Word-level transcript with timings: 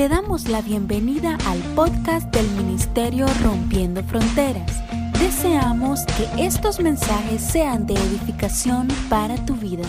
Te 0.00 0.08
damos 0.08 0.48
la 0.48 0.62
bienvenida 0.62 1.36
al 1.46 1.58
podcast 1.74 2.34
del 2.34 2.50
Ministerio 2.52 3.26
Rompiendo 3.44 4.02
Fronteras. 4.02 4.80
Deseamos 5.18 6.06
que 6.06 6.46
estos 6.46 6.80
mensajes 6.80 7.42
sean 7.42 7.86
de 7.86 7.92
edificación 7.92 8.88
para 9.10 9.44
tu 9.44 9.54
vida. 9.56 9.84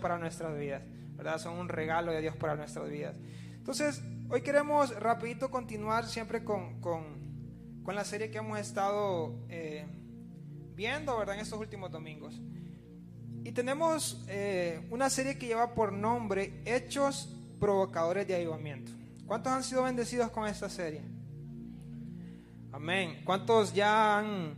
Para 0.00 0.16
nuestras 0.16 0.58
vidas, 0.58 0.82
¿verdad? 1.16 1.36
Son 1.36 1.58
un 1.58 1.68
regalo 1.68 2.12
de 2.12 2.22
Dios 2.22 2.34
para 2.34 2.56
nuestras 2.56 2.88
vidas. 2.88 3.14
Entonces, 3.52 4.02
hoy 4.30 4.40
queremos 4.40 4.98
rapidito 4.98 5.50
continuar 5.50 6.06
siempre 6.06 6.42
con, 6.42 6.80
con, 6.80 7.82
con 7.82 7.94
la 7.94 8.06
serie 8.06 8.30
que 8.30 8.38
hemos 8.38 8.58
estado 8.58 9.44
eh, 9.50 9.84
viendo, 10.74 11.18
¿verdad? 11.18 11.34
En 11.34 11.42
estos 11.42 11.60
últimos 11.60 11.90
domingos. 11.90 12.40
Y 13.44 13.52
tenemos 13.52 14.24
eh, 14.28 14.88
una 14.90 15.10
serie 15.10 15.36
que 15.36 15.46
lleva 15.46 15.74
por 15.74 15.92
nombre 15.92 16.62
Hechos 16.64 17.36
provocadores 17.62 18.26
de 18.26 18.34
avivamiento. 18.34 18.90
¿Cuántos 19.24 19.52
han 19.52 19.62
sido 19.62 19.84
bendecidos 19.84 20.32
con 20.32 20.48
esta 20.48 20.68
serie? 20.68 21.00
Amén. 22.72 23.22
¿Cuántos 23.24 23.72
ya 23.72 24.18
han 24.18 24.56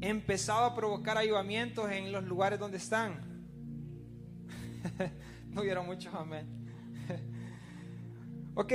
empezado 0.00 0.64
a 0.64 0.76
provocar 0.76 1.18
avivamientos 1.18 1.90
en 1.90 2.12
los 2.12 2.22
lugares 2.22 2.60
donde 2.60 2.76
están? 2.76 3.48
no 5.48 5.62
vieron 5.62 5.86
muchos, 5.86 6.14
amén. 6.14 6.46
ok. 8.54 8.72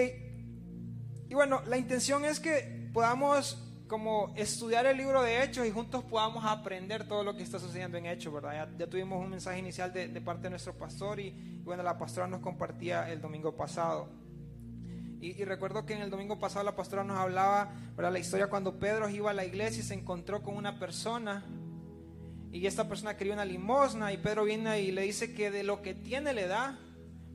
Y 1.30 1.33
bueno, 1.33 1.61
la 1.66 1.77
intención 1.77 2.25
es 2.25 2.41
que 2.41 2.89
podamos 2.91 3.62
como 3.93 4.33
estudiar 4.35 4.88
el 4.88 4.97
libro 4.97 5.21
de 5.21 5.43
Hechos 5.43 5.67
y 5.67 5.70
juntos 5.70 6.03
podamos 6.03 6.43
aprender 6.45 7.07
todo 7.07 7.23
lo 7.23 7.38
que 7.38 7.43
está 7.43 7.59
sucediendo 7.59 7.95
en 7.95 8.07
Hechos, 8.07 8.33
¿verdad? 8.33 8.67
Ya, 8.75 8.88
tuvimos 8.88 9.23
un 9.23 9.29
mensaje 9.29 9.59
inicial 9.59 9.93
de, 9.93 10.09
parte 10.19 10.41
de 10.41 10.49
nuestro 10.49 10.75
pastor 10.75 11.19
y, 11.19 11.61
bueno, 11.63 11.83
la 11.83 11.95
pastora 11.95 12.25
nos 12.25 12.39
compartía 12.39 13.11
el 13.11 13.21
domingo 13.21 13.55
pasado. 13.55 14.09
Y, 15.21 15.45
recuerdo 15.45 15.85
que 15.85 15.93
en 15.93 16.02
el 16.02 16.09
domingo 16.09 16.39
pasado 16.39 16.66
la 16.66 16.75
pastora 16.75 17.03
nos 17.03 17.19
hablaba, 17.19 17.71
¿verdad? 17.95 18.11
La 18.11 18.17
historia 18.17 18.47
cuando 18.47 18.80
Pedro 18.80 19.08
iba 19.09 19.30
a 19.30 19.33
la 19.36 19.45
iglesia 19.45 19.81
y 19.81 19.86
se 19.86 19.94
encontró 19.94 20.41
con 20.41 20.58
una 20.58 20.80
persona 20.80 21.45
y 22.52 22.66
esta 22.66 22.89
persona 22.89 23.16
quería 23.16 23.33
una 23.33 23.45
limosna 23.45 24.11
y 24.11 24.17
Pedro 24.17 24.44
viene 24.44 24.81
y 24.81 24.91
le 24.91 25.03
dice 25.03 25.36
que 25.36 25.52
de 25.52 25.61
lo 25.61 25.83
que 25.83 25.94
tiene 25.94 26.33
le 26.33 26.47
da, 26.47 26.80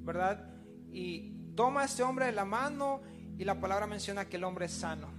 ¿verdad? 0.00 0.56
Y 0.90 1.54
toma 1.54 1.82
a 1.82 1.84
este 1.84 2.02
hombre 2.02 2.26
de 2.26 2.32
la 2.32 2.44
mano 2.44 3.00
y 3.38 3.44
la 3.44 3.60
palabra 3.60 3.86
menciona 3.86 4.24
que 4.24 4.38
el 4.38 4.42
hombre 4.42 4.66
es 4.66 4.72
sano. 4.72 5.17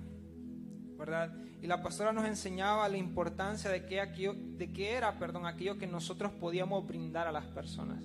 ¿Verdad? 0.99 1.33
Y 1.61 1.67
la 1.67 1.81
pastora 1.81 2.11
nos 2.11 2.25
enseñaba 2.25 2.87
la 2.89 2.97
importancia 2.97 3.71
de 3.71 3.85
que, 3.85 4.01
aquello, 4.01 4.35
de 4.35 4.69
era, 4.77 5.17
perdón, 5.17 5.45
aquello 5.45 5.77
que 5.77 5.87
nosotros 5.87 6.33
podíamos 6.33 6.85
brindar 6.85 7.25
a 7.25 7.31
las 7.31 7.45
personas. 7.45 8.03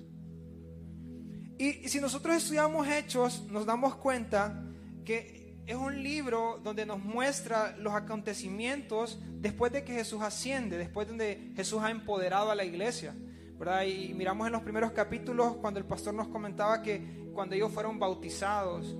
Y, 1.57 1.89
si 1.89 1.99
nosotros 1.99 2.37
estudiamos 2.37 2.87
Hechos, 2.87 3.43
nos 3.51 3.65
damos 3.65 3.95
cuenta 3.95 4.63
que 5.03 5.61
es 5.67 5.75
un 5.75 6.01
libro 6.01 6.61
donde 6.63 6.85
nos 6.85 7.03
muestra 7.03 7.75
los 7.77 7.93
acontecimientos 7.93 9.19
después 9.41 9.73
de 9.73 9.83
que 9.83 9.93
Jesús 9.93 10.21
asciende, 10.21 10.77
después 10.77 11.07
de 11.17 11.51
Jesús 11.55 11.81
ha 11.83 11.91
empoderado 11.91 12.49
a 12.49 12.55
la 12.55 12.63
iglesia. 12.63 13.13
¿verdad? 13.57 13.83
Y 13.83 14.13
miramos 14.13 14.47
en 14.47 14.53
los 14.53 14.63
primeros 14.63 14.91
capítulos 14.91 15.57
cuando 15.57 15.79
el 15.79 15.85
pastor 15.85 16.13
nos 16.13 16.27
comentaba 16.27 16.81
que 16.81 17.29
cuando 17.33 17.55
ellos 17.55 17.71
fueron 17.71 17.99
bautizados 17.99 18.95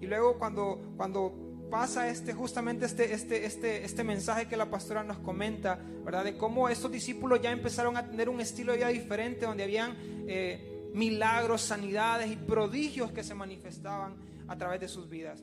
y 0.00 0.06
luego 0.06 0.38
cuando, 0.38 0.94
cuando 0.96 1.49
pasa 1.70 2.08
este, 2.08 2.34
justamente 2.34 2.84
este, 2.84 3.14
este, 3.14 3.46
este, 3.46 3.84
este 3.84 4.04
mensaje 4.04 4.48
que 4.48 4.56
la 4.56 4.68
pastora 4.68 5.02
nos 5.02 5.18
comenta, 5.18 5.78
¿verdad? 6.04 6.24
De 6.24 6.36
cómo 6.36 6.68
estos 6.68 6.90
discípulos 6.90 7.40
ya 7.40 7.50
empezaron 7.50 7.96
a 7.96 8.06
tener 8.06 8.28
un 8.28 8.40
estilo 8.40 8.72
de 8.72 8.78
vida 8.78 8.88
diferente, 8.88 9.46
donde 9.46 9.62
habían 9.62 9.96
eh, 10.26 10.90
milagros, 10.92 11.62
sanidades 11.62 12.30
y 12.30 12.36
prodigios 12.36 13.12
que 13.12 13.22
se 13.22 13.34
manifestaban 13.34 14.16
a 14.48 14.56
través 14.56 14.80
de 14.80 14.88
sus 14.88 15.08
vidas. 15.08 15.42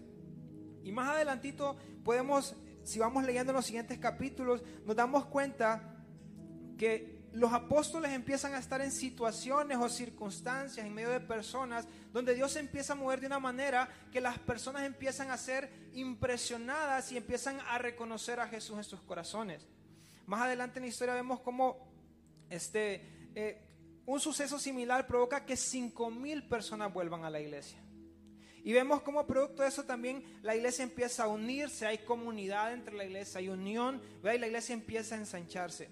Y 0.83 0.91
más 0.91 1.09
adelantito 1.09 1.77
podemos, 2.03 2.55
si 2.83 2.99
vamos 2.99 3.23
leyendo 3.23 3.53
los 3.53 3.65
siguientes 3.65 3.97
capítulos, 3.97 4.61
nos 4.85 4.95
damos 4.95 5.25
cuenta 5.25 6.03
que 6.77 7.16
los 7.33 7.53
apóstoles 7.53 8.11
empiezan 8.11 8.53
a 8.53 8.59
estar 8.59 8.81
en 8.81 8.91
situaciones 8.91 9.77
o 9.77 9.89
circunstancias 9.89 10.85
en 10.85 10.93
medio 10.93 11.09
de 11.09 11.19
personas 11.19 11.87
donde 12.11 12.33
Dios 12.33 12.55
empieza 12.55 12.93
a 12.93 12.95
mover 12.95 13.19
de 13.19 13.27
una 13.27 13.39
manera 13.39 13.89
que 14.11 14.21
las 14.21 14.39
personas 14.39 14.83
empiezan 14.83 15.29
a 15.31 15.37
ser 15.37 15.69
impresionadas 15.93 17.11
y 17.11 17.17
empiezan 17.17 17.59
a 17.67 17.77
reconocer 17.77 18.39
a 18.39 18.47
Jesús 18.47 18.77
en 18.77 18.83
sus 18.83 19.01
corazones. 19.01 19.67
Más 20.25 20.41
adelante 20.41 20.79
en 20.79 20.83
la 20.83 20.89
historia 20.89 21.13
vemos 21.13 21.39
cómo 21.41 21.87
este, 22.49 23.29
eh, 23.35 23.61
un 24.05 24.19
suceso 24.19 24.57
similar 24.57 25.05
provoca 25.05 25.45
que 25.45 25.55
cinco 25.55 26.09
mil 26.09 26.47
personas 26.47 26.93
vuelvan 26.93 27.23
a 27.23 27.29
la 27.29 27.39
iglesia. 27.39 27.79
Y 28.63 28.73
vemos 28.73 29.01
cómo 29.01 29.25
producto 29.25 29.61
de 29.61 29.69
eso 29.69 29.85
también 29.85 30.23
la 30.41 30.55
iglesia 30.55 30.83
empieza 30.83 31.23
a 31.23 31.27
unirse, 31.27 31.85
hay 31.85 31.99
comunidad 31.99 32.73
entre 32.73 32.95
la 32.95 33.05
iglesia, 33.05 33.39
hay 33.39 33.47
unión, 33.47 34.01
y 34.21 34.37
la 34.37 34.47
iglesia 34.47 34.73
empieza 34.73 35.15
a 35.15 35.19
ensancharse. 35.19 35.89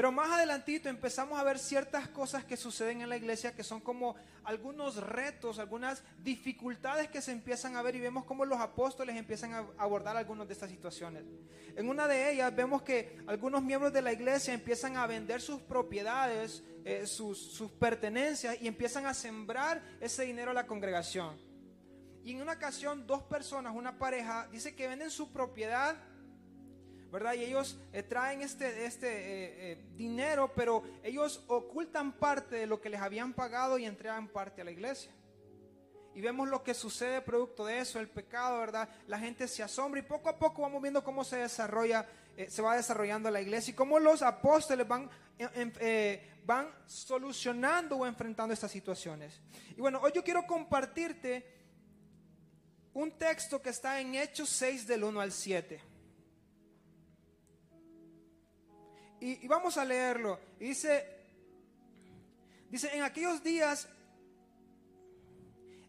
Pero 0.00 0.12
más 0.12 0.30
adelantito 0.30 0.88
empezamos 0.88 1.38
a 1.38 1.44
ver 1.44 1.58
ciertas 1.58 2.08
cosas 2.08 2.42
que 2.42 2.56
suceden 2.56 3.02
en 3.02 3.10
la 3.10 3.18
iglesia 3.18 3.54
que 3.54 3.62
son 3.62 3.82
como 3.82 4.16
algunos 4.44 4.96
retos, 4.96 5.58
algunas 5.58 6.02
dificultades 6.22 7.10
que 7.10 7.20
se 7.20 7.32
empiezan 7.32 7.76
a 7.76 7.82
ver 7.82 7.96
y 7.96 8.00
vemos 8.00 8.24
cómo 8.24 8.46
los 8.46 8.58
apóstoles 8.60 9.14
empiezan 9.14 9.52
a 9.52 9.66
abordar 9.76 10.16
algunas 10.16 10.48
de 10.48 10.54
estas 10.54 10.70
situaciones. 10.70 11.24
En 11.76 11.86
una 11.86 12.08
de 12.08 12.32
ellas 12.32 12.56
vemos 12.56 12.80
que 12.80 13.18
algunos 13.26 13.62
miembros 13.62 13.92
de 13.92 14.00
la 14.00 14.14
iglesia 14.14 14.54
empiezan 14.54 14.96
a 14.96 15.06
vender 15.06 15.42
sus 15.42 15.60
propiedades, 15.60 16.64
eh, 16.86 17.06
sus, 17.06 17.52
sus 17.52 17.70
pertenencias 17.70 18.56
y 18.58 18.68
empiezan 18.68 19.04
a 19.04 19.12
sembrar 19.12 19.82
ese 20.00 20.24
dinero 20.24 20.52
a 20.52 20.54
la 20.54 20.66
congregación. 20.66 21.38
Y 22.24 22.32
en 22.32 22.40
una 22.40 22.52
ocasión 22.52 23.06
dos 23.06 23.22
personas, 23.24 23.76
una 23.76 23.98
pareja, 23.98 24.48
dice 24.50 24.74
que 24.74 24.88
venden 24.88 25.10
su 25.10 25.30
propiedad 25.30 25.94
¿verdad? 27.10 27.34
Y 27.34 27.44
ellos 27.44 27.78
eh, 27.92 28.02
traen 28.02 28.42
este, 28.42 28.84
este 28.84 29.08
eh, 29.08 29.72
eh, 29.72 29.84
dinero, 29.96 30.52
pero 30.54 30.82
ellos 31.02 31.44
ocultan 31.48 32.12
parte 32.12 32.56
de 32.56 32.66
lo 32.66 32.80
que 32.80 32.88
les 32.88 33.00
habían 33.00 33.32
pagado 33.32 33.78
y 33.78 33.84
entregan 33.84 34.28
parte 34.28 34.60
a 34.60 34.64
la 34.64 34.70
iglesia. 34.70 35.10
Y 36.14 36.20
vemos 36.20 36.48
lo 36.48 36.62
que 36.62 36.74
sucede 36.74 37.20
producto 37.20 37.66
de 37.66 37.78
eso, 37.78 38.00
el 38.00 38.08
pecado, 38.08 38.58
¿verdad? 38.58 38.88
La 39.06 39.18
gente 39.18 39.46
se 39.48 39.62
asombra 39.62 40.00
y 40.00 40.02
poco 40.02 40.28
a 40.28 40.38
poco 40.38 40.62
vamos 40.62 40.82
viendo 40.82 41.04
cómo 41.04 41.24
se 41.24 41.36
desarrolla, 41.36 42.06
se 42.48 42.62
va 42.62 42.76
desarrollando 42.76 43.30
la 43.30 43.40
iglesia 43.40 43.70
y 43.70 43.74
cómo 43.74 43.98
los 44.00 44.22
apóstoles 44.22 44.88
van, 44.88 45.08
van 46.44 46.68
solucionando 46.86 47.96
o 47.96 48.06
enfrentando 48.06 48.52
estas 48.52 48.72
situaciones. 48.72 49.40
Y 49.76 49.80
bueno, 49.80 50.00
hoy 50.02 50.10
yo 50.12 50.24
quiero 50.24 50.44
compartirte 50.46 51.46
un 52.92 53.12
texto 53.12 53.62
que 53.62 53.70
está 53.70 54.00
en 54.00 54.16
Hechos 54.16 54.48
6 54.48 54.88
del 54.88 55.04
1 55.04 55.20
al 55.20 55.30
7. 55.30 55.89
Y, 59.20 59.46
vamos 59.46 59.76
a 59.76 59.84
leerlo. 59.84 60.38
dice, 60.58 61.06
dice, 62.70 62.94
en 62.94 63.02
aquellos 63.02 63.42
días, 63.42 63.88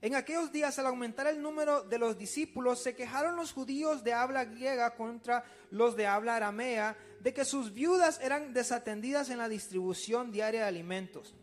en 0.02 0.16
aquellos 0.16 0.52
días 0.52 0.78
al 0.80 0.88
aumentar 0.88 1.28
el 1.28 1.42
número 1.42 1.84
de 1.84 1.98
los 1.98 2.18
discípulos, 2.18 2.84
se 2.84 2.96
quejaron 2.96 3.36
los 3.36 3.54
judíos 3.54 4.04
de 4.04 4.14
habla 4.14 4.46
griega 4.46 4.96
contra 4.96 5.46
los 5.70 5.96
de 5.96 6.08
habla 6.08 6.36
aramea, 6.36 6.98
de 7.22 7.34
que 7.34 7.46
sus 7.46 7.74
viudas 7.74 8.20
eran 8.22 8.54
desatendidas 8.54 9.30
en 9.30 9.38
la 9.38 9.48
distribución 9.48 10.32
diaria 10.32 10.62
de 10.62 10.68
alimentos. 10.68 11.36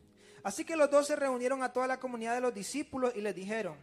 Así 0.42 0.64
que 0.64 0.76
los 0.76 0.90
dos 0.90 1.06
se 1.06 1.16
reunieron 1.16 1.62
a 1.62 1.72
toda 1.72 1.86
la 1.86 2.00
comunidad 2.00 2.34
de 2.34 2.40
los 2.40 2.54
discípulos 2.54 3.12
y 3.14 3.20
les 3.20 3.34
dijeron, 3.34 3.76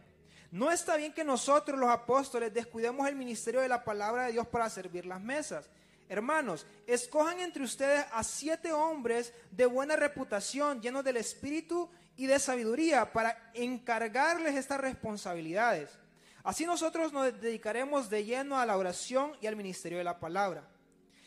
no 0.50 0.70
está 0.70 0.96
bien 0.96 1.12
que 1.12 1.24
nosotros 1.24 1.78
los 1.78 1.90
apóstoles 1.90 2.54
descuidemos 2.54 3.08
el 3.08 3.16
ministerio 3.16 3.60
de 3.60 3.68
la 3.68 3.84
palabra 3.84 4.26
de 4.26 4.32
Dios 4.32 4.46
para 4.46 4.70
servir 4.70 5.04
las 5.04 5.20
mesas. 5.20 5.68
Hermanos, 6.08 6.66
escojan 6.86 7.40
entre 7.40 7.64
ustedes 7.64 8.04
a 8.12 8.22
siete 8.22 8.72
hombres 8.72 9.32
de 9.50 9.66
buena 9.66 9.96
reputación, 9.96 10.80
llenos 10.80 11.04
del 11.04 11.16
espíritu 11.16 11.90
y 12.16 12.26
de 12.26 12.38
sabiduría, 12.38 13.12
para 13.12 13.50
encargarles 13.54 14.54
estas 14.54 14.80
responsabilidades. 14.80 15.98
Así 16.44 16.64
nosotros 16.64 17.12
nos 17.12 17.40
dedicaremos 17.40 18.08
de 18.08 18.24
lleno 18.24 18.58
a 18.58 18.66
la 18.66 18.76
oración 18.76 19.32
y 19.40 19.48
al 19.48 19.56
ministerio 19.56 19.98
de 19.98 20.04
la 20.04 20.20
palabra. 20.20 20.62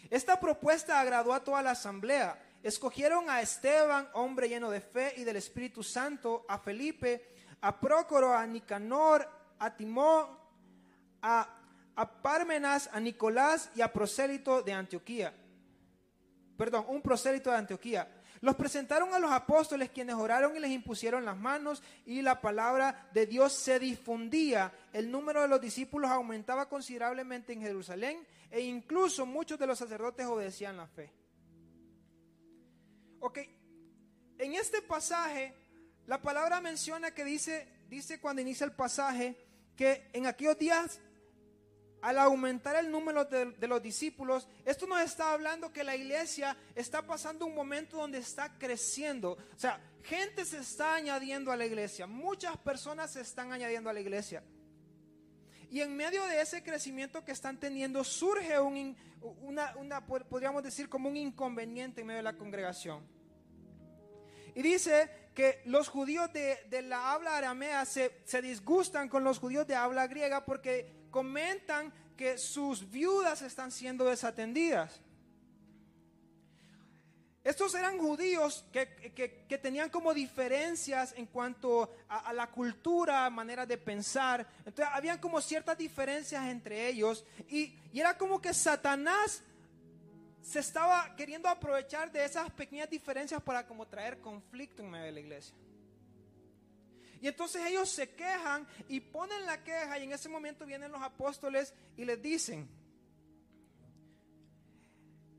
Esta 0.09 0.39
propuesta 0.39 1.00
agradó 1.00 1.33
a 1.33 1.44
toda 1.44 1.62
la 1.62 1.71
asamblea. 1.71 2.42
Escogieron 2.63 3.30
a 3.30 3.42
Esteban, 3.42 4.09
hombre 4.13 4.48
lleno 4.48 4.69
de 4.69 4.80
fe 4.80 5.13
y 5.18 5.25
del 5.25 5.36
Espíritu 5.36 5.83
Santo, 5.83 6.45
a 6.48 6.57
Felipe, 6.57 7.36
a 7.62 7.77
Prócoro, 7.80 8.33
a 8.33 8.48
Nicanor, 8.48 9.30
a 9.59 9.75
Timón, 9.75 10.27
a 11.21 11.58
a 12.00 12.22
Parmenas, 12.22 12.90
a 12.94 13.00
Nicolás 13.01 13.69
y 13.75 13.81
a 13.81 13.92
prosélito 13.92 14.62
de 14.62 14.72
Antioquía. 14.72 15.34
Perdón, 16.57 16.86
un 16.88 17.01
prosélito 17.01 17.51
de 17.51 17.57
Antioquía. 17.57 18.10
Los 18.40 18.56
presentaron 18.56 19.13
a 19.13 19.19
los 19.19 19.30
apóstoles 19.30 19.90
quienes 19.90 20.16
oraron 20.16 20.56
y 20.56 20.62
les 20.62 20.72
impusieron 20.72 21.25
las 21.25 21.36
manos 21.36 21.84
y 22.06 22.22
la 22.22 22.40
palabra 22.40 23.10
de 23.13 23.25
Dios 23.25 23.51
se 23.51 23.80
difundía. 23.80 24.72
El 24.94 25.12
número 25.12 25.42
de 25.42 25.50
los 25.50 25.60
discípulos 25.60 26.10
aumentaba 26.10 26.69
considerablemente 26.69 27.51
en 27.51 27.62
Jerusalén 27.62 28.25
e 28.50 28.62
incluso 28.62 29.25
muchos 29.25 29.60
de 29.60 29.68
los 29.68 29.78
sacerdotes 29.78 30.25
obedecían 30.25 30.78
la 30.78 30.88
fe. 30.88 31.12
Ok, 33.19 33.40
en 34.38 34.54
este 34.54 34.81
pasaje 34.81 35.54
la 36.07 36.22
palabra 36.22 36.62
menciona 36.62 37.12
que 37.12 37.25
dice, 37.25 37.68
dice 37.90 38.22
cuando 38.22 38.42
inicia 38.42 38.63
el 38.63 38.72
pasaje, 38.72 39.36
que 39.75 40.10
en 40.12 40.28
aquellos 40.28 40.57
días, 40.57 41.00
al 42.01 42.18
aumentar 42.18 42.75
el 42.75 42.90
número 42.90 43.25
de, 43.25 43.68
los 43.68 43.81
discípulos, 43.81 44.48
esto 44.66 44.88
nos 44.88 45.01
está 45.01 45.34
hablando 45.34 45.74
que 45.74 45.84
la 45.84 45.96
iglesia 45.96 46.56
está 46.75 47.06
pasando 47.06 47.46
un 47.46 47.56
momento 47.56 47.98
donde 47.98 48.19
está 48.19 48.57
creciendo. 48.57 49.31
O 49.34 49.60
sea, 49.60 49.81
gente 50.04 50.46
se 50.46 50.60
está 50.60 50.96
añadiendo 50.96 51.51
a 51.51 51.57
la 51.57 51.66
iglesia, 51.66 52.07
muchas 52.07 52.57
personas 52.57 53.12
se 53.12 53.22
están 53.22 53.51
añadiendo 53.51 53.90
a 53.90 53.94
la 53.94 54.00
iglesia. 54.00 54.44
Y 55.69 55.81
en 55.81 55.96
medio 55.96 56.25
de 56.25 56.42
ese 56.42 56.63
crecimiento 56.63 57.24
que 57.24 57.31
están 57.31 57.60
teniendo 57.60 58.04
surge 58.04 58.60
un, 58.60 58.98
una, 59.42 59.75
una, 59.75 60.06
podríamos 60.06 60.63
decir, 60.63 60.90
como 60.90 61.10
un 61.10 61.18
inconveniente 61.18 62.01
en 62.01 62.07
medio 62.07 62.18
de 62.18 62.24
la 62.24 62.38
congregación. 62.38 63.06
Y 64.56 64.63
dice 64.63 65.10
que 65.36 65.62
los 65.66 65.90
judíos 65.90 66.34
de, 66.34 66.57
de 66.69 66.81
la 66.81 67.13
habla 67.13 67.38
aramea 67.38 67.86
se, 67.86 68.19
se 68.25 68.42
disgustan 68.42 69.10
con 69.10 69.24
los 69.24 69.38
judíos 69.38 69.68
de 69.68 69.75
habla 69.75 70.07
griega 70.07 70.44
porque 70.44 70.99
comentan 71.09 71.94
que 72.15 72.38
sus 72.38 72.89
viudas 72.89 73.41
están 73.41 73.71
siendo 73.71 74.06
desatendidas. 74.06 75.01
Estos 77.44 77.73
eran 77.73 77.97
judíos 77.97 78.65
que, 78.71 78.85
tenían 79.61 79.89
como 79.89 80.13
diferencias 80.13 81.13
en 81.15 81.25
cuanto 81.25 81.89
a, 82.09 82.33
la 82.33 82.47
cultura, 82.47 83.29
manera 83.29 83.65
de 83.65 83.77
pensar. 83.77 84.45
Entonces, 84.59 84.88
habían 84.94 85.19
como 85.19 85.39
ciertas 85.39 85.77
diferencias 85.77 86.45
entre 86.47 86.88
ellos. 86.89 87.25
Y, 87.47 87.73
y 87.94 88.00
era 88.01 88.17
como 88.17 88.41
que 88.41 88.53
Satanás 88.53 89.41
se 90.41 90.59
estaba 90.59 91.15
queriendo 91.15 91.47
aprovechar 91.47 92.12
de 92.12 92.25
esas 92.25 92.51
pequeñas 92.51 92.89
diferencias 92.89 93.41
para 93.41 93.65
como 93.65 93.88
traer 93.88 94.19
conflicto 94.19 94.83
en 94.83 94.91
medio 94.91 95.05
de 95.05 95.12
la 95.13 95.19
iglesia. 95.19 95.55
Y 97.21 97.27
entonces 97.27 97.66
ellos 97.66 97.89
se 97.89 98.10
quejan 98.12 98.68
y 98.88 99.00
ponen 99.00 99.45
la 99.45 99.63
queja 99.63 100.00
y 100.00 100.04
en 100.04 100.13
ese 100.13 100.30
momento 100.30 100.66
vienen 100.66 100.92
los 100.92 101.01
apóstoles 101.01 101.74
y 101.98 102.06
les 102.06 102.21
dicen, 102.21 102.69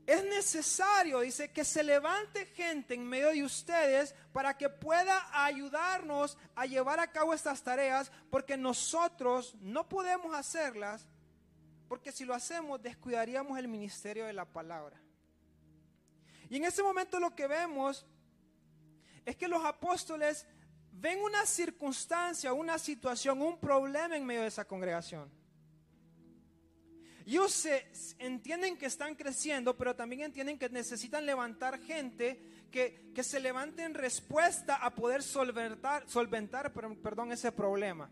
es 0.05 0.23
necesario, 0.25 1.21
dice, 1.21 1.51
que 1.51 1.63
se 1.63 1.83
levante 1.83 2.45
gente 2.47 2.93
en 2.93 3.07
medio 3.07 3.29
de 3.29 3.43
ustedes 3.43 4.13
para 4.33 4.57
que 4.57 4.67
pueda 4.67 5.29
ayudarnos 5.45 6.37
a 6.55 6.65
llevar 6.65 6.99
a 6.99 7.11
cabo 7.11 7.33
estas 7.33 7.63
tareas, 7.63 8.11
porque 8.29 8.57
nosotros 8.57 9.55
no 9.61 9.87
podemos 9.87 10.35
hacerlas, 10.35 11.07
porque 11.87 12.11
si 12.11 12.25
lo 12.25 12.33
hacemos 12.33 12.81
descuidaríamos 12.81 13.57
el 13.57 13.67
ministerio 13.67 14.25
de 14.25 14.33
la 14.33 14.45
palabra. 14.45 15.01
Y 16.49 16.57
en 16.57 16.65
ese 16.65 16.83
momento 16.83 17.19
lo 17.19 17.33
que 17.33 17.47
vemos 17.47 18.05
es 19.25 19.35
que 19.35 19.47
los 19.47 19.63
apóstoles 19.63 20.45
ven 21.01 21.19
una 21.19 21.45
circunstancia, 21.47 22.53
una 22.53 22.77
situación, 22.77 23.41
un 23.41 23.59
problema 23.59 24.15
en 24.15 24.23
medio 24.23 24.41
de 24.41 24.47
esa 24.47 24.65
congregación. 24.65 25.29
Ellos 27.25 27.67
entienden 28.19 28.77
que 28.77 28.85
están 28.85 29.15
creciendo, 29.15 29.75
pero 29.75 29.95
también 29.95 30.21
entienden 30.21 30.59
que 30.59 30.69
necesitan 30.69 31.25
levantar 31.25 31.79
gente 31.79 32.39
que, 32.69 33.11
se 33.23 33.39
levante 33.39 33.83
en 33.83 33.95
respuesta 33.95 34.75
a 34.75 34.91
poder 34.91 35.23
solventar, 35.23 36.07
solventar 36.07 36.71
perdón, 36.71 37.31
ese 37.31 37.51
problema. 37.51 38.09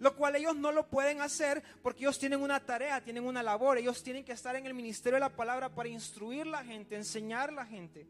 Lo 0.00 0.16
cual 0.16 0.36
ellos 0.36 0.56
no 0.56 0.72
lo 0.72 0.88
pueden 0.88 1.20
hacer 1.20 1.62
porque 1.82 2.00
ellos 2.00 2.18
tienen 2.18 2.40
una 2.40 2.60
tarea, 2.60 3.02
tienen 3.02 3.24
una 3.24 3.42
labor, 3.42 3.78
ellos 3.78 4.02
tienen 4.02 4.24
que 4.24 4.32
estar 4.32 4.56
en 4.56 4.66
el 4.66 4.74
ministerio 4.74 5.16
de 5.16 5.20
la 5.20 5.36
palabra 5.36 5.68
para 5.68 5.88
instruir 5.88 6.46
la 6.46 6.64
gente, 6.64 6.96
enseñar 6.96 7.50
a 7.50 7.52
la 7.52 7.66
gente. 7.66 8.06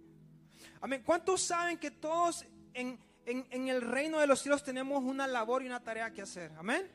Amén. 0.80 1.02
¿Cuántos 1.04 1.42
saben 1.42 1.78
que 1.78 1.90
todos 1.90 2.44
en, 2.72 2.98
en 3.26 3.68
el 3.68 3.80
reino 3.82 4.18
de 4.18 4.26
los 4.26 4.40
cielos 4.40 4.62
tenemos 4.62 5.02
una 5.02 5.26
labor 5.26 5.62
y 5.62 5.66
una 5.66 5.82
tarea 5.82 6.12
que 6.12 6.22
hacer? 6.22 6.52
Amén. 6.58 6.90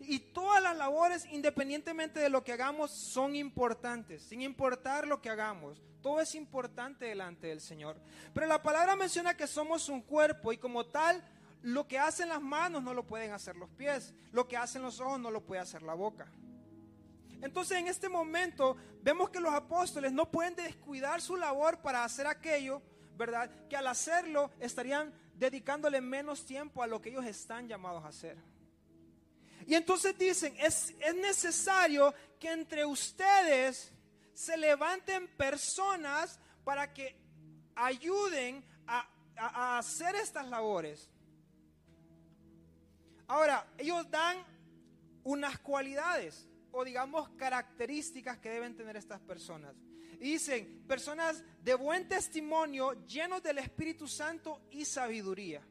Y 0.00 0.18
todas 0.18 0.62
las 0.62 0.76
labores, 0.76 1.26
independientemente 1.30 2.20
de 2.20 2.30
lo 2.30 2.42
que 2.42 2.52
hagamos, 2.52 2.90
son 2.90 3.36
importantes, 3.36 4.22
sin 4.22 4.40
importar 4.40 5.06
lo 5.06 5.20
que 5.20 5.28
hagamos. 5.28 5.82
Todo 6.00 6.20
es 6.20 6.34
importante 6.34 7.04
delante 7.04 7.48
del 7.48 7.60
Señor. 7.60 7.96
Pero 8.32 8.46
la 8.46 8.62
palabra 8.62 8.96
menciona 8.96 9.36
que 9.36 9.46
somos 9.46 9.90
un 9.90 10.00
cuerpo 10.00 10.52
y 10.52 10.56
como 10.56 10.86
tal, 10.86 11.22
lo 11.62 11.86
que 11.86 11.98
hacen 11.98 12.30
las 12.30 12.40
manos 12.40 12.82
no 12.82 12.94
lo 12.94 13.06
pueden 13.06 13.32
hacer 13.32 13.56
los 13.56 13.68
pies, 13.70 14.14
lo 14.32 14.48
que 14.48 14.56
hacen 14.56 14.80
los 14.80 15.00
ojos 15.00 15.20
no 15.20 15.30
lo 15.30 15.42
puede 15.42 15.60
hacer 15.60 15.82
la 15.82 15.92
boca. 15.92 16.26
Entonces 17.42 17.78
en 17.78 17.88
este 17.88 18.08
momento 18.08 18.76
vemos 19.02 19.28
que 19.28 19.40
los 19.40 19.52
apóstoles 19.52 20.12
no 20.12 20.30
pueden 20.30 20.54
descuidar 20.54 21.20
su 21.20 21.36
labor 21.36 21.78
para 21.78 22.04
hacer 22.04 22.26
aquello, 22.26 22.80
¿verdad? 23.18 23.50
Que 23.68 23.76
al 23.76 23.86
hacerlo 23.86 24.50
estarían 24.60 25.12
dedicándole 25.40 26.02
menos 26.02 26.44
tiempo 26.44 26.82
a 26.82 26.86
lo 26.86 27.00
que 27.00 27.08
ellos 27.08 27.24
están 27.24 27.66
llamados 27.66 28.04
a 28.04 28.08
hacer. 28.08 28.36
Y 29.66 29.74
entonces 29.74 30.16
dicen, 30.18 30.54
es, 30.58 30.94
necesario 31.16 32.14
que 32.38 32.52
entre 32.52 32.84
ustedes 32.84 33.90
se 34.34 34.56
levanten 34.58 35.28
personas 35.36 36.38
para 36.62 36.92
que 36.92 37.16
ayuden 37.74 38.62
a, 38.86 39.08
a 39.36 39.78
hacer 39.78 40.14
estas 40.14 40.46
labores. 40.46 41.10
Ahora, 43.26 43.66
ellos 43.78 44.10
dan 44.10 44.44
unas 45.24 45.58
cualidades 45.60 46.46
o 46.70 46.84
digamos 46.84 47.30
características 47.30 48.38
que 48.38 48.50
deben 48.50 48.76
tener 48.76 48.96
estas 48.96 49.20
personas. 49.20 49.74
Dicen, 50.20 50.84
personas 50.86 51.42
de 51.62 51.74
buen 51.74 52.06
testimonio, 52.06 53.06
llenos 53.06 53.42
del 53.42 53.58
Espíritu 53.58 54.06
Santo 54.06 54.60
y 54.70 54.84
sabiduría. 54.84 55.66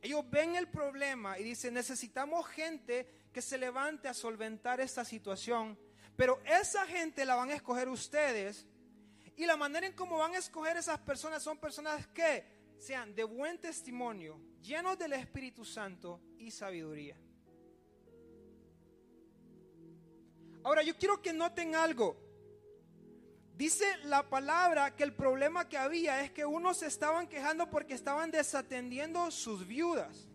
Ellos 0.00 0.24
ven 0.30 0.54
el 0.54 0.68
problema 0.68 1.38
y 1.38 1.42
dicen, 1.42 1.74
necesitamos 1.74 2.46
gente 2.46 3.26
que 3.32 3.42
se 3.42 3.58
levante 3.58 4.06
a 4.06 4.14
solventar 4.14 4.80
esta 4.80 5.04
situación, 5.04 5.76
pero 6.14 6.40
esa 6.44 6.86
gente 6.86 7.24
la 7.24 7.34
van 7.34 7.50
a 7.50 7.54
escoger 7.54 7.88
ustedes 7.88 8.64
y 9.36 9.44
la 9.44 9.56
manera 9.56 9.86
en 9.86 9.94
cómo 9.94 10.18
van 10.18 10.34
a 10.34 10.38
escoger 10.38 10.76
esas 10.76 11.00
personas 11.00 11.42
son 11.42 11.58
personas 11.58 12.06
que 12.08 12.44
sean 12.78 13.12
de 13.12 13.24
buen 13.24 13.58
testimonio, 13.60 14.40
llenos 14.62 14.96
del 14.96 15.14
Espíritu 15.14 15.64
Santo 15.64 16.20
y 16.38 16.52
sabiduría. 16.52 17.16
Ahora 20.62 20.82
yo 20.82 20.96
quiero 20.96 21.20
que 21.20 21.32
noten 21.32 21.74
algo. 21.74 22.27
Dice 23.58 23.84
la 24.04 24.22
palabra 24.22 24.94
que 24.94 25.02
el 25.02 25.12
problema 25.12 25.68
que 25.68 25.76
había 25.76 26.22
es 26.22 26.30
que 26.30 26.46
unos 26.46 26.76
se 26.76 26.86
estaban 26.86 27.26
quejando 27.26 27.68
porque 27.68 27.92
estaban 27.92 28.30
desatendiendo 28.30 29.32
sus 29.32 29.66
viudas. 29.66 30.28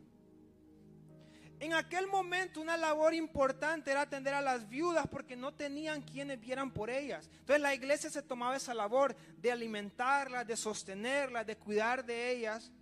En 1.61 1.73
aquel 1.73 2.07
momento 2.07 2.59
una 2.59 2.75
labor 2.75 3.13
importante 3.13 3.91
era 3.91 4.01
atender 4.01 4.33
a 4.33 4.41
las 4.41 4.67
viudas 4.67 5.07
porque 5.07 5.37
no 5.37 5.53
tenían 5.53 6.01
quienes 6.01 6.37
vieran 6.37 6.71
por 6.71 6.89
ellas. 6.89 7.29
Entonces 7.39 7.61
la 7.61 7.73
iglesia 7.73 8.09
se 8.09 8.21
tomaba 8.21 8.57
esa 8.57 8.73
labor 8.73 9.15
de 9.37 9.53
alimentarlas, 9.53 10.45
de 10.45 10.57
sostenerlas, 10.57 11.47
de 11.47 11.55
cuidar 11.55 12.03
de 12.03 12.29
ellas. 12.29 12.73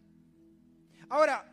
Ahora, 1.07 1.45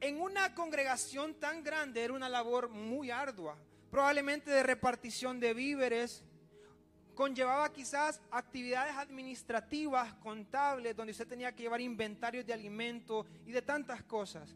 en 0.00 0.20
una 0.20 0.52
congregación 0.56 1.34
tan 1.34 1.62
grande 1.62 2.02
era 2.02 2.12
una 2.12 2.28
labor 2.28 2.70
muy 2.70 3.12
ardua, 3.12 3.56
probablemente 3.88 4.50
de 4.50 4.64
repartición 4.64 5.38
de 5.38 5.54
víveres, 5.54 6.24
conllevaba 7.14 7.72
quizás 7.72 8.20
actividades 8.30 8.96
administrativas, 8.96 10.14
contables, 10.14 10.96
donde 10.96 11.12
usted 11.12 11.26
tenía 11.26 11.54
que 11.54 11.62
llevar 11.62 11.80
inventarios 11.80 12.46
de 12.46 12.52
alimentos 12.52 13.26
y 13.46 13.52
de 13.52 13.62
tantas 13.62 14.02
cosas. 14.02 14.54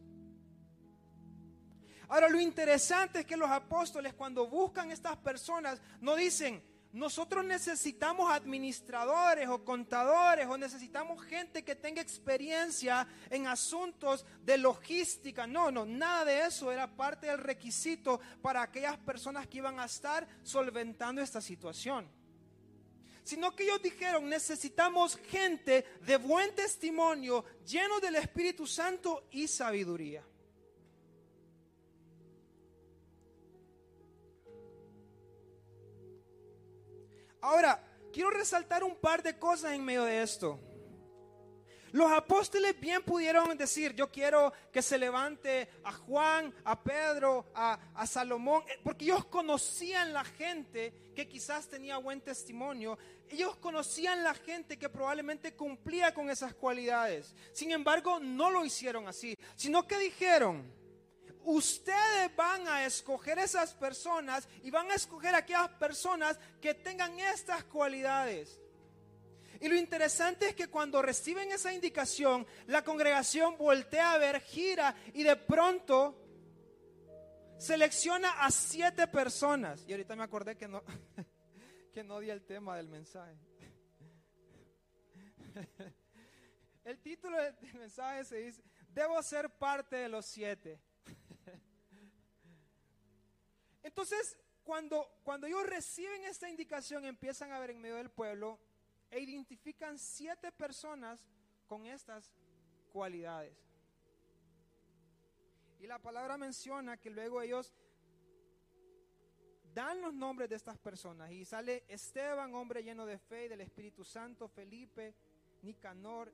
Ahora 2.08 2.28
lo 2.28 2.40
interesante 2.40 3.20
es 3.20 3.26
que 3.26 3.36
los 3.36 3.50
apóstoles 3.50 4.14
cuando 4.14 4.46
buscan 4.46 4.90
estas 4.90 5.16
personas 5.16 5.80
no 6.00 6.14
dicen, 6.14 6.62
nosotros 6.92 7.44
necesitamos 7.44 8.30
administradores 8.30 9.48
o 9.48 9.64
contadores 9.64 10.46
o 10.46 10.56
necesitamos 10.56 11.22
gente 11.24 11.62
que 11.64 11.74
tenga 11.74 12.00
experiencia 12.00 13.06
en 13.28 13.48
asuntos 13.48 14.24
de 14.44 14.56
logística. 14.56 15.46
No, 15.46 15.70
no, 15.70 15.84
nada 15.84 16.24
de 16.24 16.46
eso 16.46 16.72
era 16.72 16.86
parte 16.86 17.26
del 17.26 17.38
requisito 17.38 18.20
para 18.40 18.62
aquellas 18.62 18.96
personas 18.98 19.46
que 19.46 19.58
iban 19.58 19.78
a 19.78 19.84
estar 19.84 20.26
solventando 20.42 21.20
esta 21.20 21.40
situación 21.40 22.08
sino 23.26 23.56
que 23.56 23.64
ellos 23.64 23.82
dijeron, 23.82 24.28
necesitamos 24.28 25.16
gente 25.16 25.84
de 26.02 26.16
buen 26.16 26.54
testimonio, 26.54 27.44
lleno 27.66 27.98
del 27.98 28.14
Espíritu 28.14 28.68
Santo 28.68 29.26
y 29.32 29.48
sabiduría. 29.48 30.24
Ahora, 37.40 37.82
quiero 38.12 38.30
resaltar 38.30 38.84
un 38.84 38.94
par 38.94 39.24
de 39.24 39.36
cosas 39.36 39.72
en 39.72 39.84
medio 39.84 40.04
de 40.04 40.22
esto. 40.22 40.60
Los 41.92 42.10
apóstoles 42.10 42.78
bien 42.78 43.02
pudieron 43.02 43.56
decir, 43.56 43.94
yo 43.94 44.10
quiero 44.10 44.52
que 44.72 44.82
se 44.82 44.98
levante 44.98 45.68
a 45.84 45.92
Juan, 45.92 46.52
a 46.64 46.82
Pedro, 46.82 47.46
a, 47.54 48.06
Salomón, 48.06 48.64
eh, 48.68 48.78
porque 48.82 49.04
ellos 49.04 49.24
conocían 49.26 50.12
la 50.12 50.24
gente 50.24 51.12
que 51.14 51.28
quizás 51.28 51.68
tenía 51.68 51.98
buen 51.98 52.20
testimonio, 52.20 52.98
ellos 53.28 53.56
conocían 53.56 54.22
la 54.22 54.34
gente 54.34 54.78
que 54.78 54.88
probablemente 54.88 55.54
cumplía 55.54 56.12
con 56.12 56.30
esas 56.30 56.54
cualidades. 56.54 57.34
Sin 57.52 57.72
embargo, 57.72 58.20
no 58.20 58.50
lo 58.50 58.64
hicieron 58.64 59.08
así, 59.08 59.36
sino 59.56 59.86
que 59.86 59.98
dijeron, 59.98 60.70
ustedes 61.44 62.34
van 62.36 62.66
a 62.68 62.84
escoger 62.84 63.38
esas 63.38 63.72
personas 63.74 64.48
y 64.62 64.70
van 64.70 64.90
a 64.90 64.94
escoger 64.94 65.34
aquellas 65.34 65.68
personas 65.70 66.38
que 66.60 66.74
tengan 66.74 67.18
estas 67.18 67.64
cualidades. 67.64 68.60
Y 69.60 69.68
lo 69.68 69.76
interesante 69.76 70.48
es 70.48 70.54
que 70.54 70.68
cuando 70.68 71.02
reciben 71.02 71.50
esa 71.50 71.72
indicación, 71.72 72.46
la 72.66 72.84
congregación 72.84 73.56
voltea 73.56 74.12
a 74.12 74.18
ver, 74.18 74.40
gira 74.40 74.94
y 75.14 75.22
de 75.22 75.36
pronto 75.36 76.22
selecciona 77.58 78.44
a 78.44 78.50
siete 78.50 79.06
personas. 79.06 79.84
Y 79.86 79.92
ahorita 79.92 80.16
me 80.16 80.24
acordé 80.24 80.56
que 80.56 80.68
no, 80.68 80.82
que 81.94 82.04
no 82.04 82.20
di 82.20 82.30
el 82.30 82.44
tema 82.44 82.76
del 82.76 82.88
mensaje. 82.88 83.36
El 86.84 87.00
título 87.00 87.36
del 87.42 87.56
mensaje 87.74 88.24
se 88.24 88.36
dice, 88.36 88.62
debo 88.90 89.20
ser 89.20 89.50
parte 89.50 89.96
de 89.96 90.08
los 90.08 90.24
siete. 90.24 90.80
Entonces, 93.82 94.38
cuando, 94.62 95.18
cuando 95.24 95.48
ellos 95.48 95.66
reciben 95.66 96.22
esta 96.24 96.48
indicación, 96.48 97.04
empiezan 97.04 97.50
a 97.50 97.58
ver 97.58 97.70
en 97.70 97.80
medio 97.80 97.96
del 97.96 98.10
pueblo 98.10 98.60
e 99.10 99.20
identifican 99.20 99.98
siete 99.98 100.52
personas 100.52 101.24
con 101.66 101.86
estas 101.86 102.34
cualidades. 102.92 103.56
Y 105.78 105.86
la 105.86 105.98
palabra 105.98 106.36
menciona 106.38 106.96
que 106.96 107.10
luego 107.10 107.42
ellos 107.42 107.74
dan 109.74 110.00
los 110.00 110.14
nombres 110.14 110.48
de 110.48 110.56
estas 110.56 110.78
personas 110.78 111.30
y 111.30 111.44
sale 111.44 111.84
Esteban, 111.88 112.54
hombre 112.54 112.82
lleno 112.82 113.04
de 113.04 113.18
fe 113.18 113.44
y 113.44 113.48
del 113.48 113.60
Espíritu 113.60 114.04
Santo, 114.04 114.48
Felipe, 114.48 115.14
Nicanor 115.62 116.32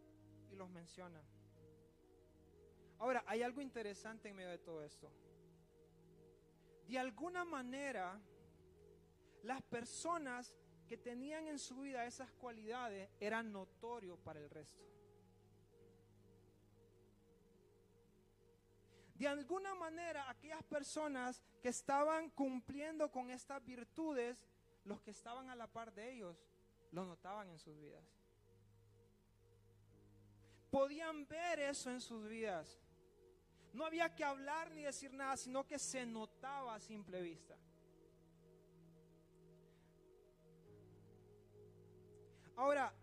y 0.51 0.55
los 0.55 0.71
menciona. 0.71 1.21
Ahora, 2.99 3.25
hay 3.27 3.43
algo 3.43 3.61
interesante 3.61 4.29
en 4.29 4.37
medio 4.37 4.51
de 4.51 4.59
todo 4.59 4.85
esto. 4.85 5.11
De 6.87 6.97
alguna 6.97 7.45
manera, 7.45 8.21
las 9.43 9.61
personas 9.63 10.55
que 10.93 10.99
tenían 10.99 11.49
en 11.49 11.59
su 11.59 11.81
vida 11.81 12.05
esas 12.05 12.31
cualidades 12.33 13.09
eran 13.19 13.51
notorios 13.51 14.19
para 14.19 14.39
el 14.39 14.51
resto. 14.51 14.85
De 19.15 19.27
alguna 19.27 19.75
manera, 19.75 20.29
aquellas 20.29 20.63
personas 20.65 21.43
que 21.63 21.71
estaban 21.71 22.29
cumpliendo 22.29 23.11
con 23.11 23.31
estas 23.31 23.65
virtudes, 23.65 24.47
los 24.85 25.01
que 25.01 25.13
estaban 25.13 25.49
a 25.49 25.57
la 25.57 25.67
par 25.67 25.95
de 25.95 26.13
ellos, 26.13 26.37
lo 26.91 27.07
notaban 27.07 27.49
en 27.49 27.59
sus 27.59 27.75
vidas. 27.81 28.05
Podían 30.71 31.27
ver 31.27 31.59
eso 31.59 31.91
en 31.91 32.03
sus 32.03 32.29
vidas. 32.29 32.79
No 33.73 33.87
había 33.87 34.15
que 34.15 34.25
hablar 34.25 34.71
ni 34.73 34.83
decir 34.83 35.15
nada, 35.15 35.39
sino 35.39 35.67
que 35.67 35.79
se 35.79 36.05
notaba 36.05 36.75
a 36.75 36.81
simple 36.81 37.23
vista. 37.23 37.57
Ahora, 42.57 42.95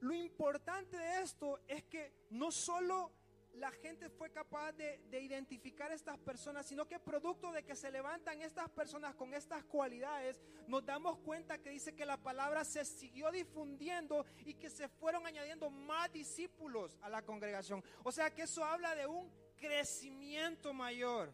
lo 0.00 0.14
importante 0.14 0.96
de 0.96 1.22
esto 1.22 1.60
es 1.66 1.84
que 1.84 2.12
no 2.30 2.50
solo 2.50 3.12
la 3.56 3.70
gente 3.70 4.10
fue 4.10 4.30
capaz 4.30 4.72
de, 4.72 5.00
identificar 5.20 5.90
estas 5.90 6.18
personas, 6.18 6.66
sino 6.66 6.86
que 6.86 6.98
producto 6.98 7.52
de 7.52 7.64
que 7.64 7.74
se 7.74 7.90
levantan 7.90 8.42
estas 8.42 8.68
personas 8.70 9.14
con 9.14 9.32
estas 9.32 9.64
cualidades, 9.64 10.40
nos 10.66 10.84
damos 10.84 11.18
cuenta 11.18 11.58
que 11.58 11.70
dice 11.70 11.94
que 11.94 12.04
la 12.04 12.18
palabra 12.18 12.64
se 12.64 12.84
siguió 12.84 13.30
difundiendo 13.30 14.26
y 14.44 14.54
que 14.54 14.68
se 14.68 14.88
fueron 14.88 15.26
añadiendo 15.26 15.70
más 15.70 16.12
discípulos 16.12 16.98
a 17.00 17.08
la 17.08 17.22
congregación. 17.22 17.82
O 18.04 18.12
sea 18.12 18.30
que 18.34 18.42
eso 18.42 18.62
habla 18.62 18.94
de 18.94 19.06
un 19.06 19.30
crecimiento 19.56 20.74
mayor. 20.74 21.32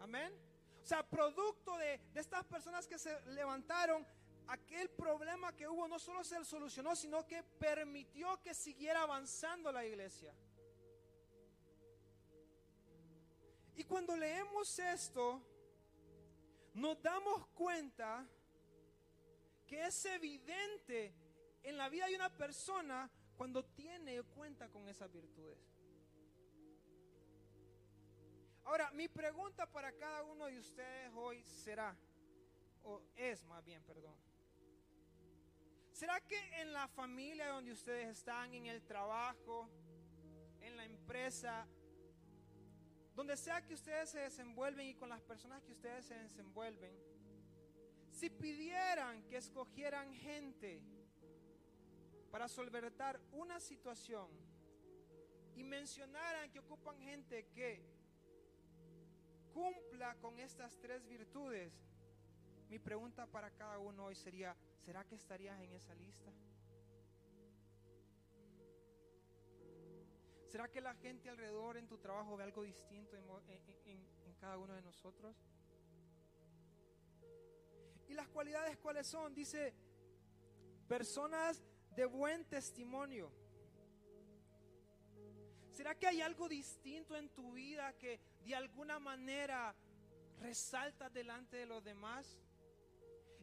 Amén. 0.00 0.32
O 0.82 0.86
sea, 0.86 1.02
producto 1.08 1.76
de, 1.76 1.98
de 2.12 2.20
estas 2.20 2.44
personas 2.44 2.88
que 2.88 2.98
se 2.98 3.20
levantaron, 3.26 4.06
aquel 4.48 4.88
problema 4.90 5.54
que 5.54 5.68
hubo 5.68 5.86
no 5.86 5.98
solo 5.98 6.24
se 6.24 6.42
solucionó, 6.44 6.96
sino 6.96 7.26
que 7.26 7.42
permitió 7.42 8.40
que 8.42 8.54
siguiera 8.54 9.02
avanzando 9.02 9.70
la 9.70 9.84
iglesia. 9.84 10.34
Y 13.76 13.84
cuando 13.84 14.16
leemos 14.16 14.78
esto, 14.78 15.40
nos 16.74 17.00
damos 17.02 17.46
cuenta 17.48 18.26
que 19.66 19.86
es 19.86 20.04
evidente 20.06 21.14
en 21.62 21.76
la 21.76 21.88
vida 21.88 22.06
de 22.06 22.16
una 22.16 22.30
persona 22.30 23.10
cuando 23.36 23.64
tiene 23.64 24.22
cuenta 24.22 24.68
con 24.68 24.88
esas 24.88 25.12
virtudes. 25.12 25.58
Ahora, 28.64 28.90
mi 28.92 29.08
pregunta 29.08 29.70
para 29.70 29.92
cada 29.92 30.22
uno 30.22 30.46
de 30.46 30.58
ustedes 30.58 31.10
hoy 31.14 31.42
será, 31.44 31.96
o 32.82 33.02
es 33.14 33.44
más 33.44 33.64
bien, 33.64 33.82
perdón, 33.82 34.14
¿Será 35.98 36.20
que 36.20 36.38
en 36.60 36.72
la 36.72 36.86
familia 36.86 37.48
donde 37.48 37.72
ustedes 37.72 38.06
están, 38.18 38.54
en 38.54 38.66
el 38.66 38.84
trabajo, 38.84 39.68
en 40.60 40.76
la 40.76 40.84
empresa, 40.84 41.66
donde 43.16 43.36
sea 43.36 43.66
que 43.66 43.74
ustedes 43.74 44.08
se 44.10 44.20
desenvuelven 44.20 44.86
y 44.86 44.94
con 44.94 45.08
las 45.08 45.20
personas 45.20 45.60
que 45.64 45.72
ustedes 45.72 46.06
se 46.06 46.14
desenvuelven, 46.14 46.94
si 48.12 48.30
pidieran 48.30 49.24
que 49.24 49.38
escogieran 49.38 50.14
gente 50.14 50.80
para 52.30 52.46
solventar 52.46 53.20
una 53.32 53.58
situación 53.58 54.28
y 55.56 55.64
mencionaran 55.64 56.48
que 56.52 56.60
ocupan 56.60 56.96
gente 57.00 57.48
que 57.48 57.82
cumpla 59.52 60.14
con 60.20 60.38
estas 60.38 60.78
tres 60.78 61.04
virtudes, 61.08 61.72
mi 62.68 62.78
pregunta 62.78 63.26
para 63.26 63.50
cada 63.50 63.80
uno 63.80 64.04
hoy 64.04 64.14
sería, 64.14 64.54
¿será 64.84 65.04
que 65.04 65.14
estarías 65.14 65.60
en 65.60 65.72
esa 65.72 65.94
lista? 65.94 66.32
¿Será 70.48 70.66
que 70.68 70.80
la 70.80 70.94
gente 70.94 71.28
alrededor 71.28 71.76
en 71.76 71.86
tu 71.86 71.98
trabajo 71.98 72.36
ve 72.36 72.44
algo 72.44 72.62
distinto 72.62 73.16
en, 73.16 73.24
cada 74.40 74.56
uno 74.56 74.74
de 74.74 74.82
nosotros? 74.82 75.36
¿Y 78.08 78.14
las 78.14 78.28
cualidades 78.28 78.78
cuáles 78.78 79.06
son? 79.06 79.34
Dice, 79.34 79.74
personas 80.88 81.62
de 81.94 82.06
buen 82.06 82.46
testimonio. 82.46 83.30
¿Será 85.72 85.94
que 85.94 86.06
hay 86.06 86.22
algo 86.22 86.48
distinto 86.48 87.14
en 87.14 87.28
tu 87.28 87.52
vida 87.52 87.92
que 87.92 88.18
de 88.44 88.54
alguna 88.54 88.98
manera 88.98 89.74
resalta 90.40 91.10
delante 91.10 91.58
de 91.58 91.66
los 91.66 91.84
demás? 91.84 92.38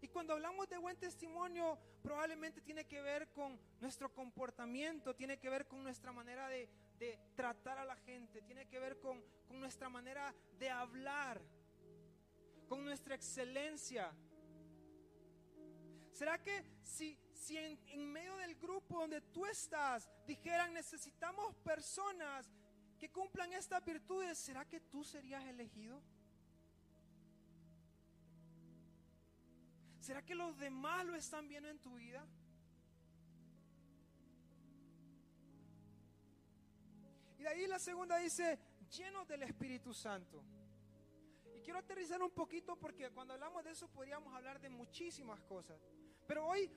Y 0.01 0.07
cuando 0.07 0.33
hablamos 0.33 0.69
de 0.69 0.77
buen 0.77 0.97
testimonio, 0.97 1.77
probablemente 2.01 2.61
tiene 2.61 2.85
que 2.85 3.01
ver 3.01 3.29
con 3.29 3.59
nuestro 3.79 4.13
comportamiento, 4.13 5.15
tiene 5.15 5.37
que 5.39 5.49
ver 5.49 5.67
con 5.67 5.83
nuestra 5.83 6.11
manera 6.11 6.47
de, 6.47 6.69
tratar 7.35 7.77
a 7.77 7.85
la 7.85 7.95
gente, 7.97 8.41
tiene 8.41 8.67
que 8.67 8.79
ver 8.79 8.99
con, 8.99 9.23
nuestra 9.49 9.89
manera 9.89 10.33
de 10.59 10.69
hablar, 10.69 11.41
con 12.67 12.83
nuestra 12.83 13.15
excelencia. 13.15 14.11
¿Será 16.11 16.41
que 16.41 16.63
si, 16.83 17.17
si 17.33 17.57
en, 17.57 17.79
en 17.87 18.11
medio 18.11 18.35
del 18.37 18.55
grupo 18.55 18.99
donde 18.99 19.21
tú 19.21 19.45
estás 19.45 20.09
dijeran 20.25 20.73
necesitamos 20.73 21.55
personas 21.57 22.49
que 22.97 23.09
cumplan 23.09 23.53
estas 23.53 23.83
virtudes, 23.83 24.37
¿será 24.37 24.65
que 24.65 24.79
tú 24.79 25.03
serías 25.03 25.43
elegido? 25.45 26.01
¿Será 30.05 30.21
que 30.21 30.35
los 30.35 30.55
demás 30.59 31.03
lo 31.03 31.15
están 31.15 31.47
viendo 31.47 31.67
en 31.67 31.79
tu 31.79 31.95
vida? 31.95 32.23
Y 37.39 37.41
de 37.41 37.49
ahí 37.49 37.65
la 37.65 37.79
segunda 37.79 38.17
dice, 38.17 38.59
llenos 38.95 39.27
del 39.27 39.41
Espíritu 39.41 39.95
Santo. 39.95 40.43
Y 41.55 41.59
quiero 41.61 41.79
aterrizar 41.79 42.21
un 42.21 42.29
poquito 42.29 42.75
porque 42.75 43.09
cuando 43.09 43.33
hablamos 43.33 43.63
de 43.63 43.71
eso 43.71 43.87
podríamos 43.87 44.31
hablar 44.35 44.61
de 44.61 44.69
muchísimas 44.69 45.41
cosas. 45.41 45.81
Pero 46.27 46.45
hoy 46.45 46.71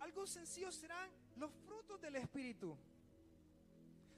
algo 0.00 0.26
sencillo 0.26 0.72
serán 0.72 1.10
los 1.36 1.52
frutos 1.66 2.00
del 2.00 2.16
Espíritu. 2.16 2.74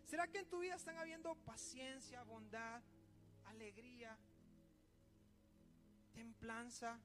¿Será 0.05 0.29
que 0.29 0.39
en 0.39 0.49
tu 0.49 0.61
vida 0.61 0.77
están 0.77 0.97
habiendo 0.99 1.35
paciencia, 1.35 2.23
bondad, 2.23 2.81
alegría, 3.47 4.17
templanza? 6.13 7.01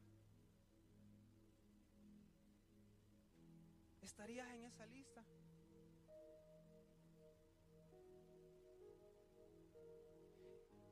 ¿Estarías 4.01 4.47
en 4.53 4.65
esa 4.65 4.85
lista? 4.85 5.23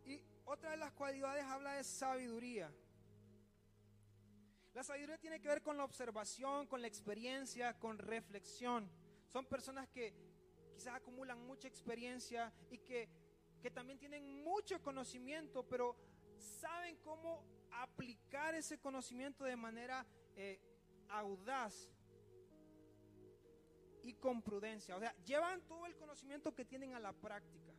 Y 0.05 0.23
otra 0.45 0.71
de 0.71 0.77
las 0.77 0.91
cualidades 0.93 1.43
habla 1.43 1.73
de 1.73 1.83
sabiduría. 1.83 2.71
La 4.73 4.83
sabiduría 4.83 5.17
tiene 5.17 5.41
que 5.41 5.47
ver 5.47 5.61
con 5.61 5.75
la 5.75 5.83
observación, 5.83 6.67
con 6.67 6.81
la 6.81 6.87
experiencia, 6.87 7.77
con 7.79 7.97
reflexión. 7.97 8.89
Son 9.27 9.45
personas 9.45 9.89
que 9.89 10.13
quizás 10.75 10.93
acumulan 10.93 11.45
mucha 11.45 11.67
experiencia 11.67 12.53
y 12.69 12.77
que, 12.77 13.09
que 13.61 13.71
también 13.71 13.97
tienen 13.97 14.43
mucho 14.43 14.81
conocimiento, 14.81 15.67
pero 15.67 15.95
saben 16.37 16.95
cómo 16.97 17.43
aplicar 17.71 18.53
ese 18.55 18.79
conocimiento 18.79 19.43
de 19.45 19.55
manera 19.55 20.05
eh, 20.35 20.59
audaz 21.09 21.89
y 24.03 24.13
con 24.13 24.41
prudencia. 24.41 24.95
O 24.95 24.99
sea, 24.99 25.15
llevan 25.25 25.61
todo 25.61 25.85
el 25.85 25.95
conocimiento 25.95 26.53
que 26.53 26.65
tienen 26.65 26.93
a 26.93 26.99
la 26.99 27.13
práctica. 27.13 27.73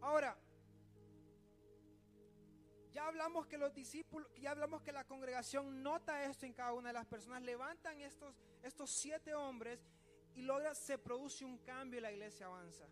Ahora, 0.00 0.38
ya 2.92 3.06
hablamos 3.06 3.46
que 3.46 3.58
los 3.58 3.74
discípulos, 3.74 4.28
ya 4.40 4.52
hablamos 4.52 4.82
que 4.82 4.92
la 4.92 5.04
congregación 5.04 5.82
nota 5.82 6.24
esto 6.24 6.46
en 6.46 6.52
cada 6.52 6.72
una 6.72 6.88
de 6.88 6.94
las 6.94 7.06
personas, 7.06 7.42
levantan 7.42 8.00
estos, 8.00 8.34
estos 8.62 8.90
siete 8.90 9.34
hombres 9.34 9.86
y 10.34 10.42
logra, 10.42 10.74
se 10.74 10.98
produce 10.98 11.44
un 11.44 11.58
cambio 11.58 11.98
y 11.98 12.02
la 12.02 12.12
iglesia 12.12 12.46
avanza. 12.46 12.86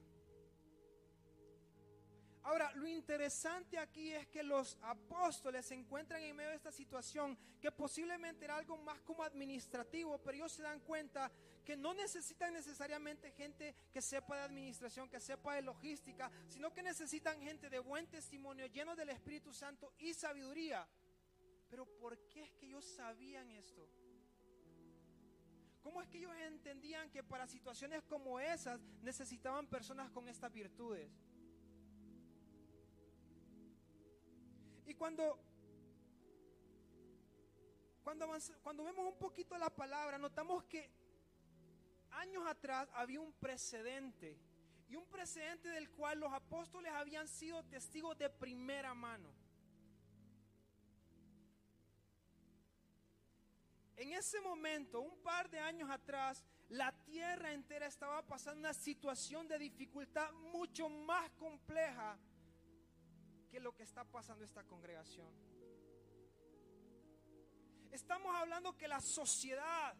Ahora, 2.46 2.70
lo 2.76 2.86
interesante 2.86 3.76
aquí 3.76 4.12
es 4.12 4.28
que 4.28 4.44
los 4.44 4.78
apóstoles 4.82 5.66
se 5.66 5.74
encuentran 5.74 6.22
en 6.22 6.36
medio 6.36 6.50
de 6.50 6.56
esta 6.56 6.70
situación 6.70 7.36
que 7.60 7.72
posiblemente 7.72 8.44
era 8.44 8.56
algo 8.56 8.76
más 8.76 9.00
como 9.00 9.24
administrativo, 9.24 10.18
pero 10.18 10.36
ellos 10.36 10.52
se 10.52 10.62
dan 10.62 10.78
cuenta 10.78 11.28
que 11.64 11.76
no 11.76 11.92
necesitan 11.92 12.52
necesariamente 12.52 13.32
gente 13.32 13.74
que 13.92 14.00
sepa 14.00 14.36
de 14.36 14.42
administración, 14.42 15.08
que 15.08 15.18
sepa 15.18 15.56
de 15.56 15.62
logística, 15.62 16.30
sino 16.46 16.72
que 16.72 16.84
necesitan 16.84 17.42
gente 17.42 17.68
de 17.68 17.80
buen 17.80 18.06
testimonio, 18.06 18.66
lleno 18.66 18.94
del 18.94 19.08
Espíritu 19.08 19.52
Santo 19.52 19.92
y 19.98 20.14
sabiduría. 20.14 20.86
Pero 21.68 21.84
¿por 21.98 22.16
qué 22.28 22.44
es 22.44 22.52
que 22.52 22.66
ellos 22.66 22.84
sabían 22.84 23.50
esto? 23.50 23.90
¿Cómo 25.82 26.00
es 26.00 26.06
que 26.06 26.18
ellos 26.18 26.34
entendían 26.46 27.10
que 27.10 27.24
para 27.24 27.48
situaciones 27.48 28.04
como 28.04 28.38
esas 28.38 28.80
necesitaban 29.02 29.66
personas 29.66 30.12
con 30.12 30.28
estas 30.28 30.52
virtudes? 30.52 31.10
Y 34.86 34.94
cuando, 34.94 35.38
cuando, 38.02 38.28
cuando 38.62 38.84
vemos 38.84 39.12
un 39.12 39.18
poquito 39.18 39.58
la 39.58 39.70
palabra, 39.70 40.16
notamos 40.16 40.64
que 40.64 40.90
años 42.12 42.46
atrás 42.46 42.88
había 42.94 43.20
un 43.20 43.32
precedente. 43.32 44.38
Y 44.88 44.94
un 44.94 45.06
precedente 45.06 45.68
del 45.68 45.90
cual 45.90 46.20
los 46.20 46.32
apóstoles 46.32 46.92
habían 46.92 47.26
sido 47.26 47.64
testigos 47.64 48.16
de 48.16 48.30
primera 48.30 48.94
mano. 48.94 49.28
En 53.96 54.12
ese 54.12 54.40
momento, 54.40 55.00
un 55.00 55.16
par 55.22 55.50
de 55.50 55.58
años 55.58 55.90
atrás, 55.90 56.44
la 56.68 56.92
tierra 57.04 57.52
entera 57.52 57.86
estaba 57.86 58.22
pasando 58.22 58.60
una 58.60 58.74
situación 58.74 59.48
de 59.48 59.58
dificultad 59.58 60.30
mucho 60.32 60.88
más 60.88 61.30
compleja 61.32 62.16
que 63.48 63.60
lo 63.60 63.74
que 63.74 63.82
está 63.82 64.04
pasando 64.04 64.44
esta 64.44 64.64
congregación. 64.64 65.32
Estamos 67.90 68.34
hablando 68.36 68.76
que 68.76 68.88
la 68.88 69.00
sociedad, 69.00 69.96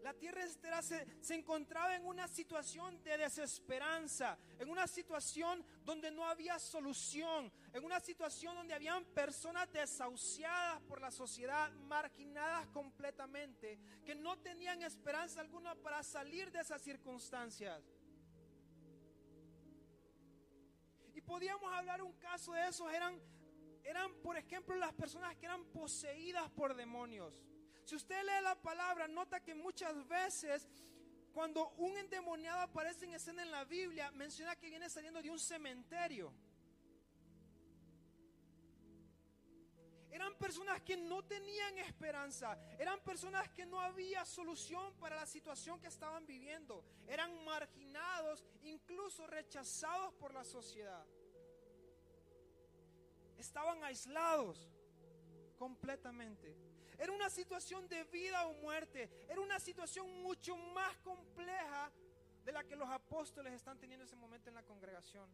la 0.00 0.14
tierra 0.14 0.42
entera 0.42 0.82
se, 0.82 1.06
se, 1.22 1.34
encontraba 1.34 1.94
en 1.94 2.04
una 2.04 2.26
situación 2.26 3.02
de 3.04 3.16
desesperanza, 3.16 4.36
en 4.58 4.68
una 4.68 4.88
situación 4.88 5.64
donde 5.84 6.10
no 6.10 6.26
había 6.26 6.58
solución, 6.58 7.52
en 7.72 7.84
una 7.84 8.00
situación 8.00 8.56
donde 8.56 8.74
habían 8.74 9.04
personas 9.04 9.70
desahuciadas 9.72 10.80
por 10.82 11.00
la 11.00 11.12
sociedad, 11.12 11.70
marginadas 11.72 12.66
completamente, 12.68 13.78
que 14.04 14.16
no 14.16 14.38
tenían 14.38 14.82
esperanza 14.82 15.40
alguna 15.40 15.76
para 15.76 16.02
salir 16.02 16.50
de 16.50 16.60
esas 16.60 16.82
circunstancias. 16.82 17.80
Podíamos 21.32 21.72
hablar 21.72 22.02
un 22.02 22.12
caso 22.18 22.52
de 22.52 22.68
esos, 22.68 22.92
eran, 22.92 23.18
eran 23.84 24.12
por 24.16 24.36
ejemplo 24.36 24.76
las 24.76 24.92
personas 24.92 25.34
que 25.36 25.46
eran 25.46 25.64
poseídas 25.64 26.50
por 26.50 26.76
demonios. 26.76 27.42
Si 27.86 27.96
usted 27.96 28.22
lee 28.22 28.42
la 28.42 28.54
palabra, 28.54 29.08
nota 29.08 29.40
que 29.40 29.54
muchas 29.54 30.06
veces 30.06 30.68
cuando 31.32 31.70
un 31.78 31.96
endemoniado 31.96 32.60
aparece 32.60 33.06
en 33.06 33.14
escena 33.14 33.40
en 33.42 33.50
la 33.50 33.64
Biblia, 33.64 34.10
menciona 34.10 34.56
que 34.56 34.68
viene 34.68 34.90
saliendo 34.90 35.22
de 35.22 35.30
un 35.30 35.38
cementerio. 35.38 36.34
Eran 40.10 40.34
personas 40.34 40.82
que 40.82 40.98
no 40.98 41.24
tenían 41.24 41.78
esperanza. 41.78 42.58
Eran 42.78 43.00
personas 43.00 43.48
que 43.48 43.64
no 43.64 43.80
había 43.80 44.26
solución 44.26 44.92
para 45.00 45.16
la 45.16 45.24
situación 45.24 45.80
que 45.80 45.86
estaban 45.86 46.26
viviendo. 46.26 46.84
Eran 47.06 47.42
marginados, 47.42 48.44
incluso 48.60 49.26
rechazados 49.26 50.12
por 50.16 50.34
la 50.34 50.44
sociedad. 50.44 51.06
Estaban 53.42 53.82
aislados 53.82 54.70
completamente. 55.58 56.56
Era 56.96 57.10
una 57.10 57.28
situación 57.28 57.88
de 57.88 58.04
vida 58.04 58.46
o 58.46 58.54
muerte. 58.54 59.10
Era 59.28 59.40
una 59.40 59.58
situación 59.58 60.22
mucho 60.22 60.56
más 60.56 60.96
compleja 60.98 61.90
de 62.44 62.52
la 62.52 62.62
que 62.62 62.76
los 62.76 62.88
apóstoles 62.88 63.52
están 63.52 63.80
teniendo 63.80 64.04
en 64.04 64.06
ese 64.06 64.14
momento 64.14 64.48
en 64.48 64.54
la 64.54 64.62
congregación. 64.62 65.28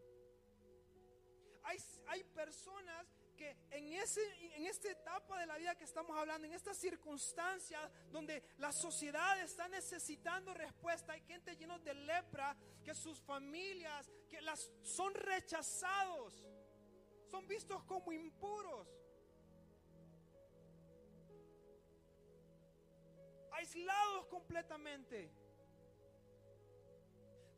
Hay, 1.65 1.77
hay 2.07 2.25
personas 2.25 3.07
que 3.37 3.55
en, 3.71 3.93
ese, 3.93 4.23
en 4.57 4.65
esta 4.65 4.91
etapa 4.91 5.39
de 5.39 5.45
la 5.45 5.59
vida 5.59 5.75
que 5.77 5.85
estamos 5.85 6.17
hablando, 6.17 6.47
en 6.47 6.55
estas 6.55 6.79
circunstancias 6.79 7.91
donde 8.11 8.43
la 8.57 8.73
sociedad 8.73 9.39
está 9.41 9.69
necesitando 9.69 10.55
respuesta, 10.55 11.13
hay 11.13 11.21
gente 11.21 11.55
llena 11.57 11.79
de 11.79 11.93
lepra, 11.93 12.57
que 12.83 12.95
sus 12.95 13.21
familias, 13.21 14.11
que 14.31 14.41
las 14.41 14.73
son 14.83 15.13
rechazados, 15.13 16.43
son 17.29 17.47
vistos 17.47 17.83
como 17.85 18.13
impuros. 18.13 18.87
Aislados 23.53 24.27
completamente. 24.27 25.31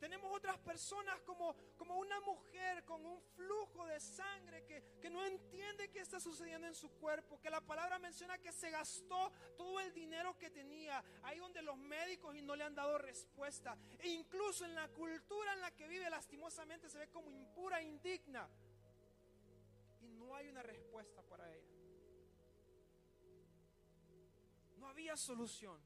Tenemos 0.01 0.35
otras 0.35 0.57
personas 0.59 1.21
como, 1.21 1.55
como 1.77 1.99
una 1.99 2.19
mujer 2.21 2.85
con 2.87 3.05
un 3.05 3.21
flujo 3.37 3.85
de 3.85 4.01
sangre 4.01 4.65
que, 4.65 4.83
que 4.99 5.11
no 5.11 5.23
entiende 5.27 5.91
qué 5.91 6.01
está 6.01 6.19
sucediendo 6.19 6.67
en 6.67 6.75
su 6.75 6.91
cuerpo, 6.93 7.39
que 7.39 7.51
la 7.51 7.61
palabra 7.61 7.99
menciona 7.99 8.39
que 8.39 8.51
se 8.51 8.71
gastó 8.71 9.31
todo 9.59 9.79
el 9.79 9.93
dinero 9.93 10.39
que 10.39 10.49
tenía, 10.49 11.05
ahí 11.23 11.39
donde 11.39 11.61
los 11.61 11.77
médicos 11.77 12.35
y 12.35 12.41
no 12.41 12.57
le 12.57 12.65
han 12.65 12.75
dado 12.75 12.97
respuesta. 12.97 13.77
E 13.99 14.09
incluso 14.09 14.65
en 14.65 14.75
la 14.75 14.89
cultura 14.89 15.53
en 15.53 15.61
la 15.61 15.71
que 15.73 15.87
vive 15.87 16.09
lastimosamente 16.09 16.89
se 16.89 16.99
ve 16.99 17.11
como 17.11 17.31
impura 17.31 17.81
e 17.81 17.85
indigna. 17.85 18.49
Hay 20.41 20.49
una 20.49 20.63
respuesta 20.63 21.21
para 21.21 21.55
ella. 21.55 21.69
No 24.79 24.89
había 24.89 25.15
solución. 25.15 25.79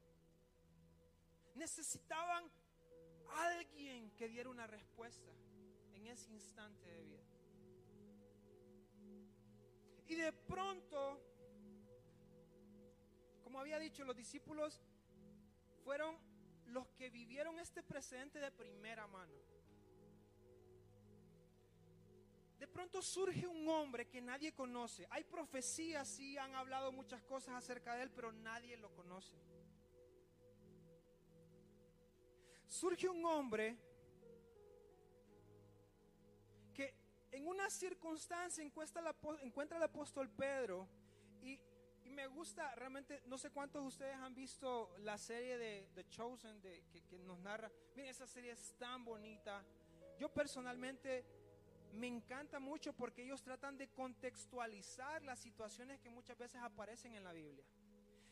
Necesitaban 1.55 2.49
alguien 3.33 4.11
que 4.11 4.29
diera 4.29 4.49
una 4.49 4.65
respuesta 4.65 5.29
en 5.93 6.07
ese 6.07 6.31
instante 6.31 6.89
de 6.89 7.03
vida. 7.03 7.23
Y 10.07 10.15
de 10.15 10.31
pronto, 10.31 11.21
como 13.43 13.59
había 13.59 13.77
dicho, 13.77 14.05
los 14.05 14.15
discípulos 14.15 14.81
fueron 15.83 16.17
los 16.67 16.87
que 16.91 17.09
vivieron 17.09 17.59
este 17.59 17.83
presente 17.83 18.39
de 18.39 18.51
primera 18.51 19.05
mano. 19.05 19.33
De 22.65 22.71
pronto 22.71 22.99
surge 22.99 23.45
un 23.45 23.69
hombre 23.69 24.07
que 24.07 24.19
nadie 24.19 24.51
conoce. 24.51 25.05
Hay 25.11 25.23
profecías, 25.23 26.07
sí, 26.07 26.35
han 26.35 26.55
hablado 26.55 26.91
muchas 26.91 27.21
cosas 27.21 27.53
acerca 27.53 27.93
de 27.95 28.01
él, 28.01 28.09
pero 28.09 28.31
nadie 28.31 28.75
lo 28.75 28.91
conoce. 28.95 29.35
surge 32.67 33.07
un 33.07 33.23
hombre 33.23 33.77
que 36.73 36.95
en 37.31 37.47
una 37.47 37.69
circunstancia 37.69 38.63
encuentra, 38.63 39.77
al 39.77 39.83
apóstol 39.83 40.27
Pedro 40.31 40.87
y, 41.43 41.59
me 42.09 42.25
gusta 42.25 42.73
realmente, 42.73 43.21
no 43.27 43.37
sé 43.37 43.51
cuántos 43.51 43.83
de 43.83 43.87
ustedes 43.89 44.15
han 44.15 44.33
visto 44.33 44.95
la 44.99 45.19
serie 45.19 45.59
de 45.59 45.87
The 45.93 46.09
Chosen 46.09 46.59
que, 46.61 46.83
que 47.07 47.19
nos 47.19 47.37
narra. 47.39 47.69
Miren, 47.95 48.09
esa 48.09 48.25
serie 48.25 48.53
es 48.53 48.73
tan 48.79 49.05
bonita. 49.05 49.63
Yo 50.17 50.33
personalmente 50.33 51.44
me 51.95 52.07
encanta 52.07 52.59
mucho 52.59 52.93
porque 52.93 53.23
ellos 53.23 53.41
tratan 53.41 53.77
de 53.77 53.87
contextualizar 53.89 55.23
las 55.23 55.39
situaciones 55.39 55.99
que 55.99 56.09
muchas 56.09 56.37
veces 56.37 56.61
aparecen 56.61 57.13
en 57.15 57.23
la 57.23 57.33
Biblia. 57.33 57.65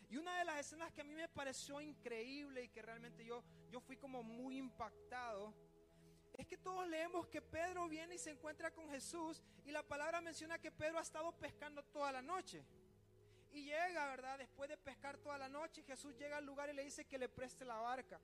Y 0.09 0.17
una 0.17 0.37
de 0.37 0.45
las 0.45 0.59
escenas 0.59 0.91
que 0.91 1.01
a 1.01 1.03
mí 1.03 1.15
me 1.15 1.27
pareció 1.27 1.81
increíble 1.81 2.63
y 2.63 2.69
que 2.69 2.81
realmente 2.81 3.25
yo, 3.25 3.43
yo 3.71 3.79
fui 3.79 3.97
como 3.97 4.21
muy 4.21 4.57
impactado, 4.57 5.53
es 6.33 6.47
que 6.47 6.57
todos 6.57 6.87
leemos 6.87 7.27
que 7.27 7.41
Pedro 7.41 7.87
viene 7.87 8.15
y 8.15 8.17
se 8.17 8.31
encuentra 8.31 8.71
con 8.71 8.89
Jesús 8.89 9.41
y 9.65 9.71
la 9.71 9.83
palabra 9.83 10.21
menciona 10.21 10.59
que 10.59 10.71
Pedro 10.71 10.97
ha 10.97 11.01
estado 11.01 11.31
pescando 11.31 11.83
toda 11.83 12.11
la 12.11 12.21
noche. 12.21 12.63
Y 13.51 13.65
llega, 13.65 14.07
¿verdad? 14.07 14.39
Después 14.39 14.67
de 14.69 14.77
pescar 14.77 15.17
toda 15.17 15.37
la 15.37 15.47
noche, 15.47 15.83
Jesús 15.83 16.15
llega 16.17 16.37
al 16.37 16.45
lugar 16.45 16.69
y 16.69 16.73
le 16.73 16.83
dice 16.83 17.05
que 17.05 17.19
le 17.19 17.29
preste 17.29 17.65
la 17.65 17.75
barca. 17.75 18.19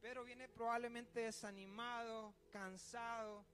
Pedro 0.00 0.24
viene 0.24 0.48
probablemente 0.48 1.20
desanimado, 1.20 2.34
cansado, 2.50 3.44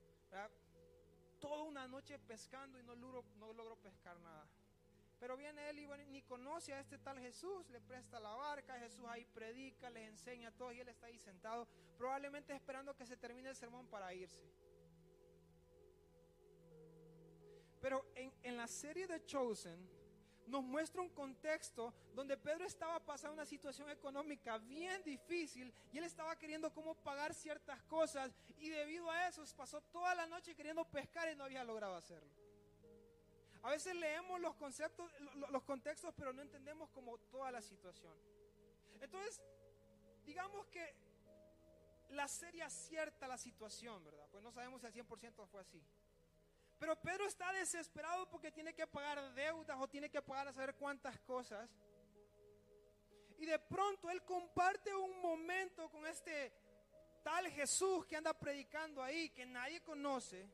toda 1.39 1.63
una 1.63 1.87
noche 1.87 2.19
pescando 2.19 2.79
y 2.79 2.83
no 2.83 2.95
logró, 2.95 3.23
no 3.37 3.53
logró 3.53 3.75
pescar 3.77 4.19
nada. 4.19 4.47
Pero 5.19 5.35
viene 5.35 5.69
él 5.69 5.79
y 5.79 5.87
ni 6.11 6.21
conoce 6.21 6.73
a 6.73 6.79
este 6.79 6.99
tal 6.99 7.19
Jesús, 7.19 7.67
le 7.69 7.81
presta 7.81 8.19
la 8.19 8.33
barca, 8.35 8.77
Jesús 8.79 9.03
ahí 9.07 9.25
predica, 9.25 9.89
les 9.89 10.09
enseña 10.09 10.49
a 10.49 10.51
todos 10.51 10.73
y 10.73 10.79
él 10.79 10.89
está 10.89 11.07
ahí 11.07 11.17
sentado, 11.17 11.67
probablemente 11.97 12.53
esperando 12.53 12.95
que 12.95 13.05
se 13.05 13.17
termine 13.17 13.49
el 13.49 13.55
sermón 13.55 13.87
para 13.87 14.13
irse. 14.13 14.43
Pero 17.81 18.05
en, 18.15 18.31
en 18.43 18.57
la 18.57 18.67
serie 18.67 19.07
de 19.07 19.25
Chosen, 19.25 19.89
nos 20.47 20.63
muestra 20.63 21.01
un 21.01 21.09
contexto 21.09 21.93
donde 22.15 22.37
Pedro 22.37 22.65
estaba 22.65 22.99
pasando 22.99 23.33
una 23.33 23.45
situación 23.45 23.89
económica 23.89 24.57
bien 24.57 25.03
difícil 25.03 25.73
y 25.91 25.97
él 25.97 26.03
estaba 26.05 26.37
queriendo 26.37 26.73
cómo 26.73 26.95
pagar 26.95 27.33
ciertas 27.33 27.81
cosas 27.83 28.33
y 28.59 28.69
debido 28.69 29.09
a 29.11 29.27
eso 29.27 29.43
pasó 29.55 29.81
toda 29.81 30.15
la 30.15 30.25
noche 30.25 30.55
queriendo 30.55 30.85
pescar 30.85 31.29
y 31.31 31.35
no 31.35 31.43
había 31.43 31.63
logrado 31.63 31.95
hacerlo. 31.95 32.29
A 33.63 33.69
veces 33.71 33.95
leemos 33.95 34.39
los 34.39 34.55
conceptos, 34.55 35.11
los 35.49 35.63
contextos, 35.63 36.13
pero 36.15 36.31
no 36.31 36.41
entendemos 36.41 36.89
como 36.91 37.17
toda 37.17 37.51
la 37.51 37.61
situación. 37.61 38.13
Entonces, 39.01 39.41
digamos 40.25 40.65
que 40.67 40.95
la 42.09 42.27
serie 42.27 42.63
acierta 42.63 43.27
la 43.27 43.37
situación, 43.37 44.03
¿verdad? 44.05 44.27
Pues 44.31 44.43
no 44.43 44.51
sabemos 44.51 44.81
si 44.81 44.87
al 44.87 44.93
100% 44.93 45.45
fue 45.47 45.61
así. 45.61 45.83
Pero 46.79 46.95
Pedro 46.99 47.25
está 47.25 47.51
desesperado 47.53 48.29
porque 48.29 48.51
tiene 48.51 48.73
que 48.73 48.85
pagar 48.85 49.33
deudas 49.33 49.77
o 49.79 49.87
tiene 49.87 50.09
que 50.09 50.21
pagar 50.21 50.47
a 50.47 50.53
saber 50.53 50.75
cuántas 50.75 51.19
cosas. 51.19 51.69
Y 53.39 53.45
de 53.45 53.59
pronto 53.59 54.09
él 54.09 54.23
comparte 54.23 54.95
un 54.95 55.21
momento 55.21 55.89
con 55.89 56.05
este 56.05 56.53
tal 57.23 57.49
Jesús 57.51 58.05
que 58.05 58.15
anda 58.15 58.33
predicando 58.33 59.03
ahí, 59.03 59.29
que 59.29 59.45
nadie 59.45 59.81
conoce. 59.81 60.47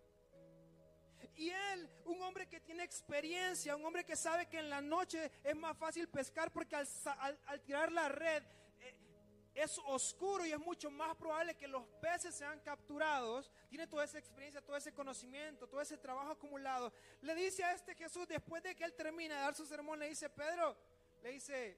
Y 1.35 1.49
él, 1.49 1.89
un 2.05 2.21
hombre 2.21 2.47
que 2.47 2.59
tiene 2.59 2.83
experiencia, 2.83 3.75
un 3.75 3.85
hombre 3.85 4.03
que 4.03 4.15
sabe 4.15 4.47
que 4.47 4.59
en 4.59 4.69
la 4.69 4.81
noche 4.81 5.31
es 5.43 5.55
más 5.55 5.77
fácil 5.77 6.07
pescar 6.07 6.51
porque 6.51 6.75
al, 6.75 7.61
tirar 7.65 7.91
la 7.91 8.09
red 8.09 8.43
es 9.53 9.79
oscuro 9.85 10.45
y 10.45 10.51
es 10.51 10.59
mucho 10.59 10.89
más 10.89 11.15
probable 11.15 11.55
que 11.55 11.67
los 11.67 11.85
peces 12.01 12.33
sean 12.33 12.59
capturados, 12.61 13.51
tiene 13.69 13.87
toda 13.87 14.03
esa 14.03 14.17
experiencia, 14.17 14.61
todo 14.61 14.75
ese 14.75 14.93
conocimiento, 14.93 15.67
todo 15.67 15.81
ese 15.81 15.97
trabajo 15.97 16.31
acumulado. 16.31 16.91
Le 17.21 17.35
dice 17.35 17.63
a 17.63 17.73
este 17.73 17.93
Jesús, 17.95 18.27
después 18.27 18.63
de 18.63 18.75
que 18.75 18.83
él 18.83 18.93
termina 18.93 19.35
de 19.35 19.41
dar 19.41 19.55
su 19.55 19.65
sermón, 19.65 19.99
le 19.99 20.09
dice, 20.09 20.29
Pedro, 20.29 20.75
le 21.21 21.31
dice, 21.31 21.77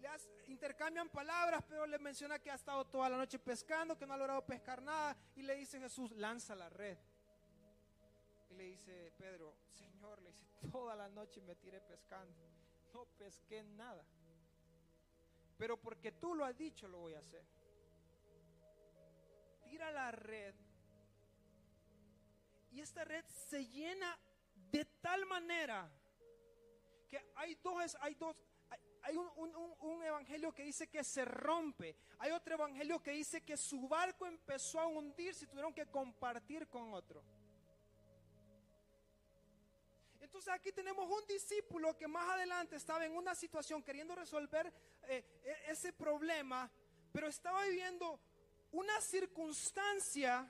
le 0.00 0.08
intercambian 0.46 1.10
palabras, 1.10 1.62
pero 1.68 1.86
le 1.86 1.98
menciona 1.98 2.38
que 2.38 2.50
ha 2.50 2.54
estado 2.54 2.86
toda 2.86 3.08
la 3.10 3.18
noche 3.18 3.38
pescando, 3.38 3.98
que 3.98 4.06
no 4.06 4.14
ha 4.14 4.16
logrado 4.16 4.44
pescar 4.46 4.80
nada, 4.80 5.16
y 5.36 5.42
le 5.42 5.54
dice 5.56 5.78
Jesús, 5.78 6.10
lanza 6.12 6.54
la 6.54 6.70
red. 6.70 6.96
Y 8.48 8.54
le 8.54 8.64
dice 8.64 9.12
Pedro, 9.18 9.54
Señor, 9.70 10.22
le 10.22 10.30
dice, 10.30 10.46
toda 10.72 10.96
la 10.96 11.08
noche 11.08 11.42
me 11.42 11.54
tiré 11.54 11.80
pescando, 11.82 12.34
no 12.92 13.04
pesqué 13.18 13.62
nada 13.62 14.04
pero 15.60 15.76
porque 15.76 16.12
tú 16.12 16.34
lo 16.34 16.46
has 16.46 16.56
dicho 16.56 16.88
lo 16.88 17.00
voy 17.00 17.12
a 17.12 17.18
hacer. 17.18 17.44
Tira 19.62 19.92
la 19.92 20.10
red 20.10 20.54
y 22.70 22.80
esta 22.80 23.04
red 23.04 23.26
se 23.26 23.66
llena 23.66 24.18
de 24.54 24.86
tal 25.02 25.26
manera 25.26 25.86
que 27.06 27.20
hay 27.34 27.56
dos, 27.56 27.94
hay 28.00 28.14
dos, 28.14 28.34
hay 29.02 29.18
un, 29.18 29.54
un, 29.80 30.02
evangelio 30.02 30.50
que 30.54 30.62
dice 30.62 30.88
que 30.88 31.04
se 31.04 31.26
rompe. 31.26 31.94
Hay 32.20 32.30
otro 32.30 32.54
evangelio 32.54 33.02
que 33.02 33.10
dice 33.10 33.42
que 33.42 33.58
su 33.58 33.86
barco 33.86 34.26
empezó 34.26 34.80
a 34.80 34.86
hundirse 34.86 35.44
y 35.44 35.48
tuvieron 35.48 35.74
que 35.74 35.84
compartir 35.86 36.68
con 36.68 36.94
otro. 36.94 37.22
Entonces 40.30 40.54
aquí 40.54 40.70
tenemos 40.70 41.10
un 41.10 41.26
discípulo 41.26 41.96
que 41.98 42.06
más 42.06 42.30
adelante 42.30 42.76
estaba 42.76 43.04
en 43.04 43.16
una 43.16 43.34
situación 43.34 43.82
queriendo 43.82 44.14
resolver 44.14 44.72
eh, 45.08 45.24
e-, 45.42 45.72
ese 45.72 45.92
problema, 45.92 46.70
pero 47.10 47.26
estaba 47.26 47.64
viviendo 47.64 48.20
una 48.70 49.00
circunstancia 49.00 50.48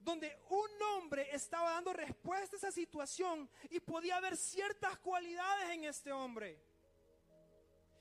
donde 0.00 0.34
un 0.48 0.82
hombre 0.94 1.28
estaba 1.30 1.72
dando 1.72 1.92
respuesta 1.92 2.56
a 2.56 2.58
esa 2.58 2.72
situación 2.72 3.50
y 3.68 3.80
podía 3.80 4.16
haber 4.16 4.38
ciertas 4.38 4.96
cualidades 4.96 5.68
en 5.68 5.84
este 5.84 6.10
hombre. 6.10 6.58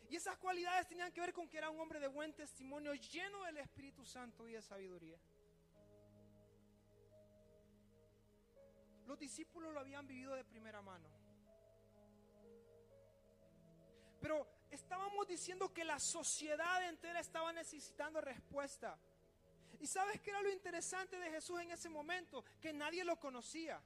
Y 0.09 0.15
esas 0.15 0.37
cualidades 0.37 0.87
tenían 0.87 1.11
que 1.11 1.19
ver 1.19 1.33
con 1.33 1.49
que 1.49 1.57
era 1.57 1.69
un 1.69 1.79
hombre 1.81 1.99
de 1.99 2.07
buen 2.07 2.33
testimonio, 2.33 2.93
lleno 2.93 3.43
del 3.43 3.57
Espíritu 3.57 4.05
Santo 4.05 4.47
y 4.47 4.53
de 4.53 4.61
sabiduría. 4.61 5.19
Los 9.05 9.19
discípulos 9.19 9.73
lo 9.73 9.79
habían 9.79 10.07
vivido 10.07 10.35
de 10.35 10.43
primera 10.43 10.81
mano. 10.81 11.09
Pero 14.19 14.47
estábamos 14.71 15.27
diciendo 15.27 15.73
que 15.73 15.83
la 15.83 15.99
sociedad 15.99 16.87
entera 16.87 17.19
estaba 17.19 17.51
necesitando 17.51 18.21
respuesta. 18.21 18.97
¿Y 19.79 19.87
sabes 19.87 20.21
qué 20.21 20.29
era 20.29 20.41
lo 20.41 20.49
interesante 20.49 21.19
de 21.19 21.29
Jesús 21.29 21.59
en 21.59 21.71
ese 21.71 21.89
momento? 21.89 22.45
Que 22.61 22.71
nadie 22.71 23.03
lo 23.03 23.19
conocía. 23.19 23.81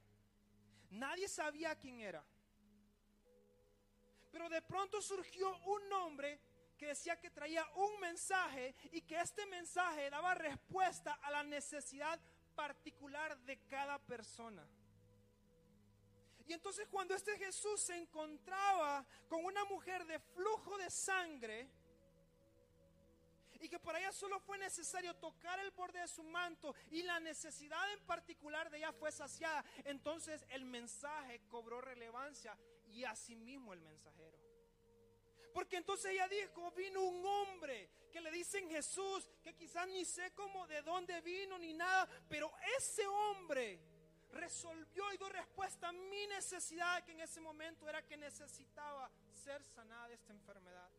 Nadie 0.91 1.27
sabía 1.27 1.75
quién 1.75 2.01
era. 2.01 2.23
Pero 4.31 4.47
de 4.49 4.61
pronto 4.61 5.01
surgió 5.01 5.57
un 5.65 5.89
nombre 5.89 6.39
que 6.77 6.85
decía 6.85 7.19
que 7.19 7.31
traía 7.31 7.65
un 7.75 7.99
mensaje 7.99 8.75
y 8.91 9.01
que 9.01 9.19
este 9.19 9.47
mensaje 9.47 10.09
daba 10.11 10.35
respuesta 10.35 11.13
a 11.13 11.31
la 11.31 11.43
necesidad 11.43 12.19
particular 12.55 13.35
de 13.39 13.57
cada 13.67 13.97
persona. 13.97 14.67
Y 16.47 16.53
entonces 16.53 16.87
cuando 16.87 17.13
este 17.13 17.37
Jesús 17.37 17.81
se 17.81 17.95
encontraba 17.97 19.05
con 19.27 19.43
una 19.43 19.65
mujer 19.65 20.05
de 20.05 20.17
flujo 20.19 20.77
de 20.77 20.89
sangre, 20.89 21.69
y 23.59 23.69
que 23.69 23.79
para 23.79 23.99
ella 23.99 24.11
solo 24.11 24.39
fue 24.39 24.57
necesario 24.57 25.15
tocar 25.15 25.59
el 25.59 25.71
borde 25.71 25.99
de 25.99 26.07
su 26.07 26.23
manto 26.23 26.75
y 26.91 27.01
la 27.01 27.19
necesidad 27.19 27.91
en 27.91 27.99
particular 28.01 28.69
de 28.69 28.77
ella 28.77 28.93
fue 28.93 29.11
saciada, 29.11 29.65
entonces 29.83 30.45
el 30.49 30.63
mensaje 30.63 31.41
cobró 31.49 31.81
relevancia 31.81 32.55
y 32.93 33.03
asimismo 33.03 33.73
el 33.73 33.81
mensajero. 33.81 34.37
Porque 35.53 35.77
entonces 35.77 36.11
ella 36.11 36.27
dijo, 36.27 36.71
vino 36.71 37.01
un 37.01 37.25
hombre 37.25 37.89
que 38.11 38.21
le 38.21 38.31
dicen 38.31 38.69
Jesús, 38.69 39.27
que 39.43 39.55
quizás 39.55 39.87
ni 39.87 40.05
sé 40.05 40.31
cómo, 40.35 40.67
de 40.67 40.83
dónde 40.83 41.19
vino 41.21 41.57
ni 41.57 41.73
nada, 41.73 42.07
pero 42.29 42.53
ese 42.77 43.07
hombre 43.07 43.79
resolvió 44.31 45.11
y 45.13 45.17
dio 45.17 45.29
respuesta 45.29 45.89
a 45.89 45.91
mi 45.91 46.27
necesidad 46.27 47.03
que 47.03 47.11
en 47.11 47.21
ese 47.21 47.41
momento 47.41 47.87
era 47.87 48.05
que 48.05 48.17
necesitaba 48.17 49.09
ser 49.33 49.63
sanada 49.63 50.07
de 50.07 50.15
esta 50.15 50.33
enfermedad. 50.33 50.89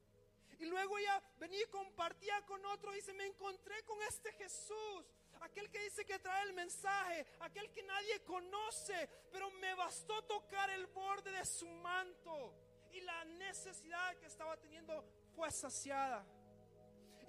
Y 0.59 0.67
luego 0.67 0.99
ella 0.99 1.23
venía 1.39 1.63
y 1.63 1.71
compartía 1.71 2.45
con 2.47 2.65
otros 2.67 2.97
y 2.97 3.01
se 3.01 3.15
me 3.15 3.27
encontré 3.27 3.83
con 3.85 4.01
este 4.03 4.33
Jesús, 4.33 5.05
aquel 5.41 5.71
que 5.71 5.85
dice 5.85 6.05
que 6.05 6.19
trae 6.19 6.43
el 6.45 6.53
mensaje, 6.53 7.27
aquel 7.41 7.71
que 7.71 7.83
nadie 7.85 8.21
conoce, 8.25 9.09
pero 9.31 9.51
me 9.53 9.75
bastó 9.75 10.23
tocar 10.25 10.69
el 10.71 10.87
borde 10.89 11.31
de 11.31 11.45
su 11.45 11.69
manto 11.69 12.55
y 12.93 13.01
la 13.03 13.25
necesidad 13.25 14.17
que 14.17 14.27
estaba 14.27 14.57
teniendo 14.57 15.05
fue 15.37 15.51
saciada. 15.53 16.27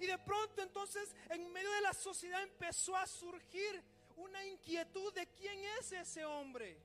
Y 0.00 0.06
de 0.06 0.18
pronto 0.18 0.62
entonces 0.62 1.14
en 1.28 1.52
medio 1.52 1.70
de 1.70 1.82
la 1.82 1.92
sociedad 1.92 2.42
empezó 2.42 2.96
a 2.96 3.06
surgir 3.06 3.84
una 4.20 4.44
inquietud 4.44 5.12
de 5.14 5.26
quién 5.28 5.58
es 5.78 5.92
ese 5.92 6.24
hombre. 6.24 6.78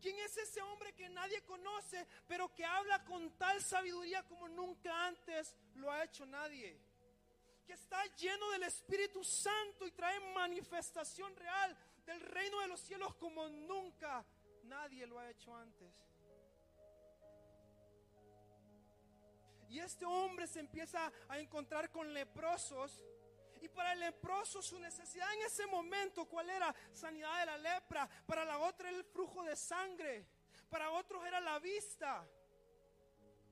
¿Quién 0.00 0.18
es 0.20 0.36
ese 0.38 0.62
hombre 0.62 0.94
que 0.94 1.08
nadie 1.10 1.42
conoce, 1.42 2.06
pero 2.26 2.52
que 2.54 2.64
habla 2.64 3.04
con 3.04 3.36
tal 3.36 3.60
sabiduría 3.62 4.22
como 4.26 4.48
nunca 4.48 5.06
antes 5.06 5.54
lo 5.74 5.90
ha 5.90 6.04
hecho 6.04 6.24
nadie? 6.24 6.80
Que 7.66 7.74
está 7.74 8.02
lleno 8.16 8.50
del 8.50 8.62
Espíritu 8.62 9.22
Santo 9.22 9.86
y 9.86 9.92
trae 9.92 10.18
manifestación 10.34 11.36
real 11.36 11.76
del 12.06 12.20
reino 12.20 12.60
de 12.60 12.68
los 12.68 12.80
cielos 12.80 13.14
como 13.16 13.46
nunca 13.48 14.24
nadie 14.64 15.06
lo 15.06 15.18
ha 15.18 15.28
hecho 15.30 15.54
antes. 15.54 15.92
Y 19.68 19.78
este 19.78 20.04
hombre 20.04 20.46
se 20.46 20.60
empieza 20.60 21.12
a 21.28 21.38
encontrar 21.38 21.90
con 21.92 22.12
leprosos 22.12 23.04
y 23.60 23.68
para 23.68 23.92
el 23.92 24.00
leproso 24.00 24.62
su 24.62 24.78
necesidad 24.78 25.32
en 25.34 25.42
ese 25.42 25.66
momento, 25.66 26.26
¿cuál 26.26 26.50
era? 26.50 26.74
Sanidad 26.92 27.40
de 27.40 27.46
la 27.46 27.58
lepra. 27.58 28.08
Para 28.26 28.44
la 28.44 28.58
otra 28.58 28.88
el 28.88 29.04
flujo 29.04 29.42
de 29.44 29.56
sangre. 29.56 30.26
Para 30.68 30.90
otros 30.90 31.24
era 31.26 31.40
la 31.40 31.58
vista. 31.58 32.26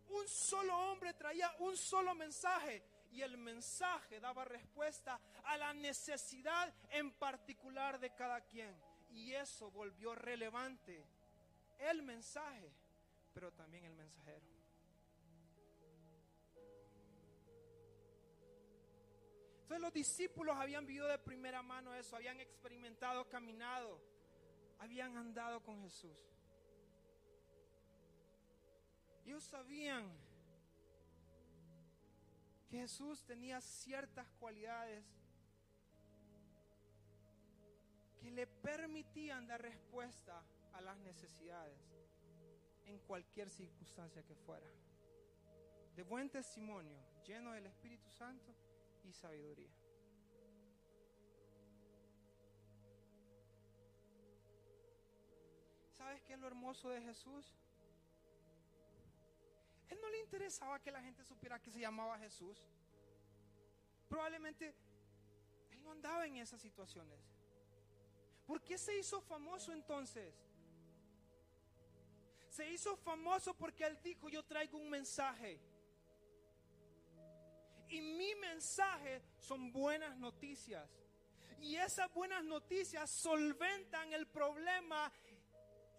Un 0.09 0.27
solo 0.27 0.77
hombre 0.91 1.13
traía 1.15 1.55
un 1.59 1.77
solo 1.77 2.15
mensaje 2.15 2.83
y 3.11 3.23
el 3.23 3.37
mensaje 3.37 4.21
daba 4.21 4.45
respuesta 4.45 5.21
a 5.45 5.57
la 5.57 5.73
necesidad 5.75 6.73
en 6.91 7.13
particular 7.13 7.99
de 7.99 8.15
cada 8.15 8.41
quien. 8.43 8.75
Y 9.11 9.33
eso 9.33 9.71
volvió 9.71 10.15
relevante 10.15 11.05
el 11.79 12.03
mensaje, 12.03 12.71
pero 13.33 13.53
también 13.53 13.85
el 13.85 13.95
mensajero. 13.95 14.47
Entonces 19.69 19.83
los 19.83 19.93
discípulos 19.93 20.57
habían 20.57 20.87
vivido 20.87 21.07
de 21.09 21.19
primera 21.19 21.61
mano 21.61 21.95
eso, 21.95 22.17
habían 22.17 22.41
experimentado, 22.41 23.29
caminado, 23.29 24.01
habían 24.79 25.15
andado 25.15 25.63
con 25.63 25.83
Jesús. 25.83 26.17
Ellos 29.27 29.45
sabían 29.45 30.11
que 32.71 32.79
Jesús 32.79 33.23
tenía 33.27 33.61
ciertas 33.61 34.27
cualidades 34.41 35.05
que 38.23 38.31
le 38.31 38.47
permitían 38.47 39.47
dar 39.47 39.61
respuesta 39.61 40.43
a 40.73 40.81
las 40.81 40.97
necesidades 41.01 41.79
en 42.87 42.99
cualquier 43.01 43.51
circunstancia 43.51 44.23
que 44.23 44.35
fuera. 44.35 44.73
De 45.95 46.03
buen 46.05 46.31
testimonio, 46.31 46.97
lleno 47.23 47.53
del 47.53 47.67
Espíritu 47.67 48.09
Santo 48.09 48.55
y 49.09 49.13
sabiduría. 49.13 49.71
¿Sabes 55.93 56.23
qué 56.23 56.35
es 56.35 56.39
lo 56.39 56.47
hermoso 56.47 56.91
de 56.91 57.01
Jesús? 57.03 57.55
Él 59.89 59.99
no 60.01 60.11
le 60.11 60.21
interesaba 60.21 60.81
que 60.81 60.93
la 60.93 61.03
gente 61.03 61.25
supiera 61.25 61.59
que 61.61 61.71
se 61.71 61.81
llamaba 61.81 62.19
Jesús. 62.19 62.67
Probablemente 64.09 64.75
él 65.71 65.83
no 65.83 65.91
andaba 65.93 66.27
en 66.27 66.37
esas 66.37 66.61
situaciones. 66.61 67.19
¿Por 68.47 68.63
qué 68.63 68.79
se 68.79 68.97
hizo 68.99 69.21
famoso 69.21 69.73
entonces? 69.73 70.35
Se 72.49 72.71
hizo 72.71 72.97
famoso 72.97 73.55
porque 73.55 73.85
él 73.85 73.99
dijo, 74.03 74.29
yo 74.29 74.45
traigo 74.45 74.79
un 74.79 74.91
mensaje. 74.91 75.61
Y 77.89 78.01
mi 78.01 78.35
mensaje 78.37 79.23
son 79.39 79.73
buenas 79.73 80.17
noticias. 80.17 80.89
Y 81.61 81.77
esas 81.77 82.13
buenas 82.13 82.45
noticias 82.45 83.11
solventan 83.11 84.13
el 84.13 84.27
problema 84.27 85.13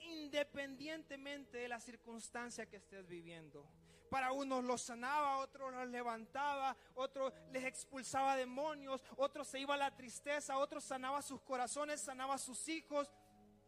independientemente 0.01 1.57
de 1.57 1.67
la 1.67 1.79
circunstancia 1.79 2.67
que 2.67 2.77
estés 2.77 3.07
viviendo. 3.07 3.65
Para 4.09 4.31
unos 4.31 4.63
los 4.63 4.81
sanaba, 4.81 5.37
otros 5.37 5.73
los 5.73 5.87
levantaba, 5.89 6.75
otros 6.95 7.33
les 7.51 7.65
expulsaba 7.65 8.35
demonios, 8.35 9.01
otros 9.17 9.47
se 9.47 9.59
iba 9.59 9.75
a 9.75 9.77
la 9.77 9.95
tristeza, 9.95 10.57
otros 10.57 10.83
sanaba 10.83 11.21
sus 11.21 11.41
corazones, 11.41 12.01
sanaba 12.01 12.37
sus 12.37 12.67
hijos. 12.69 13.11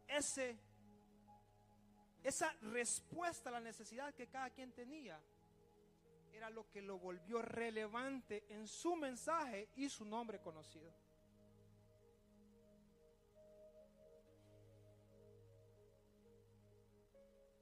Ese, 0.08 0.58
esa 2.24 2.52
respuesta 2.62 3.50
a 3.50 3.52
la 3.52 3.60
necesidad 3.60 4.14
que 4.14 4.28
cada 4.28 4.50
quien 4.50 4.72
tenía 4.72 5.20
era 6.42 6.50
lo 6.50 6.68
que 6.68 6.82
lo 6.82 6.98
volvió 6.98 7.40
relevante 7.40 8.46
en 8.48 8.66
su 8.66 8.96
mensaje 8.96 9.68
y 9.76 9.88
su 9.88 10.04
nombre 10.04 10.40
conocido. 10.40 10.92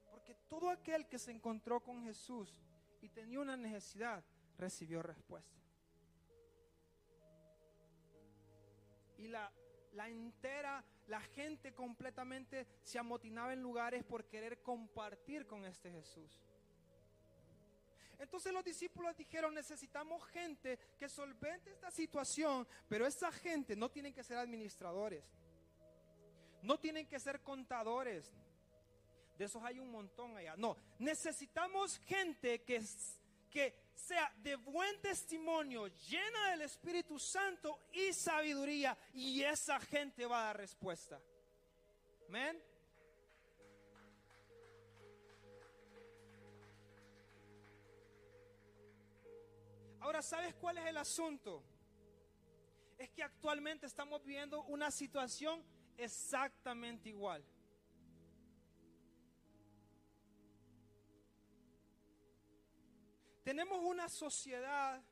Porque 0.09 0.33
todo 0.49 0.67
aquel 0.71 1.07
que 1.07 1.19
se 1.19 1.29
encontró 1.29 1.79
con 1.79 2.03
Jesús 2.03 2.59
y 3.01 3.09
tenía 3.09 3.39
una 3.39 3.55
necesidad, 3.55 4.23
recibió 4.57 5.03
respuesta. 5.03 5.59
Y 9.19 9.27
la, 9.27 9.53
la 9.91 10.09
entera, 10.09 10.83
la 11.05 11.21
gente 11.21 11.75
completamente 11.75 12.65
se 12.81 12.97
amotinaba 12.97 13.53
en 13.53 13.61
lugares 13.61 14.03
por 14.03 14.25
querer 14.25 14.63
compartir 14.63 15.45
con 15.45 15.65
este 15.65 15.91
Jesús. 15.91 16.41
Entonces 18.21 18.53
los 18.53 18.63
discípulos 18.63 19.17
dijeron, 19.17 19.51
necesitamos 19.55 20.23
gente 20.27 20.77
que 20.99 21.09
solvente 21.09 21.71
esta 21.71 21.89
situación, 21.89 22.67
pero 22.87 23.07
esa 23.07 23.31
gente 23.31 23.75
no 23.75 23.89
tienen 23.89 24.13
que 24.13 24.23
ser 24.23 24.37
administradores, 24.37 25.23
no 26.61 26.79
tienen 26.79 27.07
que 27.07 27.19
ser 27.19 27.41
contadores, 27.41 28.31
de 29.39 29.45
esos 29.45 29.63
hay 29.63 29.79
un 29.79 29.89
montón 29.89 30.37
allá. 30.37 30.55
No, 30.55 30.77
necesitamos 30.99 31.97
gente 32.05 32.61
que, 32.61 32.83
que 33.49 33.73
sea 33.95 34.31
de 34.37 34.55
buen 34.55 35.01
testimonio, 35.01 35.87
llena 35.87 36.51
del 36.51 36.61
Espíritu 36.61 37.17
Santo 37.17 37.87
y 37.91 38.13
sabiduría, 38.13 38.95
y 39.13 39.41
esa 39.41 39.79
gente 39.79 40.27
va 40.27 40.43
a 40.43 40.45
dar 40.45 40.57
respuesta. 40.57 41.19
Amén. 42.27 42.70
Ahora, 50.01 50.23
¿sabes 50.23 50.55
cuál 50.55 50.79
es 50.79 50.85
el 50.87 50.97
asunto? 50.97 51.63
Es 52.97 53.11
que 53.11 53.21
actualmente 53.21 53.85
estamos 53.85 54.23
viviendo 54.23 54.63
una 54.63 54.89
situación 54.89 55.63
exactamente 55.95 57.09
igual. 57.09 57.45
Tenemos 63.43 63.79
una 63.83 64.09
sociedad 64.09 65.03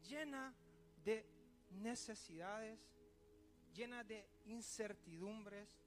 llena 0.00 0.54
de 1.04 1.26
necesidades, 1.72 2.80
llena 3.74 4.02
de 4.02 4.26
incertidumbres. 4.46 5.78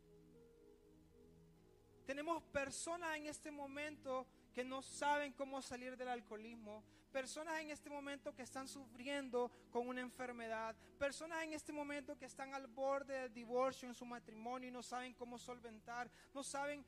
Tenemos 2.05 2.43
personas 2.43 3.17
en 3.17 3.25
este 3.25 3.49
momento 3.49 4.27
que 4.53 4.63
no 4.63 4.81
saben 4.81 5.33
cómo 5.33 5.61
salir 5.61 5.95
del 5.97 6.09
alcoholismo, 6.09 6.83
personas 7.11 7.59
en 7.61 7.71
este 7.71 7.89
momento 7.89 8.33
que 8.33 8.43
están 8.43 8.67
sufriendo 8.67 9.51
con 9.71 9.87
una 9.87 10.01
enfermedad, 10.01 10.75
personas 10.97 11.43
en 11.43 11.53
este 11.53 11.73
momento 11.73 12.17
que 12.17 12.25
están 12.25 12.53
al 12.53 12.67
borde 12.67 13.13
del 13.13 13.33
divorcio 13.33 13.87
en 13.87 13.95
su 13.95 14.05
matrimonio 14.05 14.69
y 14.69 14.71
no 14.71 14.83
saben 14.83 15.13
cómo 15.13 15.37
solventar, 15.37 16.09
no 16.33 16.43
saben 16.43 16.85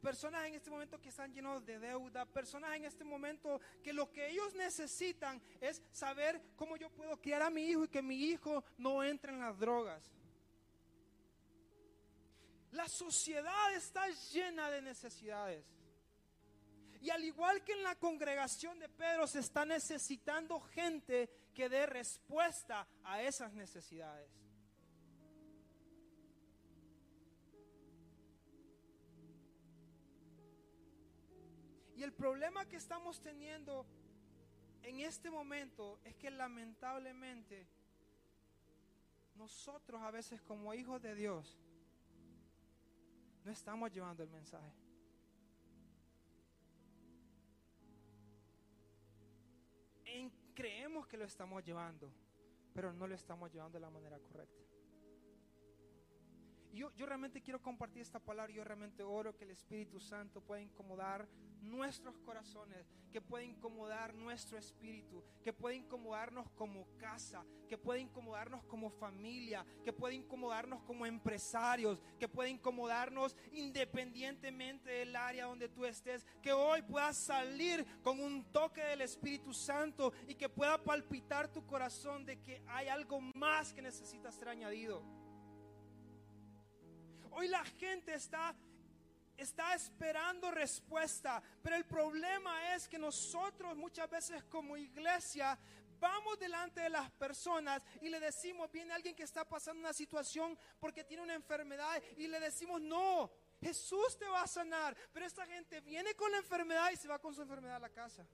personas 0.00 0.46
en 0.46 0.54
este 0.54 0.70
momento 0.70 1.00
que 1.00 1.08
están 1.08 1.32
llenos 1.32 1.64
de 1.64 1.78
deuda, 1.78 2.26
personas 2.26 2.76
en 2.76 2.84
este 2.84 3.04
momento 3.04 3.60
que 3.82 3.92
lo 3.92 4.10
que 4.12 4.28
ellos 4.30 4.54
necesitan 4.54 5.42
es 5.60 5.82
saber 5.90 6.40
cómo 6.54 6.76
yo 6.76 6.90
puedo 6.90 7.16
criar 7.20 7.42
a 7.42 7.50
mi 7.50 7.68
hijo 7.68 7.84
y 7.84 7.88
que 7.88 8.02
mi 8.02 8.16
hijo 8.16 8.64
no 8.78 9.02
entre 9.02 9.32
en 9.32 9.40
las 9.40 9.58
drogas. 9.58 10.10
La 12.72 12.88
sociedad 12.88 13.74
está 13.74 14.06
llena 14.32 14.70
de 14.70 14.82
necesidades. 14.82 15.75
Y 17.00 17.10
al 17.10 17.24
igual 17.24 17.62
que 17.62 17.72
en 17.72 17.82
la 17.82 17.94
congregación 17.96 18.78
de 18.78 18.88
Pedro 18.88 19.26
se 19.26 19.40
está 19.40 19.64
necesitando 19.64 20.60
gente 20.60 21.28
que 21.54 21.68
dé 21.68 21.86
respuesta 21.86 22.86
a 23.04 23.22
esas 23.22 23.52
necesidades. 23.52 24.30
Y 31.96 32.02
el 32.02 32.12
problema 32.12 32.66
que 32.66 32.76
estamos 32.76 33.22
teniendo 33.22 33.86
en 34.82 35.00
este 35.00 35.30
momento 35.30 35.98
es 36.04 36.14
que 36.14 36.30
lamentablemente 36.30 37.66
nosotros 39.34 40.02
a 40.02 40.10
veces 40.10 40.42
como 40.42 40.74
hijos 40.74 41.00
de 41.00 41.14
Dios 41.14 41.58
no 43.44 43.50
estamos 43.50 43.90
llevando 43.92 44.22
el 44.22 44.28
mensaje. 44.28 44.85
Creemos 50.56 51.06
que 51.06 51.18
lo 51.18 51.26
estamos 51.26 51.62
llevando, 51.62 52.10
pero 52.72 52.92
no 52.92 53.06
lo 53.06 53.14
estamos 53.14 53.52
llevando 53.52 53.78
de 53.78 53.80
la 53.84 53.90
manera 53.90 54.18
correcta. 54.18 54.64
Yo, 56.76 56.90
realmente 57.06 57.40
quiero 57.40 57.62
compartir 57.62 58.02
esta 58.02 58.18
palabra. 58.18 58.52
Yo 58.52 58.62
realmente 58.62 59.02
oro 59.02 59.34
que 59.34 59.44
el 59.44 59.50
Espíritu 59.50 59.98
Santo 59.98 60.42
pueda 60.42 60.60
incomodar 60.60 61.26
nuestros 61.62 62.18
corazones, 62.18 62.86
que 63.10 63.22
pueda 63.22 63.44
incomodar 63.44 64.12
nuestro 64.12 64.58
espíritu, 64.58 65.24
que 65.42 65.54
pueda 65.54 65.74
incomodarnos 65.74 66.50
como 66.50 66.86
casa, 66.98 67.44
que 67.66 67.78
pueda 67.78 67.98
incomodarnos 67.98 68.62
como 68.64 68.90
familia, 68.90 69.64
que 69.82 69.92
pueda 69.92 70.14
incomodarnos 70.14 70.82
como 70.82 71.06
empresarios, 71.06 71.98
que 72.18 72.28
pueda 72.28 72.50
incomodarnos 72.50 73.34
independientemente 73.52 74.90
del 74.90 75.16
área 75.16 75.46
donde 75.46 75.70
tú 75.70 75.86
estés, 75.86 76.26
que 76.42 76.52
hoy 76.52 76.82
puedas 76.82 77.16
salir 77.16 77.86
con 78.02 78.20
un 78.20 78.44
toque 78.52 78.82
del 78.82 79.00
Espíritu 79.00 79.54
Santo 79.54 80.12
y 80.28 80.34
que 80.34 80.50
pueda 80.50 80.76
palpitar 80.84 81.48
tu 81.48 81.66
corazón 81.66 82.26
de 82.26 82.38
que 82.42 82.62
hay 82.66 82.88
algo 82.88 83.18
más 83.34 83.72
que 83.72 83.80
necesita 83.80 84.30
ser 84.30 84.50
añadido. 84.50 85.02
Hoy 87.38 87.48
la 87.48 87.62
gente 87.66 88.14
está 88.14 88.56
está 89.36 89.74
esperando 89.74 90.50
respuesta, 90.50 91.42
pero 91.62 91.76
el 91.76 91.84
problema 91.84 92.74
es 92.74 92.88
que 92.88 92.98
nosotros 92.98 93.76
muchas 93.76 94.08
veces 94.08 94.42
como 94.44 94.74
iglesia 94.74 95.58
vamos 96.00 96.38
delante 96.38 96.80
de 96.80 96.88
las 96.88 97.10
personas 97.10 97.82
y 98.00 98.08
le 98.08 98.20
decimos, 98.20 98.72
viene 98.72 98.94
alguien 98.94 99.14
que 99.14 99.24
está 99.24 99.46
pasando 99.46 99.80
una 99.80 99.92
situación 99.92 100.58
porque 100.80 101.04
tiene 101.04 101.22
una 101.22 101.34
enfermedad 101.34 102.02
y 102.16 102.26
le 102.26 102.40
decimos, 102.40 102.80
no, 102.80 103.30
Jesús 103.60 104.16
te 104.18 104.26
va 104.26 104.40
a 104.40 104.46
sanar, 104.46 104.96
pero 105.12 105.26
esta 105.26 105.44
gente 105.44 105.82
viene 105.82 106.14
con 106.14 106.32
la 106.32 106.38
enfermedad 106.38 106.90
y 106.90 106.96
se 106.96 107.06
va 107.06 107.18
con 107.18 107.34
su 107.34 107.42
enfermedad 107.42 107.76
a 107.76 107.80
la 107.80 107.90
casa. 107.90 108.26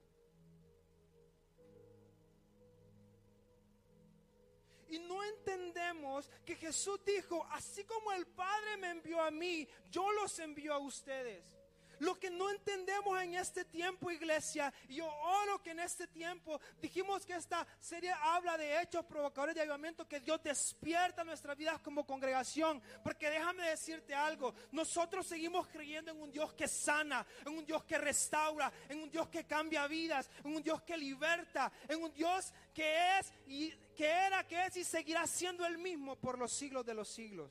Entendemos 5.24 6.28
que 6.44 6.56
Jesús 6.56 7.00
dijo, 7.04 7.46
así 7.50 7.84
como 7.84 8.12
el 8.12 8.26
Padre 8.26 8.76
me 8.78 8.90
envió 8.90 9.20
a 9.20 9.30
mí, 9.30 9.68
yo 9.90 10.10
los 10.12 10.38
envío 10.38 10.74
a 10.74 10.78
ustedes. 10.78 11.61
Lo 12.02 12.18
que 12.18 12.30
no 12.30 12.50
entendemos 12.50 13.22
en 13.22 13.36
este 13.36 13.64
tiempo, 13.64 14.10
iglesia, 14.10 14.74
yo 14.88 15.06
oro 15.06 15.62
que 15.62 15.70
en 15.70 15.78
este 15.78 16.08
tiempo 16.08 16.60
dijimos 16.80 17.24
que 17.24 17.34
esta 17.34 17.64
serie 17.78 18.12
habla 18.12 18.58
de 18.58 18.82
hechos 18.82 19.04
provocadores 19.06 19.54
de 19.54 19.60
avivamiento, 19.60 20.08
que 20.08 20.18
Dios 20.18 20.42
despierta 20.42 21.22
nuestras 21.22 21.56
vidas 21.56 21.78
como 21.78 22.04
congregación. 22.04 22.82
Porque 23.04 23.30
déjame 23.30 23.68
decirte 23.68 24.16
algo, 24.16 24.52
nosotros 24.72 25.24
seguimos 25.28 25.68
creyendo 25.68 26.10
en 26.10 26.20
un 26.20 26.32
Dios 26.32 26.52
que 26.54 26.66
sana, 26.66 27.24
en 27.46 27.56
un 27.56 27.64
Dios 27.64 27.84
que 27.84 27.98
restaura, 27.98 28.72
en 28.88 28.98
un 28.98 29.08
Dios 29.08 29.28
que 29.28 29.44
cambia 29.44 29.86
vidas, 29.86 30.28
en 30.42 30.56
un 30.56 30.62
Dios 30.64 30.82
que 30.82 30.96
liberta, 30.96 31.70
en 31.86 32.02
un 32.02 32.12
Dios 32.12 32.52
que 32.74 33.20
es 33.20 33.32
y 33.46 33.70
que 33.94 34.08
era, 34.08 34.44
que 34.44 34.66
es 34.66 34.76
y 34.76 34.82
seguirá 34.82 35.24
siendo 35.28 35.64
el 35.64 35.78
mismo 35.78 36.16
por 36.16 36.36
los 36.36 36.52
siglos 36.52 36.84
de 36.84 36.94
los 36.94 37.08
siglos. 37.08 37.48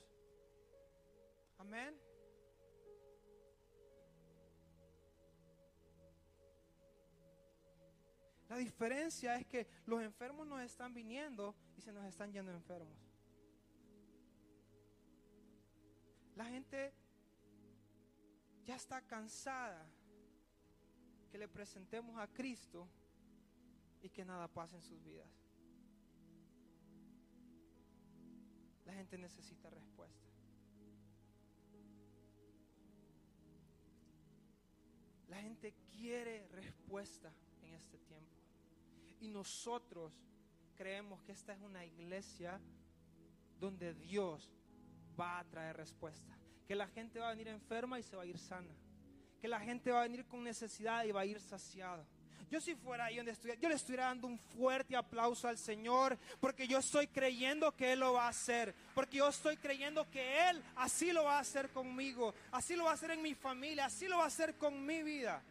Amén. 1.58 2.11
La 8.52 8.58
diferencia 8.58 9.38
es 9.38 9.46
que 9.46 9.66
los 9.86 10.02
enfermos 10.02 10.46
nos 10.46 10.60
están 10.60 10.94
viniendo 10.94 11.56
y 11.78 11.82
se 11.82 11.94
nos 11.94 12.04
están 12.04 12.34
yendo 12.34 12.52
enfermos. 12.52 12.98
La 16.36 16.44
gente 16.44 16.94
ya 18.66 18.76
está 18.76 19.00
cansada 19.04 19.88
que 21.32 21.38
le 21.38 21.48
presentemos 21.48 22.20
a 22.20 22.28
Cristo 22.28 22.90
y 24.02 24.10
que 24.10 24.26
nada 24.26 24.50
pase 24.50 24.76
en 24.76 24.82
sus 24.82 25.02
vidas. 25.02 25.30
La 28.84 28.92
gente 28.92 29.18
necesita 29.18 29.70
respuesta. 29.70 30.28
La 35.30 35.38
gente 35.38 35.74
quiere 35.90 36.50
respuesta 36.50 37.32
en 37.62 37.76
este 37.76 37.98
tiempo. 37.98 38.41
Y 39.22 39.28
nosotros 39.28 40.12
creemos 40.76 41.22
que 41.22 41.32
esta 41.32 41.54
es 41.54 41.62
una 41.62 41.86
iglesia 41.86 42.60
donde 43.60 43.94
Dios 43.94 44.50
va 45.20 45.40
a 45.40 45.44
traer 45.46 45.78
respuesta. 45.78 46.36
Que 46.68 46.76
la 46.76 46.88
gente 46.88 47.20
va 47.20 47.28
a 47.28 47.32
venir 47.32 47.48
enferma 47.48 48.00
y 48.00 48.04
se 48.04 48.16
va 48.16 48.24
a 48.24 48.26
ir 48.26 48.38
sana. 48.38 48.76
Que 49.40 49.48
la 49.48 49.60
gente 49.60 49.92
va 49.92 50.00
a 50.00 50.04
venir 50.04 50.26
con 50.26 50.44
necesidad 50.44 51.06
y 51.06 51.12
va 51.12 51.22
a 51.22 51.26
ir 51.26 51.40
saciado. 51.40 52.06
Yo 52.50 52.60
si 52.60 52.76
fuera 52.76 53.06
ahí 53.06 53.16
donde 53.16 53.32
estuviera, 53.32 53.62
yo 53.62 53.70
le 53.70 53.76
estuviera 53.76 54.08
dando 54.08 54.28
un 54.28 54.38
fuerte 54.38 54.94
aplauso 54.94 55.48
al 55.48 55.58
Señor, 55.58 56.18
porque 56.42 56.68
yo 56.68 56.80
estoy 56.80 57.08
creyendo 57.08 57.72
que 57.74 57.94
Él 57.94 58.02
lo 58.02 58.12
va 58.12 58.26
a 58.26 58.30
hacer, 58.30 58.76
porque 58.94 59.18
yo 59.18 59.30
estoy 59.30 59.56
creyendo 59.56 60.10
que 60.12 60.50
Él 60.50 60.62
así 60.76 61.14
lo 61.14 61.24
va 61.24 61.38
a 61.38 61.40
hacer 61.40 61.70
conmigo, 61.70 62.34
así 62.52 62.76
lo 62.76 62.84
va 62.84 62.92
a 62.92 62.96
hacer 62.96 63.12
en 63.12 63.22
mi 63.22 63.36
familia, 63.36 63.86
así 63.86 64.06
lo 64.10 64.18
va 64.18 64.26
a 64.26 64.28
hacer 64.28 64.56
con 64.56 64.86
mi 64.86 65.02
vida. 65.02 65.42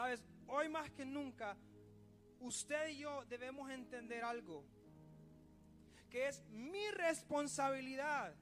Sabes, 0.00 0.24
hoy 0.46 0.70
más 0.70 0.90
que 0.92 1.04
nunca, 1.04 1.54
usted 2.40 2.88
y 2.88 3.00
yo 3.00 3.22
debemos 3.26 3.70
entender 3.70 4.24
algo, 4.24 4.64
que 6.08 6.26
es 6.26 6.42
mi 6.48 6.90
responsabilidad 6.92 8.34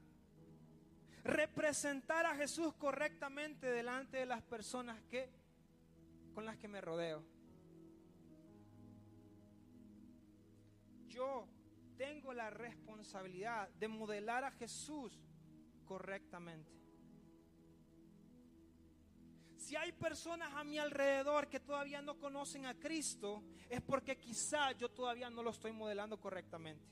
representar 1.25 2.25
a 2.25 2.33
Jesús 2.37 2.73
correctamente 2.75 3.69
delante 3.69 4.15
de 4.15 4.25
las 4.25 4.41
personas 4.41 5.01
que 5.09 5.29
con 6.33 6.45
las 6.45 6.55
que 6.55 6.69
me 6.69 6.79
rodeo. 6.79 7.25
Yo 11.09 11.45
tengo 11.97 12.31
la 12.31 12.49
responsabilidad 12.51 13.67
de 13.71 13.89
modelar 13.89 14.45
a 14.45 14.51
Jesús 14.51 15.19
correctamente. 15.83 16.78
Si 19.69 19.75
hay 19.75 19.91
personas 19.91 20.51
a 20.55 20.63
mi 20.63 20.79
alrededor 20.79 21.47
que 21.47 21.59
todavía 21.59 22.01
no 22.01 22.17
conocen 22.17 22.65
a 22.65 22.73
Cristo, 22.73 23.43
es 23.69 23.79
porque 23.81 24.17
quizá 24.17 24.71
yo 24.71 24.89
todavía 24.89 25.29
no 25.29 25.43
lo 25.43 25.51
estoy 25.51 25.71
modelando 25.71 26.19
correctamente. 26.19 26.83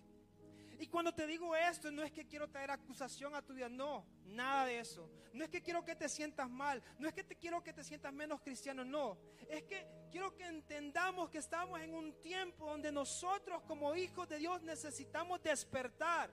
Y 0.78 0.86
cuando 0.86 1.12
te 1.12 1.26
digo 1.26 1.56
esto, 1.56 1.90
no 1.90 2.04
es 2.04 2.12
que 2.12 2.28
quiero 2.28 2.48
traer 2.48 2.70
acusación 2.70 3.34
a 3.34 3.42
tu 3.42 3.56
vida, 3.56 3.68
no, 3.68 4.06
nada 4.26 4.68
de 4.68 4.78
eso. 4.78 5.10
No 5.34 5.44
es 5.44 5.50
que 5.50 5.64
quiero 5.64 5.84
que 5.84 5.96
te 5.96 6.08
sientas 6.08 6.52
mal, 6.52 6.84
no 7.00 7.08
es 7.08 7.16
que 7.16 7.24
te 7.24 7.36
quiero 7.36 7.64
que 7.64 7.74
te 7.74 7.84
sientas 7.84 8.14
menos 8.14 8.42
cristiano, 8.42 8.86
no. 8.86 9.18
Es 9.50 9.64
que 9.64 9.88
quiero 10.12 10.36
que 10.36 10.46
entendamos 10.46 11.32
que 11.32 11.40
estamos 11.40 11.82
en 11.82 11.96
un 11.96 12.22
tiempo 12.22 12.70
donde 12.70 12.92
nosotros 12.92 13.64
como 13.64 13.96
hijos 13.96 14.30
de 14.30 14.38
Dios 14.38 14.62
necesitamos 14.62 15.42
despertar. 15.42 16.32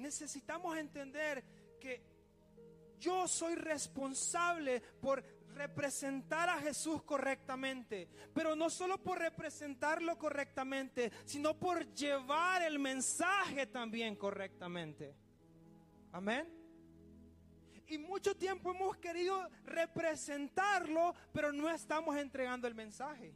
Necesitamos 0.00 0.76
entender 0.76 1.44
que 1.78 2.02
yo 2.98 3.26
soy 3.26 3.54
responsable 3.54 4.80
por 5.00 5.24
representar 5.54 6.48
a 6.48 6.58
Jesús 6.58 7.02
correctamente, 7.02 8.08
pero 8.34 8.54
no 8.54 8.70
solo 8.70 9.02
por 9.02 9.18
representarlo 9.18 10.16
correctamente, 10.18 11.10
sino 11.24 11.58
por 11.58 11.92
llevar 11.94 12.62
el 12.62 12.78
mensaje 12.78 13.66
también 13.66 14.16
correctamente. 14.16 15.14
Amén. 16.12 16.48
Y 17.86 17.98
mucho 17.98 18.36
tiempo 18.36 18.70
hemos 18.70 18.96
querido 18.98 19.48
representarlo, 19.64 21.14
pero 21.32 21.52
no 21.52 21.68
estamos 21.68 22.16
entregando 22.16 22.68
el 22.68 22.74
mensaje. 22.74 23.34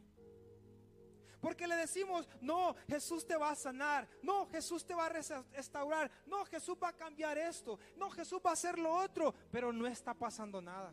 Porque 1.45 1.67
le 1.67 1.75
decimos, 1.75 2.27
no, 2.41 2.75
Jesús 2.87 3.23
te 3.23 3.35
va 3.35 3.51
a 3.51 3.55
sanar, 3.55 4.09
no, 4.23 4.47
Jesús 4.47 4.83
te 4.83 4.95
va 4.95 5.05
a 5.05 5.09
restaurar, 5.09 6.09
no, 6.25 6.43
Jesús 6.45 6.75
va 6.81 6.87
a 6.87 6.93
cambiar 6.93 7.37
esto, 7.37 7.77
no, 7.97 8.09
Jesús 8.09 8.41
va 8.43 8.49
a 8.49 8.53
hacer 8.53 8.79
lo 8.79 8.91
otro, 8.91 9.31
pero 9.51 9.71
no 9.71 9.85
está 9.85 10.15
pasando 10.15 10.59
nada. 10.59 10.91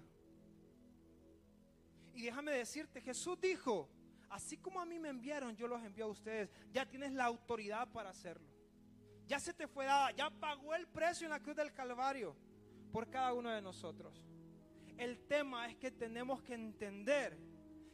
Y 2.12 2.24
déjame 2.24 2.52
decirte, 2.52 3.00
Jesús 3.00 3.40
dijo, 3.40 3.88
así 4.28 4.58
como 4.58 4.78
a 4.78 4.84
mí 4.84 4.98
me 4.98 5.08
enviaron, 5.08 5.56
yo 5.56 5.66
los 5.66 5.82
envío 5.82 6.04
a 6.04 6.08
ustedes, 6.08 6.50
ya 6.70 6.84
tienes 6.84 7.12
la 7.12 7.24
autoridad 7.24 7.90
para 7.90 8.10
hacerlo. 8.10 8.46
Ya 9.26 9.40
se 9.40 9.54
te 9.54 9.66
fue 9.66 9.86
dada, 9.86 10.10
ya 10.10 10.28
pagó 10.28 10.74
el 10.74 10.86
precio 10.86 11.24
en 11.24 11.30
la 11.30 11.40
cruz 11.40 11.56
del 11.56 11.72
Calvario 11.72 12.36
por 12.92 13.08
cada 13.08 13.32
uno 13.32 13.48
de 13.48 13.62
nosotros. 13.62 14.22
El 14.98 15.18
tema 15.26 15.66
es 15.70 15.76
que 15.76 15.90
tenemos 15.90 16.42
que 16.42 16.52
entender 16.52 17.38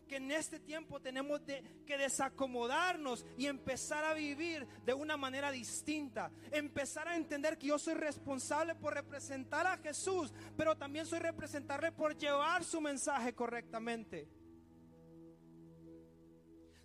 que 0.08 0.16
en 0.16 0.32
este 0.32 0.58
tiempo 0.58 1.00
tenemos 1.00 1.40
que 1.42 1.98
desacomodarnos 1.98 3.24
y 3.36 3.46
empezar 3.46 4.04
a 4.04 4.14
vivir 4.14 4.66
de 4.84 4.94
una 4.94 5.16
manera 5.16 5.52
distinta. 5.52 6.32
Empezar 6.50 7.06
a 7.06 7.16
entender 7.16 7.58
que 7.58 7.68
yo 7.68 7.78
soy 7.78 7.94
responsable 7.94 8.74
por 8.74 8.94
representar 8.94 9.66
a 9.66 9.76
Jesús, 9.76 10.32
pero 10.56 10.76
también 10.76 11.06
soy 11.06 11.20
responsable 11.20 11.92
por 11.92 12.16
llevar 12.16 12.64
su 12.64 12.80
mensaje 12.80 13.34
correctamente. 13.34 14.26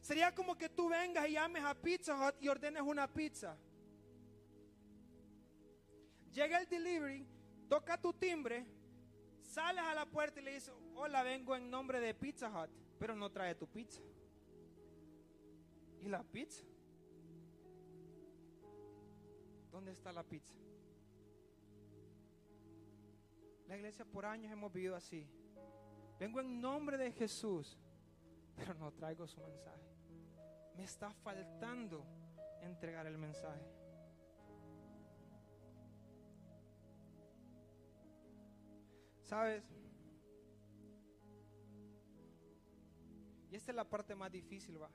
Sería 0.01 0.35
como 0.35 0.57
que 0.57 0.67
tú 0.67 0.89
vengas 0.89 1.27
y 1.29 1.31
llames 1.31 1.63
a 1.63 1.73
Pizza 1.73 2.15
Hut 2.15 2.35
y 2.41 2.49
ordenes 2.49 2.81
una 2.81 3.07
pizza. 3.11 3.57
Llega 6.33 6.59
el 6.59 6.67
delivery, 6.67 7.25
toca 7.69 7.97
tu 7.97 8.11
timbre, 8.11 8.65
sales 9.41 9.83
a 9.83 9.93
la 9.93 10.05
puerta 10.05 10.41
y 10.41 10.43
le 10.43 10.55
dices, 10.55 10.73
hola, 10.95 11.23
vengo 11.23 11.55
en 11.55 11.69
nombre 11.69 12.01
de 12.01 12.13
Pizza 12.13 12.49
Hut 12.49 12.82
pero 13.03 13.17
no 13.17 13.29
trae 13.29 13.53
tu 13.53 13.67
pizza. 13.67 14.01
¿Y 15.99 16.07
la 16.07 16.23
pizza? 16.23 16.63
¿Dónde 19.69 19.91
está 19.91 20.13
la 20.13 20.23
pizza? 20.23 20.57
La 23.67 23.75
iglesia 23.75 24.05
por 24.05 24.25
años 24.25 24.53
hemos 24.53 24.71
vivido 24.71 24.95
así. 24.95 25.27
Vengo 26.17 26.39
en 26.39 26.61
nombre 26.61 26.97
de 26.97 27.11
Jesús, 27.11 27.77
pero 28.55 28.73
no 28.73 28.93
traigo 28.93 29.27
su 29.27 29.41
mensaje. 29.41 29.83
Me 30.77 30.85
está 30.85 31.11
faltando 31.11 32.05
entregar 32.61 33.05
el 33.05 33.17
mensaje. 33.17 33.67
¿Sabes? 39.23 39.82
Y 43.53 43.55
esta 43.55 43.71
es 43.71 43.75
la 43.75 43.87
parte 43.87 44.15
más 44.15 44.31
difícil, 44.31 44.81
va. 44.81 44.89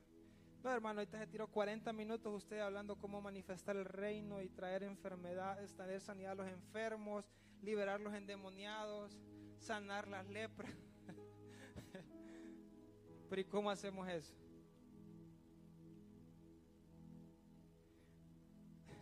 No, 0.65 0.73
hermano, 0.73 0.99
ahorita 0.99 1.17
se 1.17 1.29
tiró 1.29 1.47
40 1.47 1.93
minutos 1.93 2.35
usted 2.35 2.59
hablando 2.59 2.97
cómo 2.97 3.23
manifestar 3.23 3.77
el 3.77 3.85
reino 3.85 4.43
y 4.43 4.49
traer 4.49 4.83
enfermedades, 4.83 5.73
traer 5.75 6.01
sanidad 6.01 6.33
a 6.33 6.35
los 6.35 6.49
enfermos, 6.49 7.31
liberar 7.63 8.01
los 8.01 8.13
endemoniados, 8.13 9.17
sanar 9.59 10.09
las 10.09 10.27
lepras. 10.27 10.75
Pero 13.31 13.41
¿y 13.41 13.45
cómo 13.45 13.71
hacemos 13.71 14.09
eso? 14.09 14.35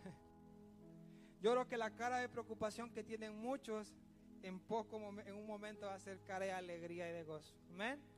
Yo 1.41 1.53
creo 1.53 1.67
que 1.67 1.77
la 1.77 1.95
cara 1.95 2.19
de 2.19 2.29
preocupación 2.29 2.91
que 2.91 3.03
tienen 3.03 3.35
muchos 3.35 3.95
en 4.43 4.59
poco 4.59 5.01
en 5.25 5.35
un 5.35 5.47
momento 5.47 5.87
va 5.87 5.95
a 5.95 5.99
ser 5.99 6.21
cara 6.21 6.45
de 6.45 6.51
alegría 6.51 7.09
y 7.09 7.13
de 7.13 7.23
gozo. 7.23 7.55
Amén. 7.71 8.16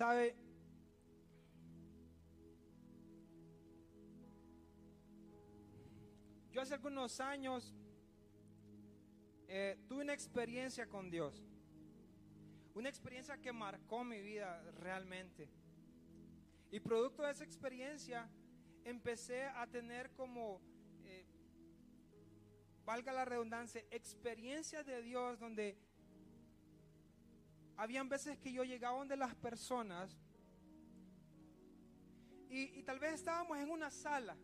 ¿Sabe? 0.00 0.34
Yo 6.50 6.62
hace 6.62 6.72
algunos 6.72 7.20
años 7.20 7.74
eh, 9.46 9.76
tuve 9.86 10.00
una 10.00 10.14
experiencia 10.14 10.86
con 10.86 11.10
Dios. 11.10 11.44
Una 12.72 12.88
experiencia 12.88 13.36
que 13.36 13.52
marcó 13.52 14.02
mi 14.02 14.22
vida 14.22 14.62
realmente. 14.78 15.50
Y 16.70 16.80
producto 16.80 17.22
de 17.22 17.32
esa 17.32 17.44
experiencia 17.44 18.26
empecé 18.84 19.48
a 19.48 19.66
tener 19.66 20.12
como, 20.12 20.62
eh, 21.04 21.26
valga 22.86 23.12
la 23.12 23.26
redundancia, 23.26 23.84
experiencias 23.90 24.86
de 24.86 25.02
Dios 25.02 25.38
donde 25.38 25.76
habían 27.80 28.10
veces 28.10 28.36
que 28.38 28.52
yo 28.52 28.62
llegaba 28.62 28.98
donde 28.98 29.16
las 29.16 29.34
personas 29.34 30.14
y, 32.50 32.82
tal 32.82 32.98
vez 32.98 33.14
estábamos 33.14 33.56
en 33.58 33.70
una 33.70 33.90
sala. 33.90 34.36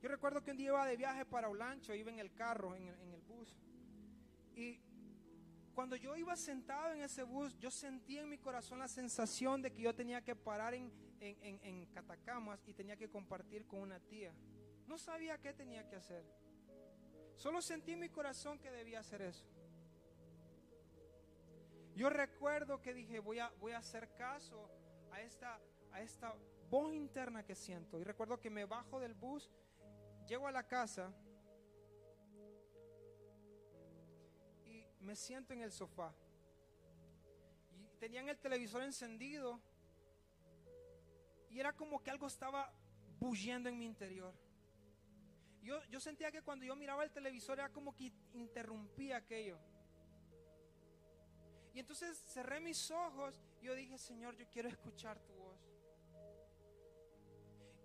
Yo 0.00 0.08
recuerdo 0.08 0.42
que 0.44 0.52
un 0.52 0.58
día 0.58 0.68
iba 0.68 0.86
de 0.86 0.96
viaje 0.96 1.24
para 1.24 1.48
Olancho, 1.48 1.92
iba 1.94 2.10
en 2.10 2.20
el 2.20 2.32
carro, 2.34 2.76
en 2.76 2.88
en 2.88 3.12
el 3.12 3.22
bus. 3.22 3.56
Y 4.54 4.78
cuando 5.74 5.96
yo 5.96 6.14
iba 6.14 6.36
sentado 6.36 6.92
en 6.92 7.00
ese 7.00 7.24
bus, 7.24 7.58
yo 7.58 7.70
sentía 7.70 8.22
en 8.22 8.28
mi 8.28 8.38
corazón 8.38 8.78
la 8.78 8.86
sensación 8.86 9.60
de 9.60 9.72
que 9.72 9.82
yo 9.82 9.92
tenía 9.92 10.22
que 10.22 10.36
parar 10.36 10.74
en, 10.74 10.92
en, 11.18 11.86
Catacamas 11.86 12.62
y 12.68 12.74
tenía 12.74 12.96
que 12.96 13.08
compartir 13.08 13.66
con 13.66 13.80
una 13.80 13.98
tía. 13.98 14.32
No 14.86 14.98
sabía 14.98 15.38
qué 15.38 15.52
tenía 15.52 15.88
que 15.88 15.96
hacer. 15.96 16.24
Solo 17.34 17.60
sentí 17.60 17.92
en 17.92 18.00
mi 18.00 18.08
corazón 18.08 18.60
que 18.60 18.70
debía 18.70 19.00
hacer 19.00 19.22
eso. 19.22 19.46
Yo 21.94 22.08
recuerdo 22.10 22.80
que 22.80 22.94
dije, 22.94 23.18
voy 23.20 23.38
a, 23.38 23.50
voy 23.60 23.72
a 23.72 23.78
hacer 23.78 24.14
caso 24.14 24.70
a 25.10 25.20
esta, 25.20 25.58
a 25.92 26.00
esta 26.00 26.34
voz 26.70 26.92
interna 26.94 27.44
que 27.44 27.54
siento. 27.54 27.98
Y 27.98 28.04
recuerdo 28.04 28.40
que 28.40 28.50
me 28.50 28.64
bajo 28.64 28.98
del 28.98 29.14
bus, 29.14 29.50
llego 30.26 30.46
a 30.46 30.52
la 30.52 30.66
casa 30.66 31.12
me 35.02 35.16
siento 35.16 35.52
en 35.52 35.60
el 35.60 35.72
sofá. 35.72 36.14
Y 37.72 37.86
tenían 37.98 38.28
el 38.28 38.38
televisor 38.38 38.82
encendido. 38.82 39.60
Y 41.50 41.60
era 41.60 41.72
como 41.72 42.02
que 42.02 42.10
algo 42.10 42.26
estaba 42.26 42.72
bulliendo 43.18 43.68
en 43.68 43.78
mi 43.78 43.84
interior. 43.84 44.34
Yo, 45.62 45.82
yo 45.84 46.00
sentía 46.00 46.32
que 46.32 46.42
cuando 46.42 46.64
yo 46.64 46.74
miraba 46.74 47.04
el 47.04 47.12
televisor 47.12 47.58
era 47.58 47.68
como 47.70 47.94
que 47.94 48.12
interrumpía 48.32 49.18
aquello. 49.18 49.58
Y 51.74 51.80
entonces 51.80 52.22
cerré 52.26 52.60
mis 52.60 52.90
ojos 52.90 53.40
y 53.60 53.66
yo 53.66 53.74
dije, 53.74 53.98
Señor, 53.98 54.36
yo 54.36 54.46
quiero 54.50 54.68
escuchar 54.68 55.18
tu 55.20 55.32
voz. 55.34 55.58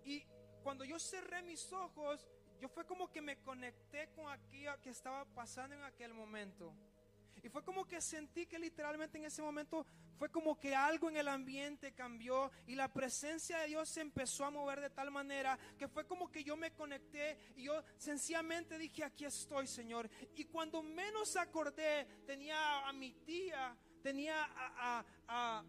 Y 0.04 0.26
cuando 0.62 0.84
yo 0.84 0.98
cerré 0.98 1.42
mis 1.42 1.72
ojos, 1.72 2.26
yo 2.60 2.68
fue 2.68 2.84
como 2.84 3.10
que 3.10 3.22
me 3.22 3.40
conecté 3.42 4.10
con 4.10 4.28
aquello 4.30 4.80
que 4.82 4.90
estaba 4.90 5.24
pasando 5.24 5.74
en 5.76 5.84
aquel 5.84 6.12
momento. 6.12 6.74
Y 7.42 7.48
fue 7.48 7.62
como 7.62 7.86
que 7.86 8.00
sentí 8.00 8.46
que 8.46 8.58
literalmente 8.58 9.18
en 9.18 9.24
ese 9.24 9.42
momento 9.42 9.86
fue 10.18 10.30
como 10.30 10.58
que 10.58 10.74
algo 10.74 11.08
en 11.08 11.16
el 11.16 11.28
ambiente 11.28 11.92
cambió 11.92 12.50
y 12.66 12.74
la 12.74 12.92
presencia 12.92 13.58
de 13.58 13.68
Dios 13.68 13.88
se 13.88 14.00
empezó 14.00 14.44
a 14.44 14.50
mover 14.50 14.80
de 14.80 14.90
tal 14.90 15.10
manera 15.10 15.58
que 15.78 15.88
fue 15.88 16.06
como 16.06 16.30
que 16.30 16.42
yo 16.42 16.56
me 16.56 16.72
conecté 16.72 17.38
y 17.56 17.64
yo 17.64 17.82
sencillamente 17.96 18.78
dije, 18.78 19.04
aquí 19.04 19.24
estoy, 19.24 19.66
Señor. 19.66 20.08
Y 20.34 20.44
cuando 20.44 20.82
menos 20.82 21.36
acordé, 21.36 22.06
tenía 22.26 22.88
a 22.88 22.92
mi 22.92 23.12
tía, 23.12 23.76
tenía 24.02 24.48
a, 24.48 25.04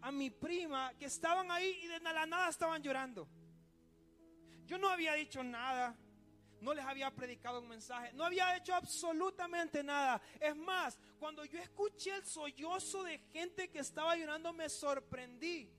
a 0.00 0.12
mi 0.12 0.30
prima 0.30 0.92
que 0.98 1.06
estaban 1.06 1.50
ahí 1.50 1.80
y 1.82 1.86
de 1.86 2.00
la 2.00 2.26
nada 2.26 2.48
estaban 2.48 2.82
llorando. 2.82 3.28
Yo 4.66 4.78
no 4.78 4.88
había 4.88 5.14
dicho 5.14 5.42
nada 5.42 5.96
no 6.60 6.74
les 6.74 6.84
había 6.84 7.10
predicado 7.10 7.60
un 7.60 7.68
mensaje, 7.68 8.12
no 8.12 8.24
había 8.24 8.56
hecho 8.56 8.74
absolutamente 8.74 9.82
nada. 9.82 10.20
Es 10.38 10.56
más, 10.56 10.98
cuando 11.18 11.44
yo 11.44 11.58
escuché 11.58 12.14
el 12.16 12.24
sollozo 12.24 13.02
de 13.02 13.18
gente 13.32 13.68
que 13.70 13.80
estaba 13.80 14.16
llorando, 14.16 14.52
me 14.52 14.68
sorprendí. 14.68 15.70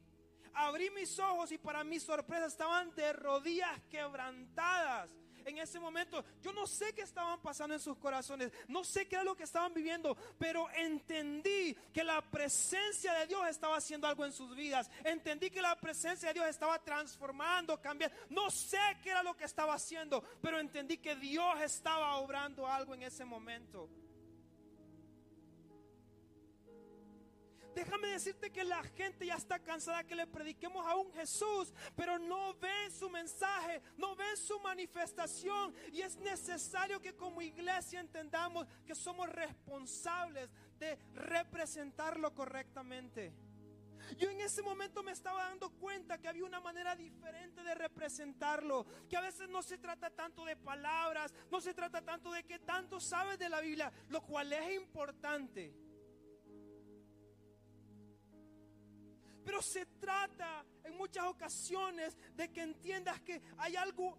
Abrí 0.54 0.90
mis 0.90 1.18
ojos 1.20 1.52
y 1.52 1.58
para 1.58 1.84
mi 1.84 2.00
sorpresa 2.00 2.46
estaban 2.48 2.94
de 2.96 3.14
rodillas 3.14 3.82
quebrantadas 3.90 5.16
en 5.46 5.58
ese 5.58 5.80
momento. 5.80 6.24
Yo 6.42 6.54
no 6.54 6.68
sé 6.68 6.94
qué 6.94 7.02
estaban 7.02 7.40
pasando 7.42 7.76
en 7.76 7.80
sus 7.80 7.98
corazones, 7.98 8.52
no 8.68 8.84
sé 8.84 9.08
qué 9.08 9.16
era 9.16 9.24
lo 9.24 9.36
que 9.36 9.44
estaban 9.44 9.74
viviendo, 9.74 10.16
pero 10.38 10.70
entendí 10.72 11.76
que 11.94 12.04
la 12.04 12.22
presencia 12.22 13.14
de 13.14 13.28
Dios 13.28 13.48
estaba 13.48 13.78
haciendo 13.78 14.08
algo 14.08 14.26
en 14.26 14.34
sus 14.34 14.56
vidas. 14.56 14.90
Entendí 15.04 15.50
que 15.50 15.62
la 15.62 15.80
presencia 15.80 16.30
de 16.30 16.36
Dios 16.36 16.48
estaba 16.48 16.80
transformando, 16.80 17.82
cambiando. 17.82 18.16
No 18.30 18.50
sé 18.50 18.80
qué 19.04 19.12
era 19.12 19.24
lo 19.24 19.36
que 19.36 19.46
estaba 19.46 19.74
haciendo, 19.74 20.24
pero 20.42 20.60
entendí 20.60 20.98
que 20.98 21.16
Dios 21.16 21.62
estaba 21.62 22.16
obrando 22.18 22.68
algo 22.68 22.94
en 22.94 23.04
ese 23.04 23.26
momento. 23.26 23.90
Déjame 27.74 28.10
decirte 28.10 28.52
que 28.52 28.64
la 28.64 28.84
gente 28.84 29.26
ya 29.26 29.36
está 29.36 29.60
cansada 29.60 30.04
que 30.04 30.16
le 30.16 30.28
prediquemos 30.28 30.86
a 30.86 30.96
un 30.96 31.12
Jesús, 31.14 31.74
pero 31.96 32.20
no 32.20 32.54
ven 32.56 32.92
su 32.92 33.10
mensaje, 33.10 33.82
no 33.98 34.16
ven 34.16 34.36
su 34.36 34.60
manifestación. 34.60 35.74
Y 35.92 36.02
es 36.02 36.18
necesario 36.18 37.02
que 37.02 37.16
como 37.16 37.42
iglesia 37.42 38.00
entendamos 38.00 38.68
que 38.86 38.96
somos 38.96 39.30
responsables 39.30 40.50
de 40.80 40.98
representarlo 41.14 42.34
correctamente. 42.34 43.34
Yo 44.18 44.30
en 44.30 44.42
ese 44.42 44.62
momento 44.62 45.04
me 45.04 45.12
estaba 45.12 45.44
dando 45.44 45.70
cuenta 45.70 46.18
que 46.18 46.28
había 46.28 46.44
una 46.44 46.60
manera 46.60 46.96
diferente 46.96 47.64
de 47.64 47.76
representarlo, 47.76 48.86
que 49.08 49.16
a 49.16 49.22
veces 49.22 49.48
no 49.48 49.62
se 49.62 49.78
trata 49.78 50.10
tanto 50.10 50.44
de 50.44 50.58
palabras, 50.58 51.34
no 51.50 51.62
se 51.62 51.74
trata 51.74 52.02
tanto 52.02 52.32
de 52.32 52.44
que 52.44 52.60
tanto 52.60 53.00
sabes 53.00 53.40
de 53.40 53.48
la 53.48 53.62
Biblia, 53.62 53.92
lo 54.10 54.22
cual 54.22 54.52
es 54.52 54.76
importante. 54.76 55.74
Pero 59.44 59.62
se 59.62 59.86
trata 59.86 60.66
en 60.84 60.96
muchas 60.98 61.26
ocasiones 61.26 62.18
de 62.36 62.52
que 62.52 62.62
entiendas 62.62 63.22
que 63.22 63.42
hay 63.58 63.76
algo, 63.76 64.18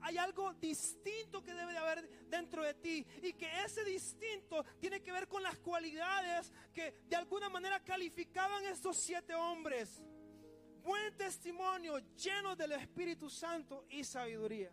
hay 0.00 0.16
algo 0.18 0.52
distinto 0.54 1.42
que 1.42 1.54
debe 1.54 1.72
de 1.72 1.78
haber 1.78 2.28
dentro 2.28 2.62
de 2.62 2.74
ti 2.74 3.06
y 3.22 3.32
que 3.34 3.48
ese 3.64 3.84
distinto 3.84 4.64
tiene 4.78 5.02
que 5.02 5.12
ver 5.12 5.28
con 5.28 5.42
las 5.42 5.58
cualidades 5.58 6.52
que 6.72 7.02
de 7.06 7.16
alguna 7.16 7.48
manera 7.48 7.82
calificaban 7.82 8.64
estos 8.64 8.96
siete 8.96 9.34
hombres. 9.34 10.02
Buen 10.82 11.16
testimonio, 11.16 11.98
lleno 12.14 12.54
del 12.54 12.72
Espíritu 12.72 13.30
Santo 13.30 13.86
y 13.88 14.04
sabiduría. 14.04 14.70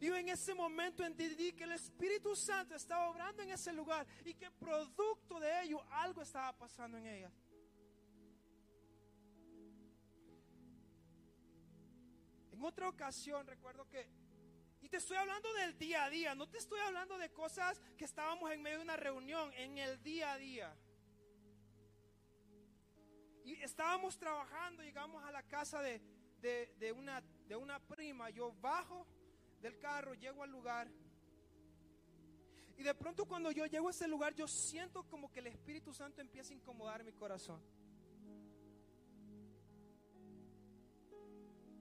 Yo 0.00 0.14
en 0.14 0.28
ese 0.28 0.54
momento 0.54 1.04
entendí 1.04 1.52
que 1.52 1.64
el 1.64 1.72
Espíritu 1.72 2.36
Santo 2.36 2.74
estaba 2.74 3.08
obrando 3.08 3.42
en 3.42 3.50
ese 3.50 3.72
lugar 3.72 4.06
y 4.24 4.34
que 4.34 4.50
producto 4.50 5.40
de 5.40 5.62
ello 5.62 5.82
algo 5.90 6.20
estaba 6.20 6.52
pasando 6.52 6.98
en 6.98 7.06
ellas. 7.06 7.32
En 12.56 12.64
otra 12.64 12.88
ocasión 12.88 13.46
recuerdo 13.46 13.86
que, 13.86 14.08
y 14.80 14.88
te 14.88 14.96
estoy 14.96 15.18
hablando 15.18 15.52
del 15.52 15.76
día 15.76 16.04
a 16.04 16.08
día, 16.08 16.34
no 16.34 16.48
te 16.48 16.56
estoy 16.56 16.80
hablando 16.80 17.18
de 17.18 17.30
cosas 17.30 17.78
que 17.98 18.06
estábamos 18.06 18.50
en 18.50 18.62
medio 18.62 18.78
de 18.78 18.84
una 18.84 18.96
reunión, 18.96 19.52
en 19.58 19.76
el 19.76 20.02
día 20.02 20.32
a 20.32 20.38
día. 20.38 20.74
Y 23.44 23.56
estábamos 23.56 24.16
trabajando, 24.18 24.82
llegamos 24.82 25.22
a 25.24 25.30
la 25.32 25.42
casa 25.42 25.82
de, 25.82 26.00
de, 26.40 26.92
una, 26.92 27.20
de 27.46 27.56
una 27.56 27.78
prima, 27.78 28.30
yo 28.30 28.50
bajo 28.58 29.06
del 29.60 29.78
carro, 29.78 30.14
llego 30.14 30.42
al 30.42 30.50
lugar. 30.50 30.88
Y 32.78 32.82
de 32.82 32.94
pronto 32.94 33.26
cuando 33.26 33.50
yo 33.50 33.66
llego 33.66 33.88
a 33.88 33.90
ese 33.90 34.08
lugar, 34.08 34.34
yo 34.34 34.48
siento 34.48 35.06
como 35.10 35.30
que 35.30 35.40
el 35.40 35.48
Espíritu 35.48 35.92
Santo 35.92 36.22
empieza 36.22 36.54
a 36.54 36.56
incomodar 36.56 37.04
mi 37.04 37.12
corazón. 37.12 37.62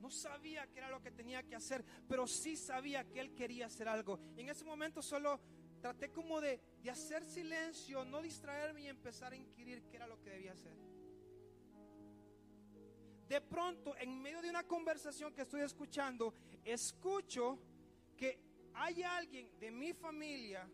No 0.05 0.11
sabía 0.11 0.67
qué 0.67 0.77
era 0.77 0.91
lo 0.91 1.01
que 1.01 1.09
tenía 1.09 1.41
que 1.41 1.55
hacer, 1.55 1.83
pero 2.07 2.27
sí 2.27 2.55
sabía 2.55 3.03
que 3.09 3.19
él 3.19 3.33
quería 3.33 3.65
hacer 3.65 3.87
algo. 3.87 4.19
En 4.37 4.47
ese 4.49 4.63
momento 4.63 5.01
solo 5.01 5.39
traté 5.81 6.11
como 6.11 6.39
de, 6.39 6.61
de 6.83 6.91
hacer 6.91 7.25
silencio, 7.25 8.05
no 8.05 8.21
distraerme 8.21 8.81
y 8.81 8.87
empezar 8.87 9.33
a 9.33 9.35
inquirir 9.35 9.81
qué 9.87 9.95
era 9.95 10.05
lo 10.05 10.21
que 10.21 10.29
debía 10.29 10.51
hacer. 10.51 10.77
De 13.27 13.41
pronto, 13.41 13.97
en 13.97 14.21
medio 14.21 14.43
de 14.43 14.51
una 14.51 14.67
conversación 14.67 15.33
que 15.33 15.41
estoy 15.41 15.61
escuchando, 15.61 16.35
escucho 16.63 17.57
que 18.15 18.39
hay 18.75 19.01
alguien 19.01 19.57
de 19.59 19.71
mi 19.71 19.93
familia 19.93 20.69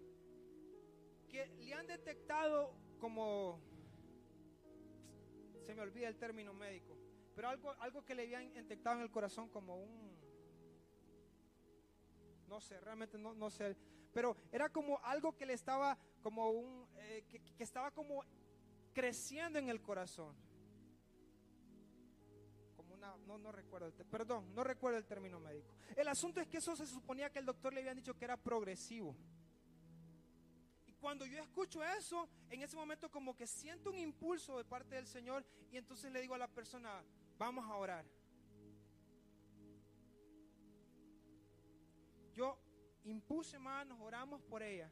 que 1.29 1.47
le 1.47 1.73
han 1.73 1.87
detectado 1.87 2.75
como, 2.99 3.61
se 5.65 5.73
me 5.73 5.83
olvida 5.83 6.09
el 6.09 6.17
término 6.17 6.53
médico, 6.53 7.00
pero 7.41 7.49
algo, 7.49 7.71
algo 7.79 8.05
que 8.05 8.13
le 8.13 8.21
habían 8.21 8.53
detectado 8.53 8.97
en 8.97 9.01
el 9.01 9.09
corazón 9.09 9.49
como 9.49 9.75
un, 9.75 10.15
no 12.47 12.61
sé, 12.61 12.79
realmente 12.81 13.17
no, 13.17 13.33
no 13.33 13.49
sé, 13.49 13.75
pero 14.13 14.37
era 14.51 14.69
como 14.69 15.03
algo 15.03 15.35
que 15.35 15.47
le 15.47 15.53
estaba, 15.53 15.97
como 16.21 16.51
un, 16.51 16.87
eh, 16.97 17.23
que, 17.27 17.63
estaba 17.63 17.89
como 17.89 18.23
creciendo 18.93 19.57
en 19.57 19.69
el 19.69 19.81
corazón. 19.81 20.35
Como 22.75 22.93
una, 22.93 23.17
no, 23.25 23.39
no 23.39 23.51
recuerdo, 23.51 23.87
el 23.87 23.93
perdón, 24.05 24.53
no 24.53 24.63
recuerdo 24.63 24.99
el 24.99 25.07
término 25.07 25.39
médico. 25.39 25.73
El 25.95 26.09
asunto 26.09 26.41
es 26.41 26.47
que 26.47 26.57
eso 26.57 26.75
se 26.75 26.85
suponía 26.85 27.31
que 27.31 27.39
el 27.39 27.47
doctor 27.47 27.73
le 27.73 27.79
habían 27.79 27.97
dicho 27.97 28.15
que 28.15 28.25
era 28.25 28.37
progresivo. 28.37 29.15
Y 30.85 30.93
cuando 30.93 31.25
yo 31.25 31.39
escucho 31.39 31.83
eso, 31.83 32.29
en 32.51 32.61
ese 32.61 32.75
momento 32.75 33.09
como 33.09 33.35
que 33.35 33.47
siento 33.47 33.89
un 33.89 33.97
impulso 33.97 34.59
de 34.59 34.63
parte 34.63 34.93
del 34.93 35.07
Señor 35.07 35.43
y 35.71 35.77
entonces 35.77 36.11
le 36.11 36.21
digo 36.21 36.35
a 36.35 36.37
la 36.37 36.47
persona, 36.47 37.03
vamos 37.41 37.65
a 37.65 37.75
orar. 37.75 38.05
Yo 42.35 42.55
impuse 43.03 43.57
manos, 43.57 43.97
oramos 43.99 44.43
por 44.43 44.61
ella. 44.61 44.91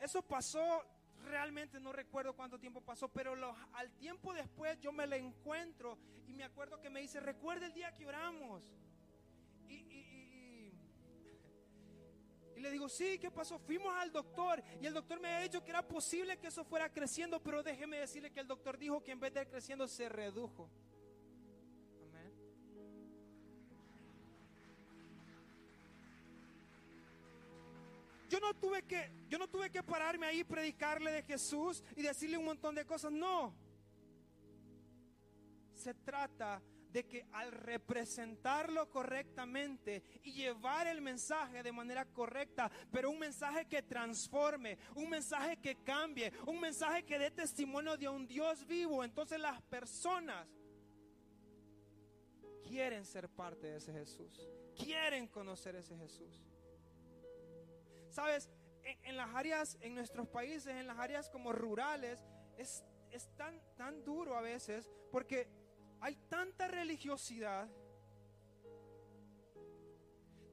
Eso 0.00 0.22
pasó, 0.22 0.82
realmente 1.22 1.78
no 1.78 1.92
recuerdo 1.92 2.34
cuánto 2.34 2.58
tiempo 2.58 2.80
pasó, 2.80 3.08
pero 3.08 3.36
al 3.74 3.92
tiempo 3.92 4.34
después 4.34 4.80
yo 4.80 4.90
me 4.90 5.06
la 5.06 5.16
encuentro 5.16 5.98
y 6.26 6.34
me 6.34 6.42
acuerdo 6.42 6.80
que 6.80 6.90
me 6.90 7.00
dice, 7.00 7.20
recuerda 7.20 7.66
el 7.66 7.74
día 7.74 7.94
que 7.94 8.06
oramos. 8.06 8.74
Y- 9.68 10.03
y- 12.56 12.60
le 12.60 12.70
digo, 12.70 12.88
sí, 12.88 13.18
¿qué 13.18 13.30
pasó? 13.30 13.58
Fuimos 13.58 13.94
al 13.96 14.10
doctor 14.12 14.62
y 14.80 14.86
el 14.86 14.94
doctor 14.94 15.20
me 15.20 15.28
había 15.28 15.44
dicho 15.48 15.62
que 15.62 15.70
era 15.70 15.86
posible 15.86 16.38
que 16.38 16.48
eso 16.48 16.64
fuera 16.64 16.90
creciendo, 16.92 17.42
pero 17.42 17.62
déjeme 17.62 17.98
decirle 17.98 18.30
que 18.30 18.40
el 18.40 18.46
doctor 18.46 18.78
dijo 18.78 19.02
que 19.02 19.12
en 19.12 19.20
vez 19.20 19.32
de 19.34 19.42
ir 19.42 19.48
creciendo 19.48 19.86
se 19.86 20.08
redujo. 20.08 20.70
Amén. 22.02 22.32
Yo 28.30 28.40
no 28.40 28.54
tuve 28.54 28.82
que, 28.82 29.10
yo 29.28 29.38
no 29.38 29.48
tuve 29.48 29.70
que 29.70 29.82
pararme 29.82 30.26
ahí 30.26 30.44
predicarle 30.44 31.10
de 31.12 31.22
Jesús 31.22 31.82
y 31.96 32.02
decirle 32.02 32.38
un 32.38 32.44
montón 32.46 32.74
de 32.74 32.84
cosas. 32.84 33.12
No. 33.12 33.54
Se 35.74 35.92
trata 35.94 36.62
de 36.94 37.04
que 37.04 37.26
al 37.32 37.50
representarlo 37.50 38.88
correctamente 38.88 40.04
y 40.22 40.32
llevar 40.32 40.86
el 40.86 41.00
mensaje 41.00 41.60
de 41.60 41.72
manera 41.72 42.04
correcta, 42.04 42.70
pero 42.92 43.10
un 43.10 43.18
mensaje 43.18 43.66
que 43.66 43.82
transforme, 43.82 44.78
un 44.94 45.10
mensaje 45.10 45.56
que 45.56 45.82
cambie, 45.82 46.32
un 46.46 46.60
mensaje 46.60 47.02
que 47.02 47.18
dé 47.18 47.32
testimonio 47.32 47.96
de 47.96 48.08
un 48.08 48.28
Dios 48.28 48.64
vivo, 48.64 49.02
entonces 49.02 49.40
las 49.40 49.60
personas 49.62 50.46
quieren 52.62 53.04
ser 53.04 53.28
parte 53.28 53.66
de 53.66 53.78
ese 53.78 53.92
Jesús, 53.92 54.48
quieren 54.76 55.26
conocer 55.26 55.74
ese 55.74 55.96
Jesús. 55.96 56.46
Sabes, 58.08 58.48
en, 59.02 59.16
las 59.16 59.34
áreas, 59.34 59.76
en 59.80 59.96
nuestros 59.96 60.28
países, 60.28 60.68
en 60.68 60.86
las 60.86 61.00
áreas 61.00 61.28
como 61.28 61.52
rurales, 61.52 62.20
es, 62.56 62.84
es 63.10 63.28
tan, 63.36 63.60
tan 63.76 64.04
duro 64.04 64.36
a 64.36 64.42
veces 64.42 64.88
porque 65.10 65.63
hay 66.00 66.16
tanta 66.28 66.68
religiosidad. 66.68 67.68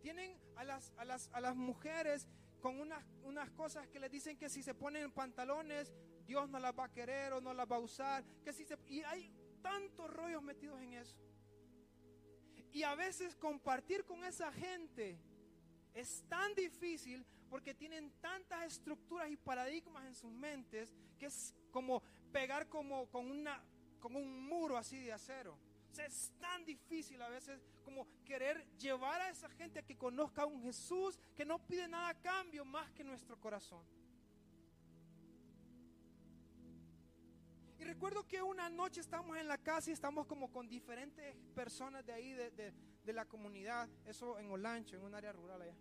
Tienen 0.02 0.40
a 0.56 0.64
las, 0.64 0.94
a 0.98 1.06
las, 1.06 1.30
a 1.34 1.42
las 1.42 1.56
mujeres 1.56 2.28
con 2.62 2.80
unas, 2.80 3.04
unas 3.24 3.50
cosas 3.52 3.88
que 3.88 4.00
les 4.00 4.12
dicen 4.12 4.38
que 4.38 4.50
si 4.50 4.64
se 4.64 4.74
ponen 4.74 5.12
pantalones, 5.12 5.94
Dios 6.26 6.50
no 6.50 6.60
las 6.60 6.78
va 6.78 6.86
a 6.86 6.92
querer 6.92 7.34
o 7.34 7.42
no 7.42 7.54
las 7.54 7.70
va 7.70 7.76
a 7.76 7.80
usar. 7.80 8.24
Que 8.44 8.54
si 8.54 8.66
se, 8.66 8.78
y 8.88 9.02
hay 9.02 9.32
tantos 9.62 10.10
rollos 10.10 10.42
metidos 10.42 10.82
en 10.82 10.94
eso. 10.94 11.18
Y 12.72 12.84
a 12.84 12.96
veces 12.96 13.36
compartir 13.36 14.06
con 14.06 14.24
esa 14.24 14.52
gente 14.52 15.20
es 15.94 16.24
tan 16.30 16.56
difícil 16.56 17.26
porque 17.50 17.74
tienen 17.74 18.12
tantas 18.22 18.66
estructuras 18.66 19.30
y 19.30 19.36
paradigmas 19.36 20.06
en 20.06 20.16
sus 20.16 20.32
mentes 20.32 20.96
que 21.20 21.26
es 21.26 21.54
como 21.70 22.02
pegar 22.32 22.70
como 22.70 23.10
con 23.10 23.30
una 23.30 23.62
con 24.02 24.16
un 24.18 24.46
muro 24.50 24.76
así 24.78 24.98
de 25.00 25.14
acero. 25.14 25.58
O 25.90 25.94
sea, 25.94 26.06
es 26.06 26.32
tan 26.40 26.66
difícil 26.66 27.22
a 27.22 27.30
veces 27.30 27.62
como 27.84 28.08
querer 28.26 28.66
llevar 28.78 29.22
a 29.22 29.30
esa 29.30 29.50
gente 29.50 29.80
a 29.80 29.84
que 29.84 29.98
conozca 29.98 30.42
a 30.44 30.46
un 30.46 30.62
Jesús 30.64 31.18
que 31.36 31.46
no 31.46 31.60
pide 31.60 31.88
nada 31.88 32.10
a 32.10 32.22
cambio 32.22 32.66
más 32.66 32.92
que 32.92 33.04
nuestro 33.04 33.40
corazón. 33.40 33.86
Y 37.80 37.84
recuerdo 37.84 38.28
que 38.28 38.42
una 38.44 38.70
noche 38.70 39.02
estamos 39.02 39.36
en 39.38 39.48
la 39.48 39.58
casa 39.58 39.90
y 39.90 39.94
estamos 39.94 40.28
como 40.28 40.52
con 40.52 40.70
diferentes 40.70 41.36
personas 41.56 42.06
de 42.06 42.14
ahí, 42.14 42.34
de, 42.34 42.52
de- 42.52 42.74
de 43.04 43.14
la 43.14 43.26
comunidad, 43.26 43.90
eso 44.06 44.38
en 44.38 44.52
Olancho, 44.52 44.96
en 44.96 45.02
un 45.02 45.16
área 45.16 45.32
rural 45.32 45.64
allá. 45.64 45.76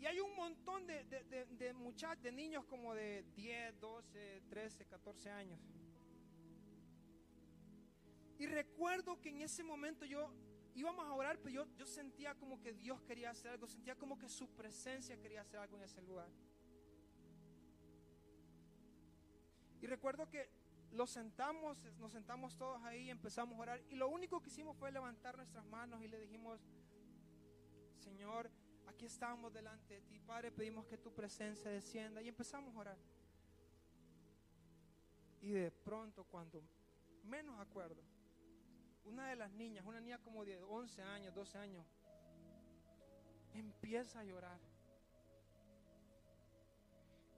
Y 0.00 0.06
hay 0.06 0.18
un 0.18 0.34
montón 0.34 0.84
de, 0.88 1.04
de, 1.04 1.72
muchachos, 1.74 2.22
de 2.24 2.32
niños 2.32 2.64
como 2.64 2.94
de 2.94 3.22
10, 3.36 3.78
12, 3.78 4.42
13, 4.48 4.86
14 4.86 5.30
años. 5.30 5.60
Y 8.40 8.46
recuerdo 8.46 9.20
que 9.20 9.28
en 9.28 9.42
ese 9.42 9.62
momento 9.62 10.06
yo 10.06 10.32
íbamos 10.74 11.04
a 11.04 11.12
orar, 11.12 11.38
pero 11.40 11.50
yo, 11.50 11.76
yo 11.76 11.84
sentía 11.84 12.34
como 12.34 12.58
que 12.58 12.72
Dios 12.72 12.98
quería 13.02 13.28
hacer 13.28 13.50
algo, 13.50 13.66
sentía 13.66 13.94
como 13.96 14.18
que 14.18 14.30
su 14.30 14.48
presencia 14.48 15.20
quería 15.20 15.42
hacer 15.42 15.60
algo 15.60 15.76
en 15.76 15.82
ese 15.82 16.00
lugar. 16.00 16.30
Y 19.82 19.86
recuerdo 19.86 20.26
que 20.30 20.48
los 20.90 21.10
sentamos, 21.10 21.84
nos 21.98 22.12
sentamos 22.12 22.56
todos 22.56 22.82
ahí, 22.82 23.10
empezamos 23.10 23.58
a 23.58 23.60
orar 23.60 23.82
y 23.90 23.96
lo 23.96 24.08
único 24.08 24.40
que 24.40 24.48
hicimos 24.48 24.74
fue 24.74 24.90
levantar 24.90 25.36
nuestras 25.36 25.66
manos 25.66 26.00
y 26.00 26.08
le 26.08 26.18
dijimos, 26.18 26.62
Señor, 27.98 28.50
aquí 28.86 29.04
estamos 29.04 29.52
delante 29.52 29.92
de 29.96 30.00
ti, 30.00 30.18
Padre, 30.18 30.50
pedimos 30.50 30.86
que 30.86 30.96
tu 30.96 31.12
presencia 31.12 31.70
descienda 31.70 32.22
y 32.22 32.28
empezamos 32.28 32.74
a 32.74 32.78
orar. 32.78 32.98
Y 35.42 35.50
de 35.50 35.70
pronto, 35.70 36.24
cuando 36.24 36.62
menos 37.22 37.60
acuerdo, 37.60 38.02
una 39.04 39.28
de 39.28 39.36
las 39.36 39.50
niñas, 39.52 39.84
una 39.86 40.00
niña 40.00 40.18
como 40.18 40.44
de 40.44 40.62
11 40.62 41.02
años, 41.02 41.34
12 41.34 41.58
años, 41.58 41.86
empieza 43.54 44.20
a 44.20 44.24
llorar. 44.24 44.60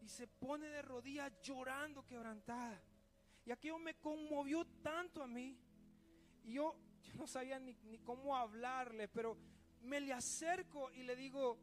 Y 0.01 0.09
se 0.09 0.27
pone 0.27 0.69
de 0.69 0.83
rodillas 0.83 1.33
llorando 1.43 2.05
quebrantada. 2.05 2.83
Y 3.45 3.51
aquello 3.51 3.79
me 3.79 3.95
conmovió 3.95 4.65
tanto 4.83 5.23
a 5.23 5.27
mí. 5.27 5.57
Y 6.45 6.55
yo, 6.55 6.77
no 7.15 7.27
sabía 7.27 7.59
ni, 7.59 7.75
cómo 8.05 8.37
hablarle, 8.37 9.09
pero 9.09 9.37
me 9.83 10.01
le 10.01 10.13
acerco 10.13 10.91
y 10.93 11.03
le 11.03 11.15
digo, 11.15 11.59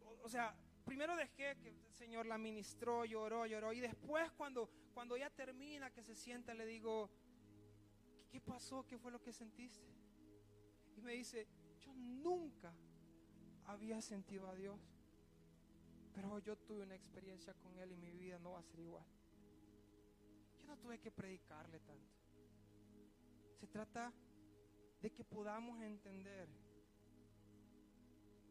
o, 0.00 0.18
o 0.22 0.28
sea, 0.28 0.54
primero 0.84 1.14
dejé 1.16 1.56
que 1.58 1.68
el 1.68 1.94
Señor 1.94 2.26
la 2.26 2.38
ministró, 2.38 3.04
lloró, 3.04 3.46
lloró. 3.46 3.72
Y 3.72 3.80
después 3.80 4.30
cuando, 4.32 4.70
cuando 4.94 5.16
ella 5.16 5.30
termina, 5.30 5.90
que 5.90 6.02
se 6.02 6.14
sienta, 6.14 6.54
le 6.54 6.66
digo, 6.66 7.10
¿qué, 8.32 8.40
pasó? 8.40 8.86
¿Qué 8.86 8.98
fue 8.98 9.12
lo 9.12 9.22
que 9.22 9.32
sentiste? 9.32 9.86
Y 10.96 11.02
me 11.02 11.12
dice, 11.12 11.46
yo 11.78 11.92
nunca 11.94 12.72
había 13.66 14.00
sentido 14.00 14.48
a 14.48 14.54
Dios. 14.54 14.80
Pero 16.14 16.38
yo 16.38 16.56
tuve 16.56 16.82
una 16.82 16.94
experiencia 16.94 17.54
con 17.54 17.78
Él 17.78 17.92
y 17.92 17.96
mi 17.96 18.10
vida 18.10 18.38
no 18.38 18.52
va 18.52 18.60
a 18.60 18.62
ser 18.62 18.80
igual. 18.80 19.04
Yo 20.58 20.66
no 20.66 20.76
tuve 20.78 20.98
que 20.98 21.10
predicarle 21.10 21.78
tanto. 21.80 22.12
Se 23.60 23.66
trata 23.66 24.12
de 25.00 25.10
que 25.10 25.24
podamos 25.24 25.80
entender 25.82 26.48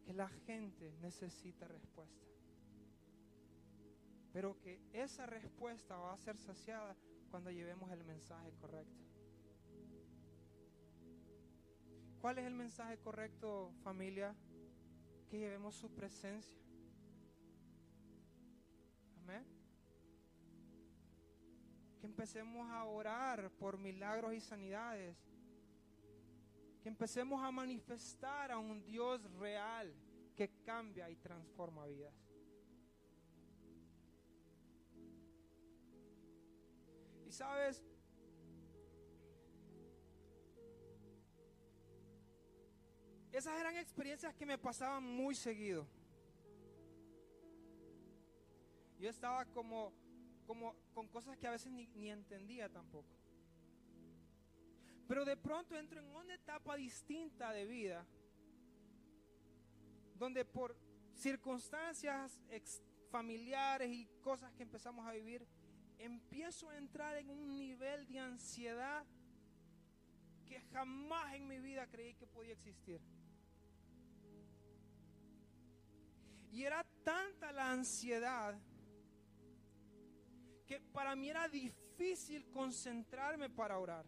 que 0.04 0.12
la 0.12 0.28
gente 0.28 0.92
necesita 1.00 1.66
respuesta. 1.66 2.26
Pero 4.32 4.58
que 4.60 4.80
esa 4.92 5.26
respuesta 5.26 5.96
va 5.96 6.14
a 6.14 6.18
ser 6.18 6.38
saciada 6.38 6.96
cuando 7.30 7.50
llevemos 7.50 7.90
el 7.92 8.04
mensaje 8.04 8.52
correcto. 8.60 9.11
¿Cuál 12.22 12.38
es 12.38 12.46
el 12.46 12.54
mensaje 12.54 12.98
correcto, 12.98 13.72
familia? 13.82 14.32
Que 15.28 15.40
llevemos 15.40 15.74
su 15.74 15.92
presencia. 15.92 16.62
Amén. 19.16 19.44
Que 21.98 22.06
empecemos 22.06 22.70
a 22.70 22.84
orar 22.84 23.50
por 23.58 23.76
milagros 23.76 24.34
y 24.34 24.40
sanidades. 24.40 25.16
Que 26.80 26.88
empecemos 26.90 27.42
a 27.42 27.50
manifestar 27.50 28.52
a 28.52 28.58
un 28.58 28.84
Dios 28.84 29.20
real 29.40 29.92
que 30.36 30.48
cambia 30.64 31.10
y 31.10 31.16
transforma 31.16 31.86
vidas. 31.86 32.14
Y 37.26 37.32
sabes, 37.32 37.82
esas 43.32 43.58
eran 43.58 43.76
experiencias 43.76 44.34
que 44.34 44.46
me 44.46 44.58
pasaban 44.58 45.02
muy 45.02 45.34
seguido. 45.34 45.86
Yo 49.00 49.08
estaba 49.08 49.44
como, 49.46 49.92
como 50.46 50.76
con 50.94 51.08
cosas 51.08 51.36
que 51.38 51.46
a 51.46 51.50
veces 51.50 51.72
ni, 51.72 51.86
ni 51.88 52.10
entendía 52.10 52.68
tampoco. 52.68 53.08
Pero 55.08 55.24
de 55.24 55.36
pronto 55.36 55.76
entro 55.76 55.98
en 55.98 56.06
una 56.06 56.34
etapa 56.34 56.76
distinta 56.76 57.52
de 57.52 57.66
vida, 57.66 58.06
donde 60.14 60.44
por 60.44 60.76
circunstancias 61.14 62.38
familiares 63.10 63.90
y 63.90 64.06
cosas 64.20 64.52
que 64.52 64.62
empezamos 64.62 65.06
a 65.06 65.12
vivir, 65.12 65.46
empiezo 65.98 66.70
a 66.70 66.76
entrar 66.76 67.16
en 67.16 67.30
un 67.30 67.56
nivel 67.56 68.06
de 68.06 68.18
ansiedad 68.18 69.04
que 70.46 70.60
jamás 70.72 71.34
en 71.34 71.46
mi 71.46 71.58
vida 71.58 71.86
creí 71.86 72.14
que 72.14 72.26
podía 72.26 72.52
existir. 72.52 73.00
Y 76.52 76.64
era 76.64 76.84
tanta 77.02 77.50
la 77.50 77.72
ansiedad 77.72 78.54
que 80.66 80.80
para 80.92 81.16
mí 81.16 81.30
era 81.30 81.48
difícil 81.48 82.46
concentrarme 82.50 83.48
para 83.48 83.78
orar. 83.78 84.06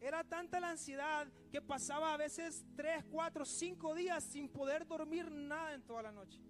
Era 0.00 0.24
tanta 0.24 0.58
la 0.60 0.70
ansiedad 0.70 1.26
que 1.50 1.60
pasaba 1.60 2.14
a 2.14 2.16
veces 2.16 2.64
tres, 2.76 3.04
cuatro, 3.10 3.44
cinco 3.44 3.94
días 3.94 4.22
sin 4.24 4.48
poder 4.48 4.86
dormir 4.86 5.30
nada 5.30 5.74
en 5.74 5.82
toda 5.82 6.02
la 6.02 6.12
noche. 6.12 6.40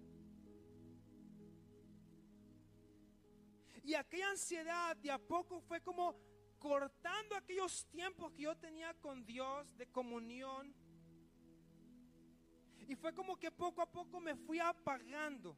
Y 3.83 3.95
aquella 3.95 4.29
ansiedad 4.29 4.95
de 4.97 5.11
a 5.11 5.19
poco 5.19 5.59
fue 5.61 5.81
como 5.81 6.15
cortando 6.57 7.35
aquellos 7.35 7.85
tiempos 7.87 8.31
que 8.31 8.43
yo 8.43 8.55
tenía 8.55 8.93
con 8.93 9.25
Dios 9.25 9.67
de 9.77 9.87
comunión. 9.87 10.73
Y 12.87 12.95
fue 12.95 13.13
como 13.13 13.37
que 13.37 13.51
poco 13.51 13.81
a 13.81 13.85
poco 13.85 14.19
me 14.19 14.35
fui 14.35 14.59
apagando. 14.59 15.57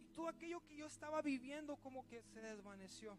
Y 0.00 0.08
todo 0.08 0.28
aquello 0.28 0.60
que 0.64 0.76
yo 0.76 0.86
estaba 0.86 1.20
viviendo 1.22 1.76
como 1.76 2.06
que 2.06 2.22
se 2.22 2.40
desvaneció. 2.40 3.18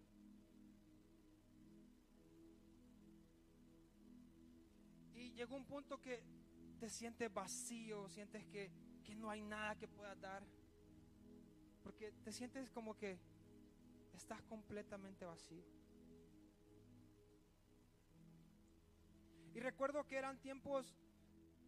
Y 5.13 5.32
llegó 5.34 5.55
un 5.55 5.65
punto 5.65 5.99
que 5.99 6.23
te 6.80 6.89
sientes 6.89 7.34
vacío, 7.34 8.07
sientes 8.07 8.45
que, 8.45 8.71
que 9.03 9.15
no 9.15 9.30
hay 9.30 9.41
nada 9.41 9.75
que 9.75 9.88
puedas 9.88 10.19
dar. 10.19 10.43
Porque 11.84 12.11
te 12.23 12.32
sientes 12.32 12.69
como 12.69 12.95
que 12.95 13.19
estás 14.13 14.41
completamente 14.43 15.25
vacío. 15.25 15.78
Y 19.60 19.62
recuerdo 19.62 20.07
que 20.07 20.16
eran 20.16 20.39
tiempos 20.39 20.95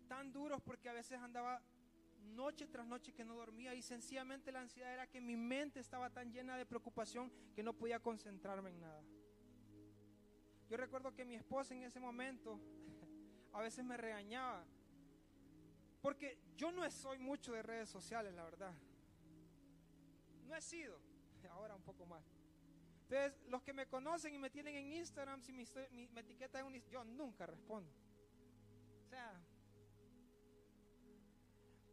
tan 0.08 0.32
duros 0.32 0.62
porque 0.62 0.88
a 0.88 0.94
veces 0.94 1.20
andaba 1.20 1.62
noche 2.24 2.66
tras 2.66 2.88
noche 2.88 3.12
que 3.12 3.26
no 3.26 3.36
dormía 3.36 3.76
y 3.76 3.82
sencillamente 3.82 4.54
la 4.54 4.62
ansiedad 4.62 4.94
era 4.94 5.08
que 5.08 5.20
mi 5.20 5.36
mente 5.36 5.82
estaba 5.82 6.10
tan 6.10 6.32
llena 6.32 6.56
de 6.56 6.66
preocupación 6.66 7.30
que 7.54 7.64
no 7.64 7.74
podía 7.74 8.00
concentrarme 8.00 8.70
en 8.70 8.80
nada. 8.80 9.04
Yo 10.70 10.78
recuerdo 10.78 11.14
que 11.14 11.26
mi 11.26 11.36
esposa 11.36 11.76
en 11.76 11.84
ese 11.84 12.00
momento 12.00 12.62
a 13.52 13.60
veces 13.60 13.84
me 13.84 13.98
regañaba 13.98 14.64
porque 16.02 16.40
yo 16.56 16.72
no 16.72 16.90
soy 16.90 17.20
mucho 17.20 17.52
de 17.52 17.62
redes 17.62 17.90
sociales, 17.90 18.34
la 18.34 18.46
verdad. 18.46 18.74
No 20.48 20.56
he 20.56 20.62
sido, 20.62 20.98
ahora 21.52 21.76
un 21.76 21.84
poco 21.84 22.06
más. 22.06 22.41
Entonces, 23.12 23.38
los 23.50 23.62
que 23.62 23.74
me 23.74 23.88
conocen 23.88 24.34
y 24.34 24.40
me 24.40 24.50
tienen 24.50 24.74
en 24.74 24.94
Instagram, 24.94 25.42
si 25.42 25.52
me, 25.52 25.64
etiqueta 26.22 26.62
en 26.62 26.68
un 26.68 26.82
yo 26.90 27.04
nunca 27.04 27.46
respondo. 27.46 27.92
O 29.06 29.10
sea, 29.10 29.38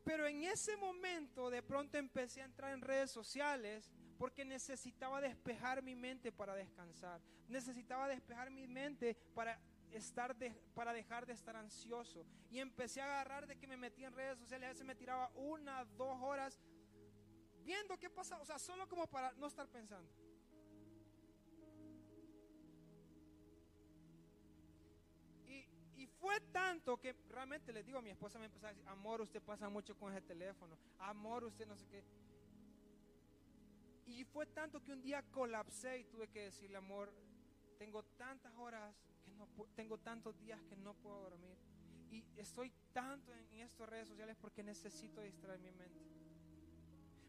pero 0.04 0.28
en 0.28 0.44
ese 0.44 0.76
momento 0.76 1.50
de 1.50 1.60
pronto 1.60 1.98
empecé 1.98 2.40
a 2.40 2.44
entrar 2.44 2.72
en 2.72 2.82
redes 2.82 3.10
sociales 3.10 3.90
porque 4.16 4.44
necesitaba 4.44 5.20
despejar 5.20 5.82
mi 5.82 5.96
mente 5.96 6.30
para 6.30 6.54
descansar. 6.54 7.20
Necesitaba 7.48 8.06
despejar 8.06 8.52
mi 8.52 8.68
mente 8.68 9.16
para 9.34 9.60
estar 9.90 10.36
para 10.72 10.92
dejar 10.92 11.26
de 11.26 11.32
estar 11.32 11.56
ansioso. 11.56 12.24
Y 12.48 12.60
empecé 12.60 13.00
a 13.00 13.06
agarrar 13.06 13.48
de 13.48 13.58
que 13.58 13.66
me 13.66 13.76
metía 13.76 14.06
en 14.06 14.14
redes 14.14 14.38
sociales, 14.38 14.66
a 14.66 14.70
veces 14.70 14.86
me 14.86 14.94
tiraba 14.94 15.32
una, 15.34 15.84
dos 15.84 16.16
horas 16.22 16.60
viendo 17.64 17.98
qué 17.98 18.08
pasa, 18.08 18.40
o 18.40 18.44
sea, 18.44 18.60
solo 18.60 18.88
como 18.88 19.08
para 19.08 19.32
no 19.32 19.48
estar 19.48 19.66
pensando. 19.66 20.27
Fue 26.20 26.40
tanto 26.52 26.96
que 26.98 27.14
realmente 27.28 27.72
les 27.72 27.84
digo, 27.84 27.98
a 27.98 28.02
mi 28.02 28.10
esposa 28.10 28.38
me 28.38 28.46
empezó 28.46 28.66
a 28.66 28.70
decir, 28.70 28.86
amor, 28.88 29.20
usted 29.20 29.40
pasa 29.42 29.68
mucho 29.68 29.96
con 29.96 30.12
ese 30.12 30.22
teléfono, 30.22 30.76
amor, 30.98 31.44
usted 31.44 31.66
no 31.66 31.76
sé 31.76 31.86
qué. 31.88 32.04
Y 34.06 34.24
fue 34.24 34.46
tanto 34.46 34.82
que 34.82 34.92
un 34.92 35.02
día 35.02 35.22
colapsé 35.30 35.98
y 35.98 36.04
tuve 36.04 36.28
que 36.28 36.44
decirle, 36.44 36.78
amor, 36.78 37.12
tengo 37.78 38.02
tantas 38.16 38.52
horas 38.56 38.94
que 39.24 39.30
no 39.32 39.46
tengo 39.76 39.98
tantos 39.98 40.38
días 40.38 40.60
que 40.64 40.76
no 40.76 40.94
puedo 40.94 41.20
dormir. 41.22 41.56
Y 42.10 42.24
estoy 42.36 42.72
tanto 42.92 43.32
en, 43.32 43.46
en 43.52 43.60
estas 43.60 43.88
redes 43.88 44.08
sociales 44.08 44.36
porque 44.40 44.62
necesito 44.62 45.20
distraer 45.20 45.60
mi 45.60 45.70
mente. 45.72 46.00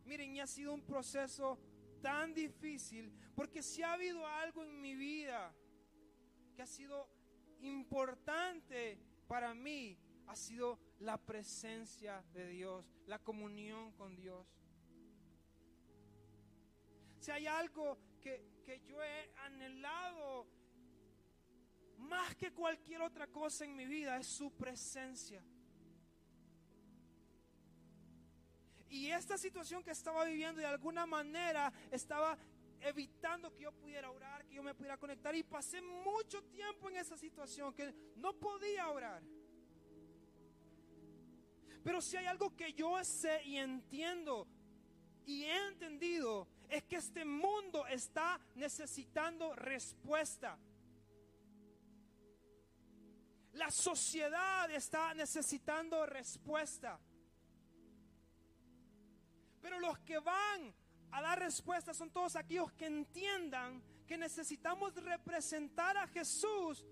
Miren, 0.05 0.35
y 0.35 0.39
ha 0.39 0.47
sido 0.47 0.73
un 0.73 0.81
proceso 0.81 1.59
tan 2.01 2.33
difícil 2.33 3.11
porque 3.35 3.61
si 3.61 3.83
ha 3.83 3.93
habido 3.93 4.25
algo 4.25 4.63
en 4.63 4.81
mi 4.81 4.95
vida 4.95 5.53
que 6.55 6.61
ha 6.61 6.67
sido 6.67 7.09
importante 7.61 8.97
para 9.27 9.53
mí, 9.53 9.97
ha 10.27 10.35
sido 10.35 10.79
la 10.99 11.17
presencia 11.17 12.23
de 12.33 12.47
Dios, 12.47 12.85
la 13.07 13.19
comunión 13.19 13.91
con 13.93 14.15
Dios. 14.15 14.45
Si 17.19 17.31
hay 17.31 17.47
algo 17.47 17.97
que, 18.21 18.61
que 18.63 18.79
yo 18.81 19.01
he 19.03 19.33
anhelado 19.45 20.47
más 21.97 22.35
que 22.35 22.51
cualquier 22.51 23.01
otra 23.01 23.27
cosa 23.27 23.65
en 23.65 23.75
mi 23.75 23.85
vida, 23.85 24.17
es 24.17 24.27
su 24.27 24.51
presencia. 24.51 25.43
Y 28.89 29.11
esta 29.11 29.37
situación 29.37 29.83
que 29.83 29.91
estaba 29.91 30.25
viviendo 30.25 30.61
de 30.61 30.65
alguna 30.65 31.05
manera 31.05 31.71
estaba 31.91 32.37
evitando 32.81 33.53
que 33.53 33.63
yo 33.63 33.71
pudiera 33.71 34.09
orar, 34.11 34.45
que 34.45 34.55
yo 34.55 34.63
me 34.63 34.73
pudiera 34.73 34.97
conectar. 34.97 35.35
Y 35.35 35.43
pasé 35.43 35.81
mucho 35.81 36.43
tiempo 36.43 36.89
en 36.89 36.97
esa 36.97 37.17
situación 37.17 37.73
que 37.73 37.93
no 38.15 38.33
podía 38.33 38.89
orar. 38.89 39.21
Pero 41.83 42.01
si 42.01 42.17
hay 42.17 42.25
algo 42.25 42.55
que 42.55 42.73
yo 42.73 43.03
sé 43.03 43.41
y 43.45 43.57
entiendo 43.57 44.47
y 45.25 45.43
he 45.43 45.67
entendido, 45.67 46.47
es 46.69 46.83
que 46.83 46.97
este 46.97 47.25
mundo 47.25 47.85
está 47.87 48.39
necesitando 48.55 49.55
respuesta. 49.55 50.57
La 53.53 53.71
sociedad 53.71 54.69
está 54.71 55.13
necesitando 55.13 56.05
respuesta. 56.05 56.99
Pero 59.61 59.79
los 59.79 59.99
que 59.99 60.19
van 60.19 60.73
a 61.11 61.21
dar 61.21 61.39
respuesta 61.39 61.93
son 61.93 62.09
todos 62.11 62.35
aquellos 62.35 62.71
que 62.73 62.85
entiendan 62.85 63.81
que 64.07 64.17
necesitamos 64.17 64.95
representar 64.95 65.97
a 65.97 66.07
Jesús 66.07 66.85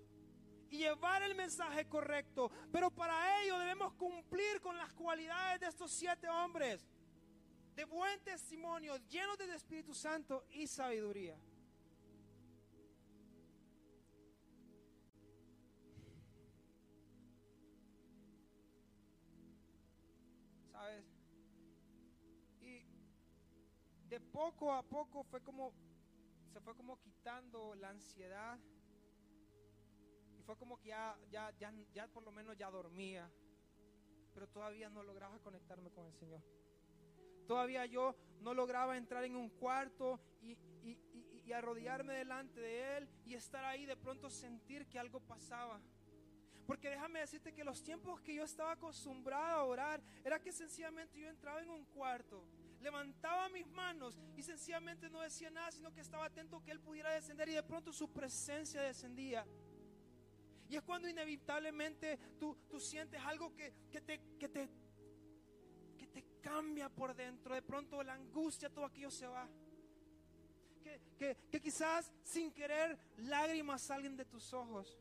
y 0.70 0.78
llevar 0.78 1.22
el 1.22 1.34
mensaje 1.34 1.86
correcto. 1.86 2.50
Pero 2.70 2.90
para 2.90 3.42
ello 3.42 3.58
debemos 3.58 3.92
cumplir 3.94 4.60
con 4.60 4.76
las 4.76 4.92
cualidades 4.92 5.60
de 5.60 5.66
estos 5.66 5.90
siete 5.90 6.28
hombres. 6.28 6.86
De 7.74 7.84
buen 7.84 8.20
testimonio, 8.20 8.96
llenos 9.08 9.38
del 9.38 9.50
Espíritu 9.50 9.94
Santo 9.94 10.44
y 10.50 10.66
sabiduría. 10.66 11.36
De 24.08 24.20
poco 24.20 24.72
a 24.72 24.82
poco 24.82 25.22
fue 25.24 25.40
como, 25.42 25.72
se 26.52 26.60
fue 26.60 26.74
como 26.74 26.98
quitando 27.00 27.74
la 27.74 27.90
ansiedad. 27.90 28.58
Y 30.38 30.42
fue 30.42 30.56
como 30.56 30.78
que 30.78 30.88
ya, 30.88 31.16
ya, 31.30 31.52
ya, 31.58 31.72
ya 31.92 32.06
por 32.08 32.22
lo 32.22 32.32
menos 32.32 32.56
ya 32.56 32.70
dormía. 32.70 33.30
Pero 34.34 34.48
todavía 34.48 34.88
no 34.88 35.02
lograba 35.02 35.38
conectarme 35.40 35.90
con 35.90 36.06
el 36.06 36.14
Señor. 36.14 36.42
Todavía 37.46 37.86
yo 37.86 38.14
no 38.40 38.54
lograba 38.54 38.96
entrar 38.96 39.24
en 39.24 39.34
un 39.34 39.48
cuarto 39.48 40.20
y, 40.42 40.56
y 41.48 41.52
arrodillarme 41.52 42.12
delante 42.12 42.60
de 42.60 42.98
Él 42.98 43.08
y 43.24 43.34
estar 43.34 43.64
ahí 43.64 43.86
de 43.86 43.96
pronto 43.96 44.28
sentir 44.28 44.86
que 44.86 44.98
algo 44.98 45.20
pasaba. 45.20 45.80
Porque 46.66 46.90
déjame 46.90 47.20
decirte 47.20 47.54
que 47.54 47.64
los 47.64 47.82
tiempos 47.82 48.20
que 48.20 48.34
yo 48.34 48.44
estaba 48.44 48.72
acostumbrado 48.72 49.60
a 49.60 49.64
orar 49.64 50.02
era 50.22 50.38
que 50.38 50.52
sencillamente 50.52 51.18
yo 51.18 51.26
entraba 51.26 51.62
en 51.62 51.70
un 51.70 51.86
cuarto, 51.86 52.44
levantaba 52.80 53.48
mis 53.48 53.66
manos 53.68 54.18
y 54.36 54.42
sencillamente 54.42 55.08
no 55.10 55.20
decía 55.20 55.50
nada, 55.50 55.70
sino 55.70 55.92
que 55.92 56.00
estaba 56.00 56.26
atento 56.26 56.62
que 56.62 56.70
Él 56.70 56.80
pudiera 56.80 57.10
descender 57.12 57.48
y 57.48 57.54
de 57.54 57.62
pronto 57.62 57.92
su 57.92 58.12
presencia 58.12 58.82
descendía. 58.82 59.46
Y 60.68 60.76
es 60.76 60.82
cuando 60.82 61.08
inevitablemente 61.08 62.18
tú, 62.38 62.56
tú 62.68 62.78
sientes 62.78 63.20
algo 63.22 63.54
que, 63.54 63.72
que, 63.90 64.00
te, 64.00 64.20
que, 64.38 64.48
te, 64.48 64.68
que 65.96 66.06
te 66.06 66.24
cambia 66.42 66.90
por 66.90 67.14
dentro. 67.14 67.54
De 67.54 67.62
pronto 67.62 68.02
la 68.02 68.14
angustia, 68.14 68.68
todo 68.68 68.84
aquello 68.84 69.10
se 69.10 69.26
va. 69.26 69.48
Que 70.82 71.00
que, 71.18 71.36
que, 71.50 71.60
quizás 71.60 72.12
sin 72.22 72.52
querer 72.52 72.98
lágrimas 73.16 73.82
salen 73.82 74.16
de 74.16 74.26
tus 74.26 74.52
ojos. 74.52 74.98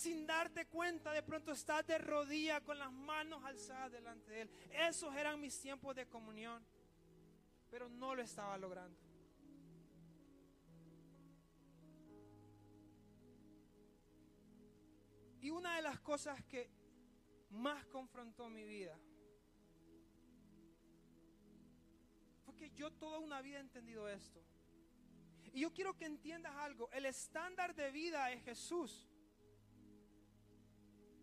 Sin 0.00 0.26
darte 0.26 0.64
cuenta, 0.64 1.12
de 1.12 1.22
pronto 1.22 1.52
estás 1.52 1.86
de 1.86 1.98
rodilla 1.98 2.62
con 2.62 2.78
las 2.78 2.90
manos 2.90 3.44
alzadas 3.44 3.92
delante 3.92 4.32
de 4.32 4.40
Él. 4.40 4.50
Esos 4.70 5.14
eran 5.14 5.38
mis 5.38 5.60
tiempos 5.60 5.94
de 5.94 6.06
comunión. 6.06 6.64
Pero 7.70 7.86
no 7.90 8.14
lo 8.14 8.22
estaba 8.22 8.56
logrando. 8.56 8.98
Y 15.42 15.50
una 15.50 15.76
de 15.76 15.82
las 15.82 16.00
cosas 16.00 16.42
que 16.44 16.70
más 17.50 17.84
confrontó 17.84 18.48
mi 18.48 18.64
vida 18.64 18.98
fue 22.46 22.56
que 22.56 22.70
yo 22.70 22.90
toda 22.90 23.18
una 23.18 23.42
vida 23.42 23.58
he 23.58 23.60
entendido 23.60 24.08
esto. 24.08 24.42
Y 25.52 25.60
yo 25.60 25.74
quiero 25.74 25.94
que 25.94 26.06
entiendas 26.06 26.56
algo. 26.56 26.90
El 26.90 27.04
estándar 27.04 27.74
de 27.74 27.90
vida 27.90 28.32
es 28.32 28.42
Jesús. 28.44 29.09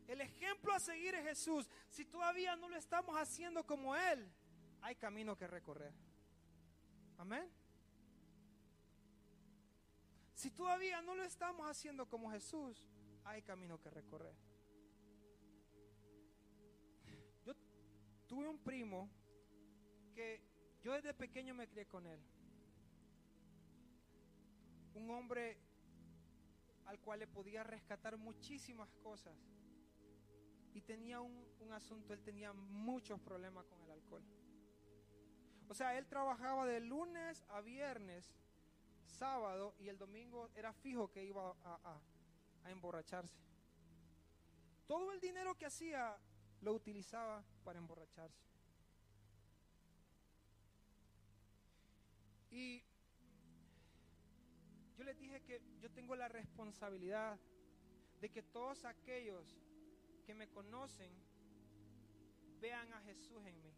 El 0.08 0.22
ejemplo 0.22 0.74
a 0.74 0.80
seguir 0.80 1.14
es 1.16 1.24
Jesús. 1.24 1.70
Si 1.90 2.06
todavía 2.06 2.56
no 2.56 2.70
lo 2.70 2.78
estamos 2.78 3.16
haciendo 3.18 3.66
como 3.66 3.96
Él, 3.96 4.32
hay 4.82 4.96
camino 4.96 5.38
que 5.38 5.48
recorrer. 5.48 5.92
Amén. 7.18 7.50
Si 10.34 10.52
todavía 10.52 11.02
no 11.02 11.16
lo 11.16 11.24
estamos 11.24 11.70
haciendo 11.70 12.08
como 12.08 12.32
Jesús, 12.32 12.86
hay 13.26 13.42
camino 13.42 13.82
que 13.82 13.90
recorrer. 13.90 14.36
Yo 17.46 17.54
tuve 18.28 18.48
un 18.48 18.60
primo 18.60 19.10
que 20.14 20.42
yo 20.84 20.94
desde 20.94 21.14
pequeño 21.14 21.54
me 21.54 21.68
crié 21.68 21.86
con 21.88 22.06
él. 22.06 22.20
Un 24.94 25.10
hombre 25.10 25.58
al 26.86 27.00
cual 27.00 27.20
le 27.20 27.28
podía 27.28 27.64
rescatar 27.64 28.16
muchísimas 28.18 28.90
cosas. 29.04 29.36
Y 30.74 30.82
tenía 30.82 31.20
un, 31.22 31.46
un 31.60 31.74
asunto, 31.74 32.14
él 32.14 32.22
tenía 32.22 32.54
muchos 32.54 33.20
problemas 33.20 33.66
con 33.66 33.82
el 33.82 33.92
alcohol. 33.92 34.24
O 35.68 35.74
sea, 35.74 35.98
él 35.98 36.08
trabajaba 36.08 36.66
de 36.66 36.80
lunes 36.80 37.44
a 37.50 37.62
viernes, 37.62 38.34
sábado 39.06 39.74
y 39.80 39.90
el 39.90 39.98
domingo 39.98 40.50
era 40.56 40.72
fijo 40.72 41.10
que 41.10 41.26
iba 41.26 41.56
a, 41.64 42.00
a 42.64 42.72
emborracharse. 42.72 43.40
Todo 44.86 45.12
el 45.12 45.20
dinero 45.20 45.56
que 45.56 45.66
hacía 45.66 46.18
lo 46.62 46.74
utilizaba 46.74 47.44
para 47.64 47.80
emborracharse. 47.80 48.48
Y 52.50 52.84
yo 54.98 55.04
les 55.04 55.20
dije 55.20 55.42
que 55.42 55.62
yo 55.80 55.92
tengo 55.92 56.16
la 56.16 56.28
responsabilidad 56.28 57.38
de 58.20 58.30
que 58.30 58.42
todos 58.42 58.86
aquellos 58.86 59.56
que 60.28 60.36
me 60.36 60.50
conocen 60.50 61.10
vean 62.60 62.94
a 62.94 63.02
Jesús 63.04 63.46
en 63.46 63.62
mí. 63.62 63.74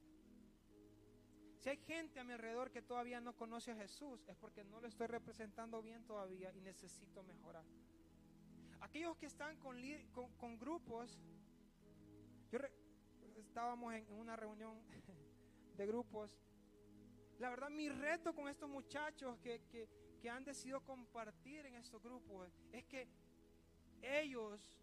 Si 1.60 1.70
hay 1.70 1.78
gente 1.78 2.20
a 2.20 2.24
mi 2.24 2.34
alrededor 2.34 2.72
que 2.72 2.82
todavía 2.82 3.22
no 3.22 3.36
conoce 3.36 3.70
a 3.72 3.76
Jesús, 3.76 4.28
es 4.28 4.36
porque 4.36 4.64
no 4.64 4.82
lo 4.82 4.88
estoy 4.88 5.06
representando 5.06 5.80
bien 5.84 6.04
todavía 6.06 6.52
y 6.56 6.60
necesito 6.60 7.22
mejorar. 7.22 7.64
Aquellos 8.80 9.16
que 9.18 9.28
están 9.28 9.58
con, 9.58 9.78
con, 10.38 10.58
grupos, 10.58 11.22
yo 12.52 12.58
estábamos 13.36 13.94
en, 13.94 14.12
una 14.14 14.36
reunión 14.36 14.82
de 15.78 15.86
grupos. 15.86 16.42
La 17.38 17.52
verdad, 17.52 17.70
mi 17.70 17.90
reto 17.90 18.34
con 18.34 18.48
estos 18.48 18.68
muchachos 18.68 19.38
que, 19.38 19.62
que, 19.70 19.88
que 20.20 20.30
han 20.32 20.44
decidido 20.44 20.82
compartir 20.82 21.68
en 21.68 21.76
estos 21.76 22.02
grupos 22.02 22.50
es 22.72 22.86
que 22.86 23.08
ellos 24.02 24.80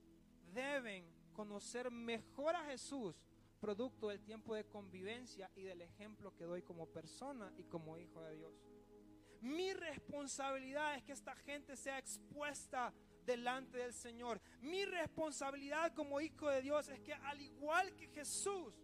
deben 0.52 1.15
conocer 1.36 1.90
mejor 1.90 2.56
a 2.56 2.64
Jesús 2.64 3.14
producto 3.60 4.08
del 4.08 4.22
tiempo 4.22 4.54
de 4.54 4.64
convivencia 4.64 5.50
y 5.54 5.62
del 5.62 5.82
ejemplo 5.82 6.34
que 6.34 6.44
doy 6.44 6.62
como 6.62 6.86
persona 6.86 7.52
y 7.58 7.64
como 7.64 7.98
hijo 7.98 8.22
de 8.22 8.36
Dios. 8.36 8.54
Mi 9.42 9.74
responsabilidad 9.74 10.96
es 10.96 11.04
que 11.04 11.12
esta 11.12 11.36
gente 11.36 11.76
sea 11.76 11.98
expuesta 11.98 12.92
delante 13.26 13.76
del 13.78 13.92
Señor. 13.92 14.40
Mi 14.62 14.86
responsabilidad 14.86 15.92
como 15.92 16.20
hijo 16.20 16.48
de 16.48 16.62
Dios 16.62 16.88
es 16.88 17.00
que 17.00 17.12
al 17.12 17.40
igual 17.42 17.94
que 17.94 18.08
Jesús, 18.08 18.74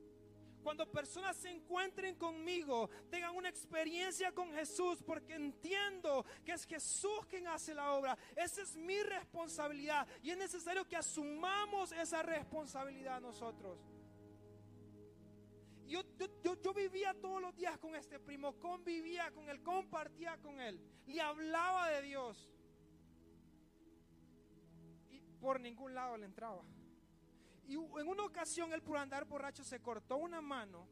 cuando 0.62 0.90
personas 0.90 1.36
se 1.36 1.50
encuentren 1.50 2.14
conmigo, 2.14 2.88
tengan 3.10 3.34
una 3.34 3.48
experiencia 3.48 4.32
con 4.32 4.52
Jesús, 4.52 5.02
porque 5.02 5.34
entiendo 5.34 6.24
que 6.44 6.52
es 6.52 6.64
Jesús 6.64 7.26
quien 7.28 7.46
hace 7.48 7.74
la 7.74 7.92
obra. 7.92 8.16
Esa 8.36 8.62
es 8.62 8.76
mi 8.76 9.02
responsabilidad 9.02 10.06
y 10.22 10.30
es 10.30 10.38
necesario 10.38 10.86
que 10.86 10.96
asumamos 10.96 11.92
esa 11.92 12.22
responsabilidad 12.22 13.20
nosotros. 13.20 13.78
Yo, 15.86 16.02
yo, 16.42 16.54
yo, 16.62 16.72
vivía 16.72 17.12
todos 17.12 17.42
los 17.42 17.54
días 17.54 17.76
con 17.76 17.94
este 17.94 18.18
primo, 18.18 18.58
convivía 18.58 19.30
con 19.30 19.50
él, 19.50 19.62
compartía 19.62 20.38
con 20.38 20.58
él, 20.58 20.80
le 21.06 21.20
hablaba 21.20 21.90
de 21.90 22.02
Dios 22.02 22.48
por 25.42 25.60
ningún 25.60 25.92
lado 25.92 26.16
le 26.16 26.26
entraba. 26.26 26.62
Y 27.66 27.74
en 27.74 28.08
una 28.08 28.24
ocasión 28.24 28.72
él 28.72 28.82
por 28.82 28.98
andar 28.98 29.24
borracho 29.24 29.64
se 29.64 29.80
cortó 29.80 30.16
una 30.16 30.40
mano 30.40 30.88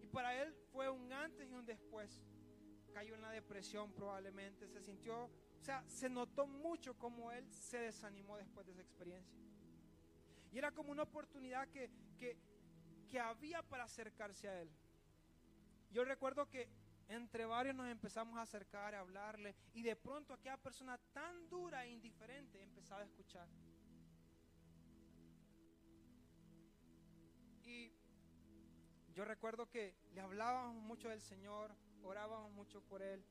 y 0.00 0.06
para 0.06 0.34
él 0.42 0.54
fue 0.72 0.88
un 0.88 1.12
antes 1.12 1.48
y 1.48 1.52
un 1.52 1.66
después. 1.66 2.24
Cayó 2.92 3.14
en 3.14 3.22
la 3.22 3.30
depresión 3.30 3.92
probablemente, 3.92 4.68
se 4.68 4.80
sintió, 4.80 5.24
o 5.24 5.30
sea, 5.62 5.84
se 5.88 6.08
notó 6.08 6.46
mucho 6.46 6.96
como 6.98 7.30
él 7.30 7.46
se 7.50 7.78
desanimó 7.78 8.36
después 8.36 8.66
de 8.66 8.72
esa 8.72 8.82
experiencia. 8.82 9.36
Y 10.52 10.58
era 10.58 10.72
como 10.72 10.92
una 10.92 11.02
oportunidad 11.02 11.68
que, 11.68 11.90
que, 12.18 12.38
que 13.08 13.20
había 13.20 13.62
para 13.62 13.84
acercarse 13.84 14.48
a 14.48 14.62
él. 14.62 14.70
Yo 15.90 16.04
recuerdo 16.04 16.48
que 16.48 16.68
entre 17.08 17.44
varios 17.44 17.74
nos 17.74 17.88
empezamos 17.88 18.38
a 18.38 18.42
acercar, 18.42 18.94
a 18.94 19.00
hablarle, 19.00 19.54
y 19.74 19.82
de 19.82 19.96
pronto 19.96 20.34
aquella 20.34 20.56
persona 20.56 20.98
tan 21.12 21.48
dura 21.48 21.84
e 21.84 21.90
indiferente 21.90 22.62
empezaba 22.62 23.02
a 23.02 23.04
escuchar. 23.04 23.48
Yo 29.16 29.24
recuerdo 29.24 29.70
que 29.70 29.96
le 30.12 30.20
hablábamos 30.20 30.74
mucho 30.82 31.08
del 31.08 31.22
Señor, 31.22 31.74
orábamos 32.02 32.52
mucho 32.52 32.82
por 32.82 33.00
Él. 33.00 33.24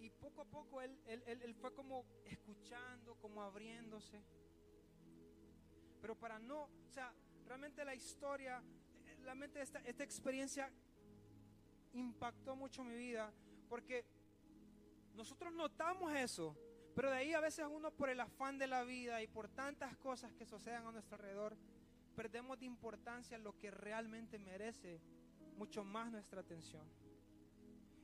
Y 0.00 0.08
poco 0.08 0.40
a 0.40 0.44
poco 0.46 0.82
él, 0.82 0.98
él, 1.06 1.54
fue 1.54 1.72
como 1.72 2.04
escuchando, 2.24 3.14
como 3.16 3.42
abriéndose. 3.42 4.22
Pero 6.00 6.14
para 6.14 6.38
no, 6.38 6.64
o 6.64 6.90
sea, 6.90 7.10
realmente 7.46 7.84
la 7.86 7.94
historia, 7.94 8.62
realmente 9.22 9.62
esta, 9.62 9.78
esta 9.80 10.04
experiencia 10.04 10.70
impactó 11.94 12.54
mucho 12.54 12.84
mi 12.84 12.96
vida, 12.96 13.32
porque 13.68 14.04
nosotros 15.14 15.54
notamos 15.54 16.12
eso, 16.14 16.54
pero 16.94 17.10
de 17.10 17.16
ahí 17.16 17.32
a 17.32 17.40
veces 17.40 17.66
uno 17.70 17.90
por 17.90 18.10
el 18.10 18.20
afán 18.20 18.58
de 18.58 18.66
la 18.66 18.84
vida 18.84 19.22
y 19.22 19.26
por 19.26 19.48
tantas 19.48 19.96
cosas 19.96 20.34
que 20.34 20.44
suceden 20.44 20.86
a 20.86 20.92
nuestro 20.92 21.16
alrededor, 21.16 21.56
perdemos 22.14 22.58
de 22.58 22.66
importancia 22.66 23.36
lo 23.38 23.58
que 23.58 23.70
realmente 23.70 24.38
merece 24.38 25.00
mucho 25.56 25.84
más 25.84 26.10
nuestra 26.10 26.40
atención. 26.40 26.86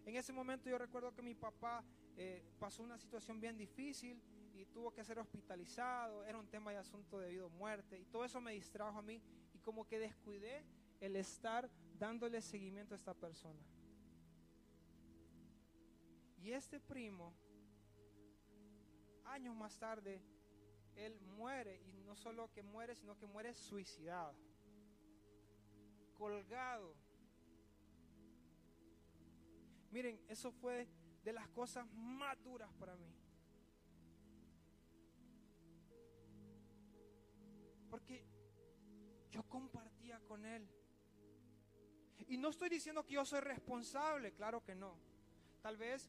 En 0.04 0.16
ese 0.16 0.32
momento 0.32 0.68
yo 0.68 0.78
recuerdo 0.78 1.14
que 1.14 1.22
mi 1.22 1.34
papá 1.34 1.84
eh, 2.16 2.42
pasó 2.58 2.82
una 2.82 2.98
situación 2.98 3.40
bien 3.40 3.56
difícil 3.56 4.20
y 4.54 4.66
tuvo 4.66 4.92
que 4.92 5.04
ser 5.04 5.18
hospitalizado, 5.18 6.24
era 6.24 6.38
un 6.38 6.48
tema 6.48 6.70
de 6.70 6.78
asunto 6.78 7.18
de 7.18 7.30
vida 7.30 7.46
o 7.46 7.50
muerte 7.50 7.98
y 7.98 8.04
todo 8.04 8.24
eso 8.24 8.40
me 8.40 8.52
distrajo 8.52 8.98
a 8.98 9.02
mí 9.02 9.22
y 9.54 9.58
como 9.58 9.86
que 9.86 9.98
descuidé 9.98 10.64
el 11.00 11.16
estar 11.16 11.70
dándole 11.98 12.40
seguimiento 12.40 12.94
a 12.94 12.96
esta 12.96 13.14
persona. 13.14 13.60
Y 16.42 16.52
este 16.52 16.80
primo, 16.80 17.34
años 19.24 19.54
más 19.54 19.78
tarde, 19.78 20.22
él 20.96 21.20
muere 21.36 21.80
y 21.86 21.92
no 22.02 22.16
solo 22.16 22.50
que 22.52 22.62
muere, 22.62 22.94
sino 22.94 23.16
que 23.18 23.26
muere 23.26 23.54
suicidado, 23.54 24.34
colgado. 26.14 26.94
Miren, 29.90 30.20
eso 30.28 30.52
fue 30.52 30.88
de 31.24 31.32
las 31.32 31.48
cosas 31.48 31.86
más 31.92 32.40
duras 32.42 32.72
para 32.78 32.96
mí. 32.96 33.12
Porque 37.90 38.24
yo 39.30 39.42
compartía 39.44 40.20
con 40.20 40.44
él. 40.44 40.68
Y 42.28 42.36
no 42.36 42.50
estoy 42.50 42.68
diciendo 42.68 43.04
que 43.04 43.14
yo 43.14 43.24
soy 43.24 43.40
responsable, 43.40 44.32
claro 44.32 44.62
que 44.62 44.74
no. 44.74 44.96
Tal 45.62 45.76
vez, 45.76 46.08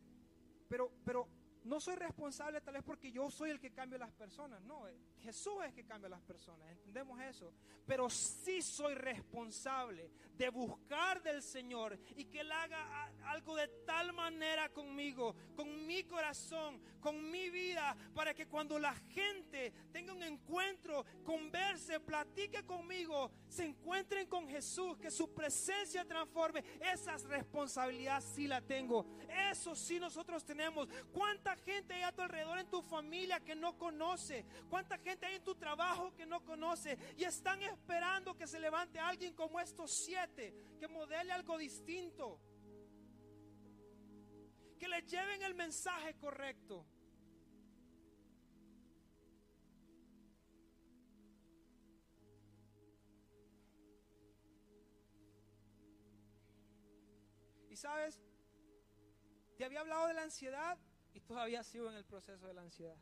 pero, 0.69 0.91
pero 1.03 1.27
no 1.63 1.79
soy 1.79 1.95
responsable 1.95 2.61
tal 2.61 2.73
vez 2.73 2.83
porque 2.83 3.11
yo 3.11 3.29
soy 3.29 3.51
el 3.51 3.59
que 3.59 3.71
cambia 3.71 3.99
las 3.99 4.11
personas. 4.11 4.61
No, 4.63 4.87
eh, 4.87 4.97
Jesús 5.19 5.53
es 5.65 5.73
que 5.73 5.85
cambia 5.85 6.09
las 6.09 6.21
personas. 6.21 6.67
Entendemos 6.71 7.19
eso. 7.21 7.53
Pero 7.85 8.09
sí 8.09 8.61
soy 8.61 8.95
responsable 8.95 10.11
de 10.37 10.49
buscar 10.49 11.21
del 11.21 11.43
Señor 11.43 11.99
y 12.15 12.25
que 12.25 12.39
Él 12.39 12.51
haga 12.51 13.11
algo 13.25 13.55
de 13.55 13.67
tal 13.85 14.13
manera 14.13 14.69
conmigo, 14.69 15.35
con 15.55 15.85
mi 15.85 16.03
corazón, 16.03 16.81
con 16.99 17.29
mi 17.29 17.49
vida, 17.49 17.95
para 18.15 18.33
que 18.33 18.47
cuando 18.47 18.79
la 18.79 18.95
gente 18.95 19.71
tenga 19.91 20.13
un 20.13 20.23
encuentro, 20.23 21.05
converse, 21.23 21.99
platique 21.99 22.65
conmigo, 22.65 23.31
se 23.47 23.65
encuentren 23.65 24.27
con 24.27 24.47
Jesús, 24.47 24.97
que 24.97 25.11
su 25.11 25.33
presencia 25.33 26.05
transforme. 26.05 26.63
Esas 26.79 27.23
responsabilidades 27.23 28.25
sí 28.25 28.47
la 28.47 28.61
tengo. 28.61 29.05
Eso 29.51 29.75
sí 29.75 29.99
nosotros 29.99 30.43
tenemos. 30.43 30.87
¿Cuántas 31.11 31.50
gente 31.57 31.93
hay 31.93 32.03
a 32.03 32.11
tu 32.11 32.21
alrededor 32.21 32.59
en 32.59 32.69
tu 32.69 32.81
familia 32.81 33.39
que 33.39 33.55
no 33.55 33.77
conoce? 33.77 34.45
¿Cuánta 34.69 34.97
gente 34.97 35.25
hay 35.25 35.35
en 35.35 35.43
tu 35.43 35.55
trabajo 35.55 36.13
que 36.15 36.25
no 36.25 36.43
conoce? 36.43 36.97
Y 37.17 37.23
están 37.23 37.61
esperando 37.61 38.35
que 38.35 38.47
se 38.47 38.59
levante 38.59 38.99
alguien 38.99 39.33
como 39.33 39.59
estos 39.59 39.91
siete, 39.91 40.53
que 40.79 40.87
modele 40.87 41.31
algo 41.31 41.57
distinto. 41.57 42.39
Que 44.79 44.87
le 44.87 45.01
lleven 45.03 45.41
el 45.43 45.53
mensaje 45.53 46.15
correcto. 46.15 46.85
Y 57.69 57.75
sabes, 57.75 58.19
te 59.57 59.65
había 59.65 59.81
hablado 59.81 60.07
de 60.07 60.13
la 60.13 60.23
ansiedad 60.23 60.77
y 61.13 61.19
todavía 61.19 61.63
sigo 61.63 61.89
en 61.89 61.95
el 61.95 62.05
proceso 62.05 62.47
de 62.47 62.53
la 62.53 62.61
ansiedad. 62.61 62.97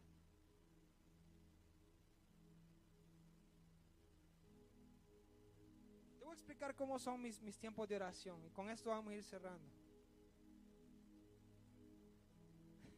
Te 6.18 6.26
voy 6.26 6.32
a 6.32 6.34
explicar 6.34 6.76
cómo 6.76 7.00
son 7.00 7.22
mis, 7.22 7.42
mis 7.42 7.58
tiempos 7.58 7.88
de 7.88 7.96
oración 7.96 8.44
y 8.46 8.50
con 8.50 8.70
esto 8.70 8.90
vamos 8.90 9.12
a 9.12 9.16
ir 9.16 9.24
cerrando. 9.24 9.70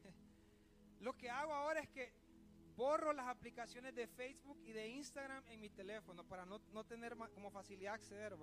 Lo 1.00 1.18
que 1.18 1.30
hago 1.30 1.54
ahora 1.54 1.82
es 1.82 1.90
que 1.90 2.14
borro 2.76 3.14
las 3.14 3.28
aplicaciones 3.28 3.94
de 3.94 4.08
Facebook 4.08 4.60
y 4.64 4.72
de 4.72 4.88
Instagram 4.88 5.46
en 5.48 5.60
mi 5.60 5.70
teléfono 5.70 6.24
para 6.24 6.46
no, 6.46 6.60
no 6.72 6.84
tener 6.86 7.16
como 7.34 7.52
facilidad 7.52 7.94
acceder. 7.94 8.36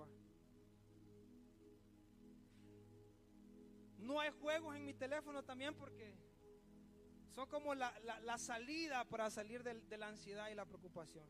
No 3.97 4.19
hay 4.19 4.31
juegos 4.31 4.75
en 4.75 4.85
mi 4.85 4.93
teléfono 4.93 5.43
también 5.43 5.75
porque 5.75 6.15
son 7.29 7.47
como 7.47 7.75
la, 7.75 7.91
salida 8.37 9.05
para 9.05 9.29
salir 9.29 9.63
de, 9.63 9.97
la 9.97 10.07
ansiedad 10.07 10.49
y 10.49 10.55
la 10.55 10.65
preocupación. 10.65 11.25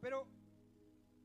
Pero 0.00 0.26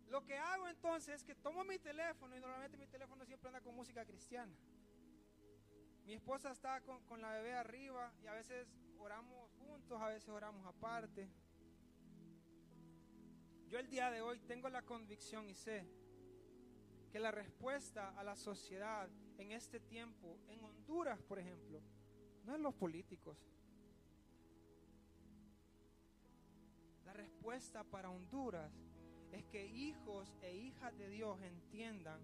lo 0.08 0.24
que 0.24 0.38
hago 0.38 0.68
entonces 0.68 1.16
es 1.16 1.24
que 1.24 1.36
tomo 1.36 1.64
mi 1.64 1.80
teléfono 1.80 2.36
y 2.36 2.40
normalmente 2.40 2.78
mi 2.78 2.88
teléfono 2.88 3.26
siempre 3.26 3.50
anda 3.50 3.62
con 3.62 3.76
música 3.76 4.06
cristiana. 4.06 4.54
Mi 6.06 6.14
esposa 6.14 6.52
está 6.52 6.80
con, 6.82 7.04
con, 7.06 7.20
la 7.20 7.32
bebé 7.32 7.54
arriba 7.54 8.14
y 8.24 8.28
a 8.28 8.34
veces 8.34 8.68
oramos 9.00 9.52
juntos, 9.60 10.02
a 10.02 10.08
veces 10.08 10.30
oramos 10.30 10.66
aparte. 10.66 11.30
Yo 13.68 13.80
el 13.80 13.90
día 13.90 14.10
de 14.10 14.22
hoy 14.22 14.40
tengo 14.40 14.70
la 14.70 14.84
convicción 14.84 15.50
y 15.50 15.56
sé 15.56 15.86
que 17.12 17.20
la 17.20 17.32
respuesta 17.32 18.18
a 18.18 18.24
la 18.24 18.36
sociedad 18.36 19.10
en 19.38 19.52
este 19.52 19.80
tiempo, 19.80 20.38
en 20.50 20.64
Honduras, 20.64 21.20
por 21.22 21.40
ejemplo, 21.40 21.82
no 22.46 22.56
es 22.56 22.62
los 22.62 22.74
políticos. 22.74 23.38
La 27.06 27.14
respuesta 27.14 27.84
para 27.84 28.10
Honduras 28.10 28.72
es 29.32 29.46
que 29.46 29.66
hijos 29.66 30.36
e 30.42 30.56
hijas 30.56 30.98
de 30.98 31.10
Dios 31.10 31.42
entiendan 31.42 32.20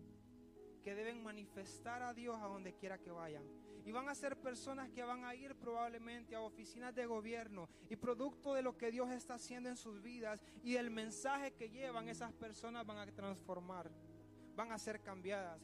que 0.83 0.95
deben 0.95 1.23
manifestar 1.23 2.01
a 2.03 2.13
Dios 2.13 2.37
a 2.41 2.47
donde 2.47 2.73
quiera 2.73 2.97
que 2.97 3.11
vayan. 3.11 3.43
Y 3.85 3.91
van 3.91 4.07
a 4.07 4.15
ser 4.15 4.37
personas 4.37 4.89
que 4.89 5.03
van 5.03 5.25
a 5.25 5.35
ir 5.35 5.55
probablemente 5.55 6.35
a 6.35 6.41
oficinas 6.41 6.95
de 6.95 7.05
gobierno 7.05 7.67
y 7.89 7.95
producto 7.95 8.53
de 8.53 8.61
lo 8.61 8.77
que 8.77 8.91
Dios 8.91 9.11
está 9.11 9.35
haciendo 9.35 9.69
en 9.69 9.75
sus 9.75 10.01
vidas 10.01 10.41
y 10.63 10.73
del 10.73 10.89
mensaje 10.89 11.53
que 11.53 11.69
llevan, 11.69 12.07
esas 12.07 12.31
personas 12.33 12.85
van 12.85 12.97
a 12.97 13.11
transformar, 13.11 13.91
van 14.55 14.71
a 14.71 14.79
ser 14.79 15.01
cambiadas. 15.01 15.61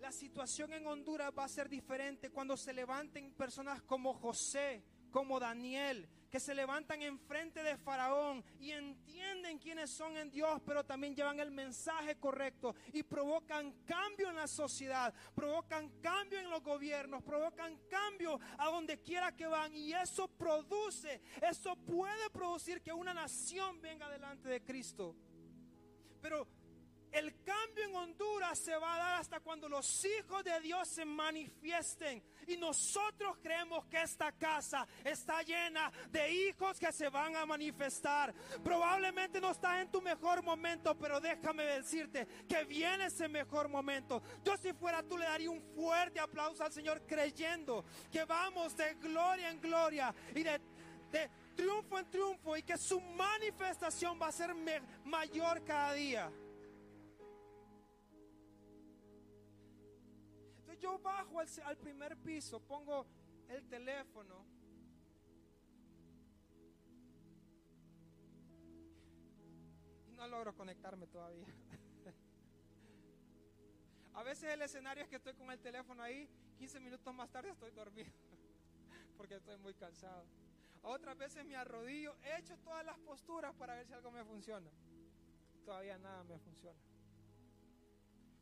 La 0.00 0.12
situación 0.12 0.72
en 0.72 0.86
Honduras 0.86 1.32
va 1.36 1.44
a 1.44 1.48
ser 1.48 1.68
diferente 1.68 2.30
cuando 2.30 2.56
se 2.56 2.72
levanten 2.72 3.32
personas 3.32 3.82
como 3.82 4.14
José, 4.14 4.84
como 5.10 5.40
Daniel, 5.40 6.08
que 6.30 6.38
se 6.38 6.54
levantan 6.54 7.02
enfrente 7.02 7.62
de 7.62 7.76
Faraón 7.76 8.44
y 8.60 8.70
entienden 8.70 9.58
quiénes 9.58 9.90
son 9.90 10.16
en 10.16 10.30
Dios, 10.30 10.60
pero 10.64 10.84
también 10.84 11.16
llevan 11.16 11.40
el 11.40 11.50
mensaje 11.50 12.16
correcto 12.16 12.74
y 12.92 13.02
provocan 13.02 13.72
cambio 13.84 14.28
en 14.28 14.36
la 14.36 14.46
sociedad, 14.46 15.12
provocan 15.34 15.88
cambio 16.00 16.38
en 16.38 16.50
los 16.50 16.62
gobiernos, 16.62 17.22
provocan 17.22 17.76
cambio 17.88 18.38
a 18.58 18.66
donde 18.66 19.00
quiera 19.00 19.34
que 19.34 19.46
van 19.46 19.74
y 19.74 19.92
eso 19.92 20.28
produce, 20.28 21.20
eso 21.42 21.74
puede 21.76 22.30
producir 22.30 22.82
que 22.82 22.92
una 22.92 23.14
nación 23.14 23.80
venga 23.80 24.08
delante 24.08 24.48
de 24.48 24.62
Cristo. 24.62 25.16
Pero 26.20 26.46
el 27.12 27.42
cambio 27.42 27.84
en 27.84 27.94
Honduras 27.94 28.58
se 28.58 28.76
va 28.76 28.94
a 28.94 28.98
dar 28.98 29.20
hasta 29.20 29.40
cuando 29.40 29.68
los 29.68 30.04
hijos 30.04 30.44
de 30.44 30.60
Dios 30.60 30.88
se 30.88 31.04
manifiesten. 31.04 32.22
Y 32.46 32.56
nosotros 32.56 33.36
creemos 33.42 33.84
que 33.86 34.02
esta 34.02 34.32
casa 34.32 34.86
está 35.04 35.42
llena 35.42 35.90
de 36.10 36.30
hijos 36.32 36.78
que 36.78 36.92
se 36.92 37.08
van 37.08 37.36
a 37.36 37.46
manifestar. 37.46 38.34
Probablemente 38.62 39.40
no 39.40 39.50
estás 39.50 39.82
en 39.82 39.90
tu 39.90 40.00
mejor 40.00 40.42
momento, 40.42 40.96
pero 40.96 41.20
déjame 41.20 41.64
decirte 41.64 42.26
que 42.48 42.64
viene 42.64 43.06
ese 43.06 43.28
mejor 43.28 43.68
momento. 43.68 44.22
Yo 44.44 44.56
si 44.56 44.72
fuera 44.72 45.02
tú 45.02 45.18
le 45.18 45.26
daría 45.26 45.50
un 45.50 45.62
fuerte 45.74 46.20
aplauso 46.20 46.64
al 46.64 46.72
Señor 46.72 47.02
creyendo 47.06 47.84
que 48.10 48.24
vamos 48.24 48.76
de 48.76 48.94
gloria 48.94 49.50
en 49.50 49.60
gloria 49.60 50.14
y 50.34 50.42
de, 50.42 50.60
triunfo 51.54 51.98
en 51.98 52.10
triunfo 52.10 52.56
y 52.56 52.62
que 52.62 52.76
su 52.76 53.00
manifestación 53.00 54.18
va 54.20 54.28
a 54.28 54.32
ser 54.32 54.54
mayor 55.04 55.64
cada 55.64 55.92
día. 55.92 56.30
Yo 60.78 60.98
bajo 60.98 61.40
al, 61.40 61.76
primer 61.76 62.16
piso, 62.16 62.60
pongo 62.60 63.06
el 63.48 63.66
teléfono. 63.68 64.44
Y 70.06 70.12
no 70.12 70.26
logro 70.26 70.54
conectarme 70.54 71.06
todavía. 71.06 71.46
A 74.14 74.22
veces 74.22 74.52
el 74.52 74.62
escenario 74.62 75.04
es 75.04 75.08
que 75.08 75.16
estoy 75.16 75.34
con 75.34 75.50
el 75.50 75.60
teléfono 75.60 76.02
ahí, 76.02 76.28
15 76.58 76.80
minutos 76.80 77.14
más 77.14 77.30
tarde 77.30 77.50
estoy 77.50 77.70
dormido, 77.70 78.10
porque 79.16 79.36
estoy 79.36 79.56
muy 79.58 79.74
cansado. 79.74 80.24
Otras 80.82 81.16
veces 81.16 81.44
me 81.44 81.56
arrodillo, 81.56 82.16
he 82.22 82.38
hecho 82.38 82.56
todas 82.58 82.84
las 82.84 82.98
posturas 82.98 83.54
para 83.54 83.74
ver 83.74 83.86
si 83.86 83.92
algo 83.92 84.10
me 84.10 84.24
funciona. 84.24 84.70
Todavía 85.64 85.98
nada 85.98 86.24
me 86.24 86.38
funciona. 86.38 86.78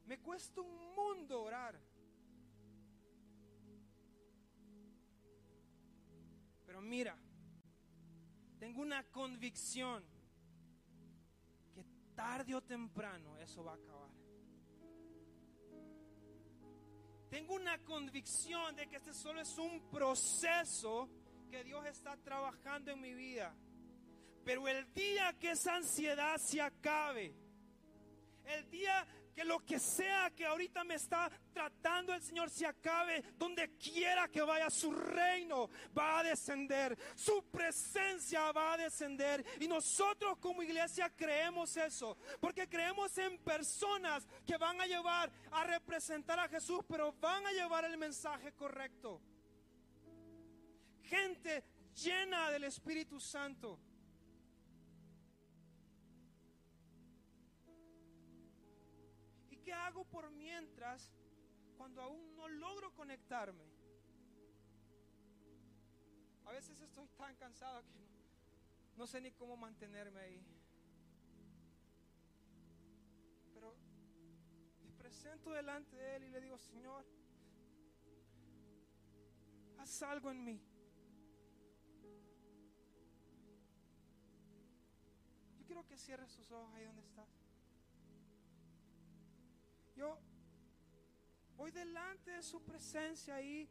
Me 0.07 0.21
cuesta 0.21 0.61
un 0.61 0.95
mundo 0.95 1.43
orar. 1.43 1.79
Pero 6.77 6.87
mira, 6.87 7.17
tengo 8.59 8.83
una 8.83 9.03
convicción 9.05 10.05
que 11.73 11.83
tarde 12.15 12.55
o 12.55 12.63
temprano 12.63 13.39
eso 13.39 13.65
va 13.65 13.73
a 13.73 13.77
acabar. 13.77 14.11
Tengo 17.31 17.55
una 17.55 17.79
convicción 17.79 18.77
de 18.77 18.89
que 18.89 18.97
este 18.97 19.15
solo 19.15 19.41
es 19.41 19.57
un 19.57 19.89
proceso 19.89 21.09
que 21.51 21.65
Dios 21.65 21.87
está 21.87 22.15
trabajando 22.19 22.91
en 22.91 23.01
mi 23.01 23.15
vida. 23.15 23.57
Pero 24.45 24.69
el 24.69 24.93
día 24.93 25.33
que 25.39 25.53
esa 25.53 25.77
ansiedad 25.77 26.37
se 26.37 26.61
acabe, 26.61 27.35
el 28.45 28.69
día 28.69 29.07
que 29.37 29.45
lo 29.45 29.63
que 29.67 29.79
sea 29.79 30.31
que 30.31 30.47
ahorita 30.47 30.83
me 30.83 30.95
está 30.95 31.31
tratando 31.53 32.15
el 32.15 32.23
Señor 32.23 32.49
se 32.49 32.65
acabe, 32.65 33.23
donde 33.37 33.77
quiera 33.77 34.29
que 34.29 34.41
vaya 34.41 34.71
su 34.71 34.91
reino 34.91 35.69
va 35.97 36.21
a 36.21 36.23
descender, 36.23 36.97
su 37.15 37.45
presencia 37.51 38.51
va 38.53 38.73
a 38.73 38.77
descender. 38.79 39.45
Y 39.61 39.69
nosotros 39.69 40.39
como 40.39 40.63
iglesia 40.63 41.13
creemos 41.15 41.77
eso, 41.77 42.17
porque 42.41 42.67
creemos 42.67 43.19
en 43.19 43.37
personas 43.37 44.27
que 44.47 44.57
van 44.57 44.81
a 44.81 44.87
llevar 44.87 45.31
a 45.51 45.65
representar 45.65 46.41
a 46.41 46.49
Jesús, 46.49 46.81
pero 46.89 47.13
van 47.21 47.47
a 47.47 47.53
llevar 47.53 47.85
el 47.85 47.99
mensaje 47.99 48.53
correcto. 48.53 49.21
Gente 51.03 51.63
llena 51.95 52.51
del 52.51 52.65
Espíritu 52.65 53.21
Santo. 53.21 53.79
¿Qué 59.67 59.73
hago 59.73 60.05
por 60.05 60.31
mientras 60.31 61.11
cuando 61.77 62.01
aún 62.01 62.37
no 62.37 62.47
logro 62.47 62.95
conectarme. 62.95 63.67
A 66.45 66.53
veces 66.53 66.81
estoy 66.81 67.09
tan 67.09 67.35
cansado 67.35 67.83
que 67.83 67.99
no, 68.97 69.07
sé 69.09 69.21
ni 69.21 69.33
cómo 69.33 69.57
mantenerme 69.57 70.21
ahí. 70.21 70.47
Pero 73.55 73.75
me 74.85 74.93
presento 74.93 75.51
delante 75.51 75.97
de 75.97 76.15
Él 76.15 76.23
y 76.23 76.31
le 76.31 76.41
digo, 76.41 76.57
Señor, 76.59 77.05
haz 79.79 80.03
algo 80.03 80.31
en 80.31 80.45
mí. 80.45 80.63
Yo 85.59 85.67
quiero 85.67 85.85
que 85.85 85.99
cierres 85.99 86.31
sus 86.31 86.53
ojos 86.53 86.73
ahí 86.75 86.85
donde 86.85 87.03
estás. 87.03 87.56
Yo 89.97 90.19
voy 91.57 91.71
delante 91.71 92.31
de 92.31 92.43
su 92.43 92.63
presencia 92.63 93.37
ahí 93.37 93.69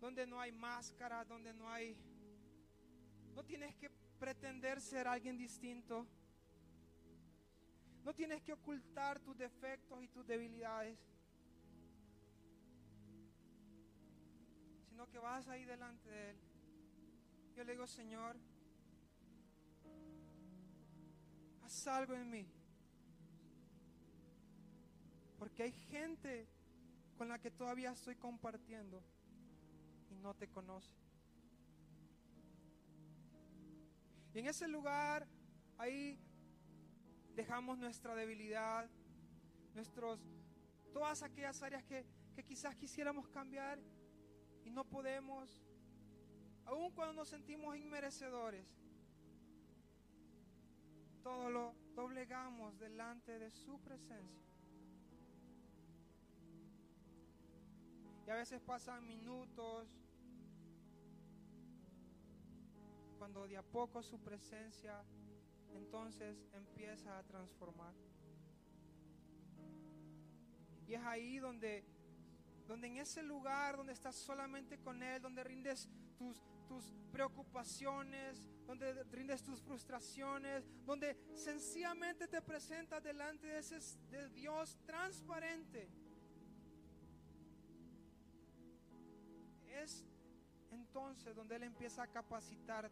donde 0.00 0.26
no 0.26 0.40
hay 0.40 0.50
máscara, 0.50 1.24
donde 1.24 1.52
no 1.52 1.68
hay... 1.68 1.96
No 3.34 3.44
tienes 3.44 3.74
que 3.76 3.90
pretender 4.18 4.80
ser 4.80 5.06
alguien 5.06 5.36
distinto. 5.36 6.06
No 8.02 8.14
tienes 8.14 8.42
que 8.42 8.54
ocultar 8.54 9.20
tus 9.20 9.36
defectos 9.36 10.02
y 10.02 10.08
tus 10.08 10.26
debilidades. 10.26 10.98
Sino 14.88 15.06
que 15.08 15.18
vas 15.18 15.46
ahí 15.48 15.64
delante 15.64 16.08
de 16.08 16.30
Él. 16.30 16.36
Yo 17.54 17.64
le 17.64 17.72
digo, 17.72 17.86
Señor, 17.86 18.36
haz 21.62 21.86
algo 21.88 22.14
en 22.14 22.30
mí. 22.30 22.57
Porque 25.38 25.62
hay 25.62 25.72
gente 25.72 26.48
con 27.16 27.28
la 27.28 27.38
que 27.38 27.50
todavía 27.50 27.92
estoy 27.92 28.16
compartiendo 28.16 29.02
y 30.10 30.16
no 30.16 30.34
te 30.34 30.48
conoce. 30.48 30.94
Y 34.34 34.40
en 34.40 34.46
ese 34.46 34.68
lugar, 34.68 35.26
ahí 35.78 36.18
dejamos 37.34 37.78
nuestra 37.78 38.14
debilidad, 38.14 38.88
nuestros, 39.74 40.20
todas 40.92 41.22
aquellas 41.22 41.62
áreas 41.62 41.82
que, 41.84 42.04
que 42.34 42.44
quizás 42.44 42.76
quisiéramos 42.76 43.28
cambiar 43.28 43.78
y 44.64 44.70
no 44.70 44.84
podemos, 44.84 45.62
aun 46.66 46.90
cuando 46.92 47.14
nos 47.14 47.28
sentimos 47.28 47.76
inmerecedores, 47.76 48.66
todo 51.22 51.50
lo 51.50 51.74
doblegamos 51.94 52.78
delante 52.78 53.38
de 53.38 53.50
su 53.50 53.78
presencia. 53.80 54.47
Y 58.28 58.30
a 58.30 58.34
veces 58.34 58.60
pasan 58.60 59.06
minutos 59.06 59.88
cuando 63.16 63.48
de 63.48 63.56
a 63.56 63.62
poco 63.62 64.02
su 64.02 64.20
presencia 64.20 65.02
entonces 65.74 66.36
empieza 66.52 67.18
a 67.18 67.22
transformar. 67.22 67.94
Y 70.86 70.92
es 70.92 71.02
ahí 71.04 71.38
donde, 71.38 71.86
donde 72.66 72.88
en 72.88 72.98
ese 72.98 73.22
lugar 73.22 73.78
donde 73.78 73.94
estás 73.94 74.14
solamente 74.14 74.78
con 74.78 75.02
Él, 75.02 75.22
donde 75.22 75.42
rindes 75.42 75.88
tus, 76.18 76.44
tus 76.66 76.84
preocupaciones, 77.10 78.46
donde 78.66 79.04
rindes 79.04 79.42
tus 79.42 79.62
frustraciones, 79.62 80.66
donde 80.84 81.16
sencillamente 81.34 82.28
te 82.28 82.42
presentas 82.42 83.02
delante 83.02 83.46
de 83.46 83.58
ese 83.60 83.78
de 84.10 84.28
Dios 84.28 84.76
transparente. 84.84 85.88
Entonces 90.98 91.36
donde 91.36 91.54
Él 91.54 91.62
empieza 91.62 92.02
a 92.02 92.06
capacitarte 92.08 92.90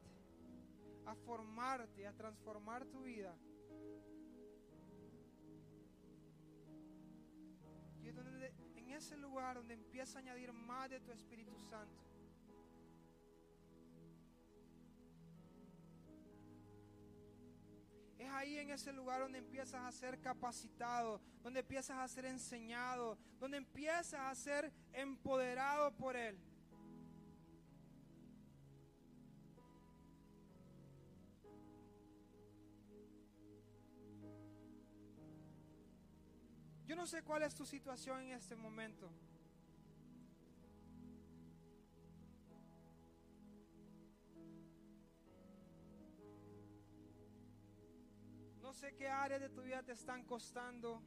a 1.07 1.15
formarte, 1.15 2.07
a 2.07 2.13
transformar 2.13 2.85
tu 2.87 3.03
vida. 3.03 3.35
Y 8.03 8.09
es 8.09 8.15
donde, 8.15 8.53
en 8.77 8.91
ese 8.91 9.17
lugar 9.17 9.57
donde 9.57 9.75
empieza 9.75 10.19
a 10.19 10.23
añadir 10.23 10.53
más 10.53 10.91
de 10.91 11.01
tu 11.01 11.11
Espíritu 11.11 11.57
Santo. 11.71 12.03
Es 18.19 18.29
ahí 18.31 18.59
en 18.59 18.71
ese 18.71 18.93
lugar 18.93 19.21
donde 19.21 19.39
empiezas 19.39 19.83
a 19.85 19.93
ser 19.93 20.21
capacitado, 20.21 21.21
donde 21.43 21.61
empiezas 21.61 21.99
a 21.99 22.09
ser 22.09 22.25
enseñado, 22.25 23.19
donde 23.39 23.59
empiezas 23.59 24.15
a 24.15 24.35
ser 24.35 24.73
empoderado 24.93 25.93
por 25.97 26.17
Él. 26.17 26.41
No 37.07 37.11
sé 37.11 37.23
cuál 37.23 37.45
es 37.45 37.55
tu 37.55 37.65
situación 37.65 38.21
en 38.23 38.33
este 38.33 38.57
momento. 38.57 39.09
No 48.61 48.73
sé 48.75 48.93
qué 48.97 49.09
áreas 49.09 49.41
de 49.41 49.51
tu 49.51 49.63
vida 49.63 49.85
te 49.85 49.93
están 49.93 50.25
costando. 50.25 51.01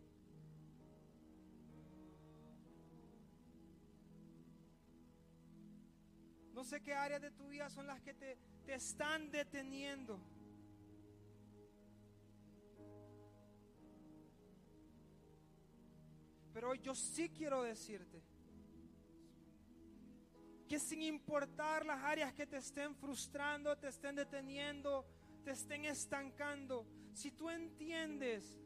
No 6.53 6.63
sé 6.63 6.81
qué 6.81 6.93
áreas 6.93 7.21
de 7.21 7.31
tu 7.31 7.49
vida 7.49 7.69
son 7.69 7.87
las 7.87 7.99
que 7.99 8.13
te, 8.13 8.37
te 8.65 8.75
están 8.75 9.29
deteniendo. 9.31 10.17
Pero 16.59 16.71
hoy 16.71 16.79
yo 16.79 16.93
sí 16.93 17.29
quiero 17.29 17.63
decirte 17.63 18.21
que 20.67 20.77
sin 20.77 21.01
importar 21.03 21.85
las 21.85 22.03
áreas 22.03 22.33
que 22.33 22.45
te 22.45 22.57
estén 22.57 22.93
frustrando, 22.97 23.77
te 23.77 23.87
estén 23.87 24.17
deteniendo, 24.17 25.05
te 25.45 25.51
estén 25.51 25.85
estancando, 25.85 26.85
si 27.13 27.31
tú 27.31 27.49
entiendes 27.49 28.59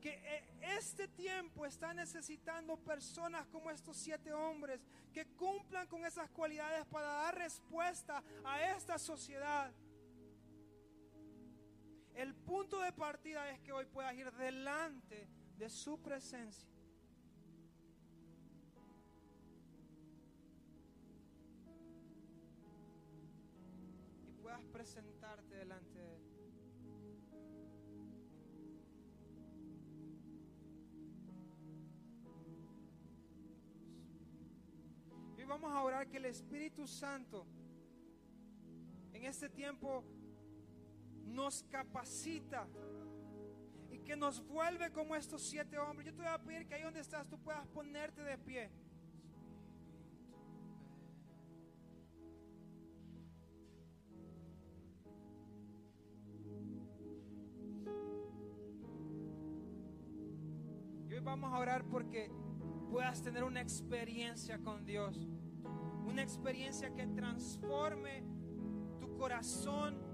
que 0.00 0.10
eh, 0.10 0.44
este 0.78 1.08
tiempo 1.08 1.66
está 1.66 1.92
necesitando 1.92 2.76
personas 2.76 3.44
como 3.48 3.72
estos 3.72 3.96
siete 3.96 4.32
hombres 4.32 4.80
que 5.12 5.26
cumplan 5.34 5.88
con 5.88 6.06
esas 6.06 6.30
cualidades 6.30 6.86
para 6.86 7.08
dar 7.08 7.36
respuesta 7.36 8.22
a 8.44 8.70
esta 8.70 9.00
sociedad. 9.00 9.74
El 12.18 12.34
punto 12.34 12.80
de 12.80 12.90
partida 12.90 13.48
es 13.48 13.60
que 13.60 13.70
hoy 13.70 13.86
puedas 13.86 14.12
ir 14.12 14.28
delante 14.32 15.28
de 15.56 15.68
su 15.68 16.02
presencia. 16.02 16.68
Y 24.26 24.32
puedas 24.42 24.64
presentarte 24.72 25.54
delante 25.54 25.96
de 26.00 26.16
Él. 26.16 26.28
Vamos 35.46 35.72
a 35.72 35.82
orar 35.82 36.06
que 36.06 36.18
el 36.18 36.26
Espíritu 36.26 36.86
Santo 36.86 37.46
en 39.12 39.24
este 39.24 39.48
tiempo 39.48 40.04
nos 41.28 41.62
capacita 41.64 42.66
y 43.90 43.98
que 44.00 44.16
nos 44.16 44.44
vuelve 44.46 44.90
como 44.90 45.14
estos 45.14 45.42
siete 45.42 45.78
hombres. 45.78 46.06
Yo 46.06 46.14
te 46.14 46.22
voy 46.22 46.32
a 46.32 46.38
pedir 46.38 46.66
que 46.66 46.74
ahí 46.74 46.82
donde 46.82 47.00
estás 47.00 47.26
tú 47.28 47.38
puedas 47.38 47.66
ponerte 47.68 48.22
de 48.22 48.38
pie. 48.38 48.70
Y 61.08 61.14
hoy 61.14 61.20
vamos 61.20 61.52
a 61.52 61.58
orar 61.58 61.84
porque 61.84 62.30
puedas 62.90 63.22
tener 63.22 63.44
una 63.44 63.60
experiencia 63.60 64.58
con 64.58 64.84
Dios. 64.84 65.28
Una 66.06 66.22
experiencia 66.22 66.94
que 66.94 67.06
transforme 67.06 68.24
tu 69.00 69.14
corazón 69.16 70.07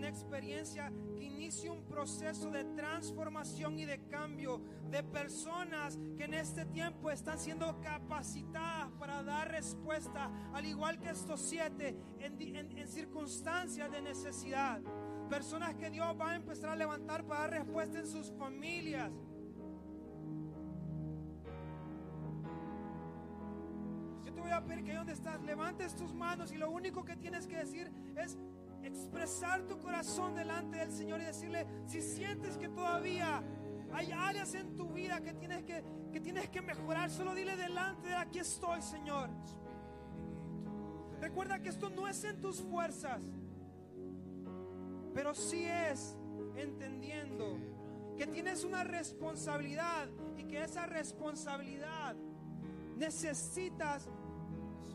una 0.00 0.08
experiencia 0.08 0.90
que 1.14 1.24
inicie 1.24 1.68
un 1.68 1.84
proceso 1.84 2.50
de 2.50 2.64
transformación 2.64 3.78
y 3.78 3.84
de 3.84 4.00
cambio 4.06 4.62
de 4.90 5.02
personas 5.02 5.98
que 6.16 6.24
en 6.24 6.32
este 6.32 6.64
tiempo 6.64 7.10
están 7.10 7.38
siendo 7.38 7.78
capacitadas 7.82 8.90
para 8.98 9.22
dar 9.22 9.50
respuesta, 9.50 10.30
al 10.54 10.64
igual 10.64 10.98
que 10.98 11.10
estos 11.10 11.42
siete, 11.42 11.94
en, 12.18 12.88
circunstancias 12.88 13.90
de 13.90 14.00
necesidad. 14.00 14.80
Personas 15.28 15.74
que 15.74 15.90
Dios 15.90 16.18
va 16.18 16.30
a 16.30 16.36
empezar 16.36 16.70
a 16.70 16.76
levantar 16.76 17.24
para 17.24 17.40
dar 17.40 17.50
respuesta 17.50 17.98
en 17.98 18.06
sus 18.06 18.32
familias. 18.32 19.12
Yo 24.24 24.32
te 24.32 24.40
voy 24.40 24.50
a 24.50 24.64
pedir 24.64 24.82
que 24.82 24.92
ahí 24.92 24.96
donde 24.96 25.12
estás, 25.12 25.42
levantes 25.42 25.94
tus 25.94 26.14
manos 26.14 26.52
y 26.52 26.56
lo 26.56 26.70
único 26.70 27.04
que 27.04 27.16
tienes 27.16 27.46
que 27.46 27.58
decir 27.58 27.92
es, 28.16 28.38
expresar 28.90 29.62
tu 29.62 29.78
corazón 29.78 30.34
delante 30.34 30.78
del 30.78 30.92
Señor 30.92 31.20
y 31.20 31.24
decirle, 31.24 31.66
si 31.86 32.02
sientes 32.02 32.56
que 32.58 32.68
todavía 32.68 33.42
hay 33.92 34.12
áreas 34.12 34.54
en 34.54 34.76
tu 34.76 34.88
vida 34.88 35.20
que 35.20 35.32
tienes 35.34 35.64
que, 35.64 35.82
que 36.12 36.20
tienes 36.20 36.48
que 36.48 36.60
mejorar, 36.62 37.10
solo 37.10 37.34
dile 37.34 37.56
delante 37.56 38.08
de 38.08 38.16
aquí 38.16 38.38
estoy, 38.38 38.82
Señor. 38.82 39.30
Recuerda 41.20 41.60
que 41.60 41.68
esto 41.68 41.90
no 41.90 42.08
es 42.08 42.22
en 42.24 42.40
tus 42.40 42.62
fuerzas, 42.62 43.20
pero 45.12 45.34
sí 45.34 45.64
es 45.64 46.16
entendiendo 46.56 47.58
que 48.16 48.26
tienes 48.26 48.64
una 48.64 48.84
responsabilidad 48.84 50.08
y 50.36 50.44
que 50.44 50.62
esa 50.62 50.86
responsabilidad 50.86 52.16
necesitas 52.96 54.08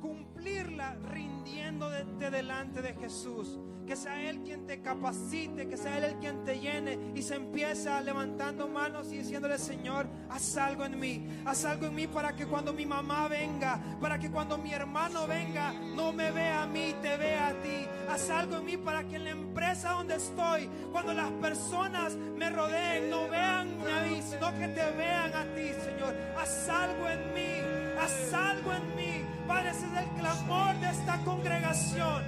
cumplirla 0.06 0.96
rindiéndote 1.10 2.30
delante 2.30 2.82
de 2.82 2.94
Jesús. 2.94 3.60
Que 3.86 3.96
sea 3.96 4.20
Él 4.30 4.42
quien 4.42 4.66
te 4.66 4.82
capacite, 4.82 5.68
que 5.68 5.78
sea 5.78 6.00
Él 6.00 6.06
el 6.06 6.16
quien 6.16 6.44
te 6.44 6.60
llene 6.60 6.98
y 7.14 7.22
se 7.22 7.36
empieza 7.36 8.02
levantando 8.02 8.68
manos 8.68 9.12
y 9.12 9.18
diciéndole, 9.18 9.60
Señor, 9.60 10.08
haz 10.28 10.58
algo 10.58 10.86
en 10.86 11.00
mí, 11.00 11.28
haz 11.46 11.66
algo 11.66 11.86
en 11.86 11.94
mí 11.94 12.08
para 12.08 12.36
que 12.36 12.48
cuando 12.48 12.74
mi 12.74 12.88
mamá 12.88 13.28
venga, 13.28 13.80
para 14.02 14.18
que 14.18 14.32
cuando 14.32 14.58
mi 14.58 14.74
hermano 14.74 15.28
venga, 15.28 15.72
no 15.96 16.12
me 16.12 16.32
vea 16.32 16.64
a 16.64 16.68
mí, 16.68 16.96
te 17.00 17.16
vea 17.16 17.50
a 17.50 17.54
ti. 17.54 17.86
Haz 18.10 18.30
algo 18.32 18.58
en 18.58 18.66
mí 18.66 18.78
para 18.78 19.04
que 19.08 19.18
en 19.18 19.26
la 19.26 19.32
empresa 19.32 19.92
donde 19.92 20.16
estoy, 20.16 20.68
cuando 20.92 21.14
las 21.14 21.32
personas 21.34 22.16
me 22.16 22.50
rodeen, 22.50 23.12
no 23.12 23.28
vean 23.30 23.68
a 23.82 24.04
mí, 24.08 24.20
sino 24.24 24.52
que 24.58 24.68
te 24.70 24.92
vean 24.98 25.32
a 25.36 25.44
ti, 25.54 25.72
Señor. 25.84 26.16
Haz 26.40 26.70
algo 26.70 27.08
en 27.08 27.34
mí, 27.36 28.00
haz 28.00 28.34
algo 28.34 28.74
en 28.74 28.96
mí. 28.96 29.15
Padre, 29.48 29.70
ese 29.70 29.86
es 29.86 29.94
el 29.94 30.10
clamor 30.20 30.76
de 30.80 30.90
esta 30.90 31.18
congregación. 31.24 32.24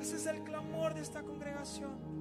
Ese 0.00 0.16
es 0.16 0.26
el 0.26 0.44
clamor 0.44 0.94
de 0.94 1.00
esta 1.00 1.22
congregación. 1.22 2.15